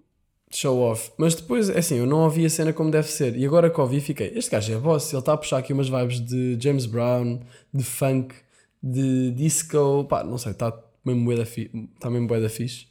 show 0.51 0.81
off. 0.81 1.13
Mas 1.17 1.35
depois, 1.35 1.71
é 1.71 1.79
assim, 1.79 1.97
eu 1.97 2.07
não 2.07 2.19
ouvi 2.19 2.45
a 2.45 2.51
cena 2.51 2.75
como 2.75 2.91
deve 2.91 3.09
ser. 3.09 3.35
E 3.39 3.47
agora 3.47 3.71
que 3.71 3.81
ouvi, 3.81 4.03
fiquei, 4.03 4.33
este 4.37 4.51
gajo 4.51 4.71
é 4.71 4.77
boss, 4.77 5.15
ele 5.15 5.21
está 5.21 5.33
a 5.33 5.39
puxar 5.39 5.57
aqui 5.57 5.73
umas 5.73 5.89
vibes 5.89 6.21
de 6.21 6.59
James 6.61 6.85
Brown, 6.85 7.41
de 7.73 7.83
funk, 7.83 8.35
de 8.83 9.31
disco, 9.31 10.05
pá, 10.05 10.23
não 10.23 10.37
sei, 10.37 10.53
está 10.53 10.79
mesmo 11.07 11.25
bué 11.25 11.37
da, 11.37 11.47
fi 11.47 11.71
tá 11.99 12.11
mesmo 12.11 12.29
bué 12.29 12.39
da 12.39 12.51
fixe. 12.51 12.87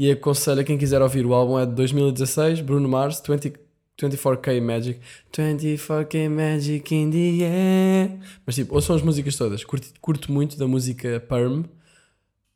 E 0.00 0.10
aconselho 0.10 0.62
a 0.62 0.64
quem 0.64 0.78
quiser 0.78 1.02
ouvir 1.02 1.26
o 1.26 1.34
álbum 1.34 1.58
é 1.58 1.66
de 1.66 1.74
2016, 1.74 2.62
Bruno 2.62 2.88
Mars, 2.88 3.22
20, 3.22 3.52
24K 3.98 4.58
Magic. 4.58 4.98
24K 5.30 6.26
Magic 6.26 6.94
in 6.94 7.10
the 7.10 7.44
air. 7.44 8.18
Mas 8.46 8.54
tipo, 8.54 8.74
ouçam 8.74 8.96
as 8.96 9.02
músicas 9.02 9.36
todas. 9.36 9.62
Curto, 9.62 9.92
curto 10.00 10.32
muito 10.32 10.56
da 10.56 10.66
música 10.66 11.20
Perm 11.28 11.64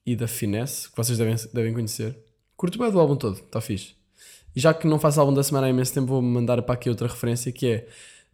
e 0.06 0.16
da 0.16 0.26
Finesse, 0.26 0.90
que 0.90 0.96
vocês 0.96 1.18
devem, 1.18 1.36
devem 1.52 1.74
conhecer. 1.74 2.16
Curto 2.56 2.78
bem 2.78 2.90
do 2.90 2.98
álbum 2.98 3.14
todo, 3.14 3.36
está 3.36 3.60
fixe. 3.60 3.92
E 4.56 4.60
já 4.60 4.72
que 4.72 4.86
não 4.86 4.98
faço 4.98 5.20
álbum 5.20 5.34
da 5.34 5.42
semana 5.42 5.66
há 5.66 5.70
imenso 5.70 5.92
tempo, 5.92 6.06
vou 6.06 6.22
mandar 6.22 6.62
para 6.62 6.74
aqui 6.74 6.88
outra 6.88 7.08
referência 7.08 7.52
que 7.52 7.66
é 7.66 7.86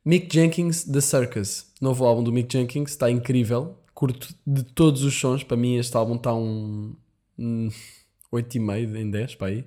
Mick 0.05 0.33
Jenkins 0.33 0.85
The 0.85 1.01
Circus. 1.01 1.67
Novo 1.81 2.05
álbum 2.05 2.23
do 2.23 2.33
Mick 2.33 2.53
Jenkins, 2.53 2.91
está 2.91 3.11
incrível. 3.11 3.77
Curto 3.93 4.33
de 4.47 4.63
todos 4.63 5.03
os 5.03 5.19
sons. 5.19 5.43
Para 5.43 5.57
mim, 5.57 5.79
este 5.79 5.97
álbum 5.97 6.15
está 6.15 6.33
um. 6.33 6.95
Um 8.33 8.37
8,5 8.37 8.97
em 8.97 9.11
10 9.11 9.35
para 9.35 9.49
aí. 9.49 9.65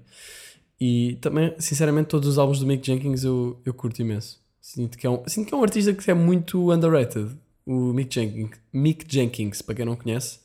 E 0.80 1.18
também, 1.22 1.54
sinceramente, 1.60 2.08
todos 2.08 2.28
os 2.28 2.38
álbuns 2.38 2.60
do 2.60 2.66
Mick 2.66 2.86
Jenkins 2.86 3.24
eu, 3.24 3.60
eu 3.66 3.74
curto 3.74 4.02
imenso. 4.02 4.42
Sinto 4.60 4.98
que, 4.98 5.08
é 5.08 5.10
um, 5.10 5.24
sinto 5.28 5.48
que 5.48 5.54
é 5.54 5.58
um 5.58 5.64
artista 5.64 5.94
que 5.94 6.10
é 6.10 6.14
muito 6.14 6.72
underrated. 6.72 7.32
O 7.66 7.94
Mick 7.94 8.14
Jenkins, 8.14 8.50
Mick 8.72 9.06
Jenkins 9.08 9.62
para 9.62 9.76
quem 9.76 9.86
não 9.86 9.96
conhece, 9.96 10.40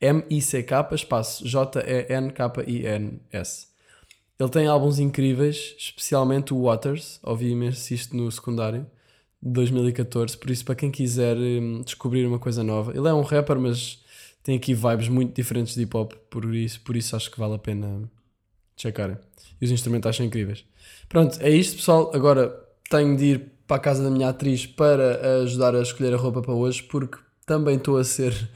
M-I-C-K, 0.00 0.88
espaço 0.94 1.46
J-E-N-K-I-N-S. 1.46 2.56
Ele 4.38 4.50
tem 4.50 4.66
álbuns 4.66 4.98
incríveis, 4.98 5.74
especialmente 5.78 6.52
o 6.52 6.62
Waters. 6.64 7.18
Ouvi 7.22 7.50
imenso 7.50 7.94
isto 7.94 8.14
no 8.16 8.30
secundário 8.30 8.86
de 9.42 9.50
2014. 9.50 10.36
Por 10.36 10.50
isso, 10.50 10.64
para 10.64 10.74
quem 10.74 10.90
quiser 10.90 11.36
hum, 11.36 11.80
descobrir 11.82 12.26
uma 12.26 12.38
coisa 12.38 12.62
nova, 12.62 12.90
ele 12.96 13.08
é 13.08 13.14
um 13.14 13.22
rapper, 13.22 13.58
mas 13.58 14.04
tem 14.46 14.56
aqui 14.56 14.74
vibes 14.74 15.08
muito 15.08 15.34
diferentes 15.34 15.74
de 15.74 15.82
hip 15.82 15.96
hop. 15.96 16.12
Por 16.30 16.54
isso, 16.54 16.80
por 16.82 16.96
isso 16.96 17.16
acho 17.16 17.28
que 17.32 17.36
vale 17.36 17.56
a 17.56 17.58
pena 17.58 18.08
checarem. 18.76 19.16
E 19.60 19.64
os 19.64 19.72
instrumentais 19.72 20.14
são 20.14 20.24
incríveis. 20.24 20.64
Pronto, 21.08 21.36
é 21.40 21.50
isto, 21.50 21.74
pessoal. 21.74 22.12
Agora 22.14 22.56
tenho 22.88 23.16
de 23.16 23.24
ir 23.24 23.52
para 23.66 23.78
a 23.78 23.80
casa 23.80 24.04
da 24.04 24.08
minha 24.08 24.28
atriz 24.28 24.64
para 24.64 25.40
ajudar 25.42 25.74
a 25.74 25.82
escolher 25.82 26.14
a 26.14 26.16
roupa 26.16 26.42
para 26.42 26.54
hoje, 26.54 26.84
porque 26.84 27.18
também 27.44 27.76
estou 27.76 27.98
a 27.98 28.04
ser 28.04 28.48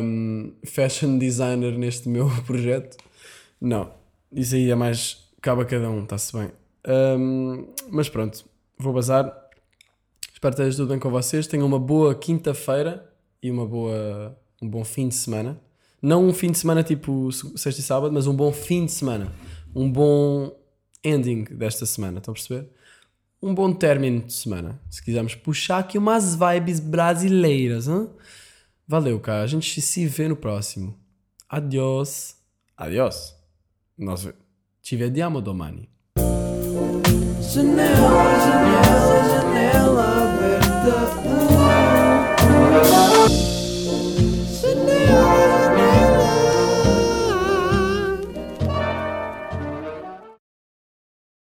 hum, 0.00 0.52
fashion 0.64 1.18
designer 1.18 1.76
neste 1.76 2.06
meu 2.08 2.30
projeto. 2.46 2.98
Não, 3.60 3.90
isso 4.30 4.54
aí 4.54 4.70
é 4.70 4.76
mais. 4.76 5.28
Cabe 5.42 5.62
a 5.62 5.64
cada 5.64 5.90
um, 5.90 6.04
está-se 6.04 6.32
bem. 6.32 6.52
Hum, 7.18 7.66
mas 7.90 8.08
pronto, 8.08 8.44
vou 8.78 8.92
bazar. 8.92 9.24
Espero 10.32 10.54
que 10.54 10.62
esteja 10.62 10.76
tudo 10.76 10.90
bem 10.90 11.00
com 11.00 11.10
vocês. 11.10 11.48
Tenham 11.48 11.66
uma 11.66 11.80
boa 11.80 12.14
quinta-feira 12.14 13.12
e 13.42 13.50
uma 13.50 13.66
boa, 13.66 14.38
um 14.60 14.68
bom 14.68 14.84
fim 14.84 15.08
de 15.08 15.14
semana. 15.14 15.60
Não 16.00 16.26
um 16.26 16.32
fim 16.32 16.50
de 16.50 16.58
semana 16.58 16.82
tipo 16.82 17.30
sexta 17.32 17.80
e 17.80 17.84
sábado, 17.84 18.12
mas 18.12 18.26
um 18.26 18.34
bom 18.34 18.52
fim 18.52 18.86
de 18.86 18.92
semana. 18.92 19.32
Um 19.74 19.90
bom 19.90 20.56
ending 21.04 21.44
desta 21.44 21.86
semana, 21.86 22.18
estão 22.18 22.32
a 22.32 22.34
perceber? 22.34 22.68
Um 23.40 23.54
bom 23.54 23.72
término 23.72 24.22
de 24.22 24.32
semana. 24.32 24.80
Se 24.90 25.02
quisermos 25.02 25.34
puxar 25.34 25.78
aqui 25.78 25.96
umas 25.96 26.34
vibes 26.34 26.80
brasileiras. 26.80 27.86
Hein? 27.86 28.08
Valeu, 28.86 29.20
cara. 29.20 29.44
A 29.44 29.46
gente 29.46 29.80
se 29.80 30.06
vê 30.06 30.28
no 30.28 30.36
próximo. 30.36 30.98
Adiós. 31.48 32.36
Adiós. 32.76 33.36
Nós 33.96 34.28
te 34.82 34.96
vediamo 34.96 35.40
domani. 35.40 35.88
Janela, 37.40 38.38
janela, 38.40 39.28
janela 39.28 40.34
aberta. 40.34 41.27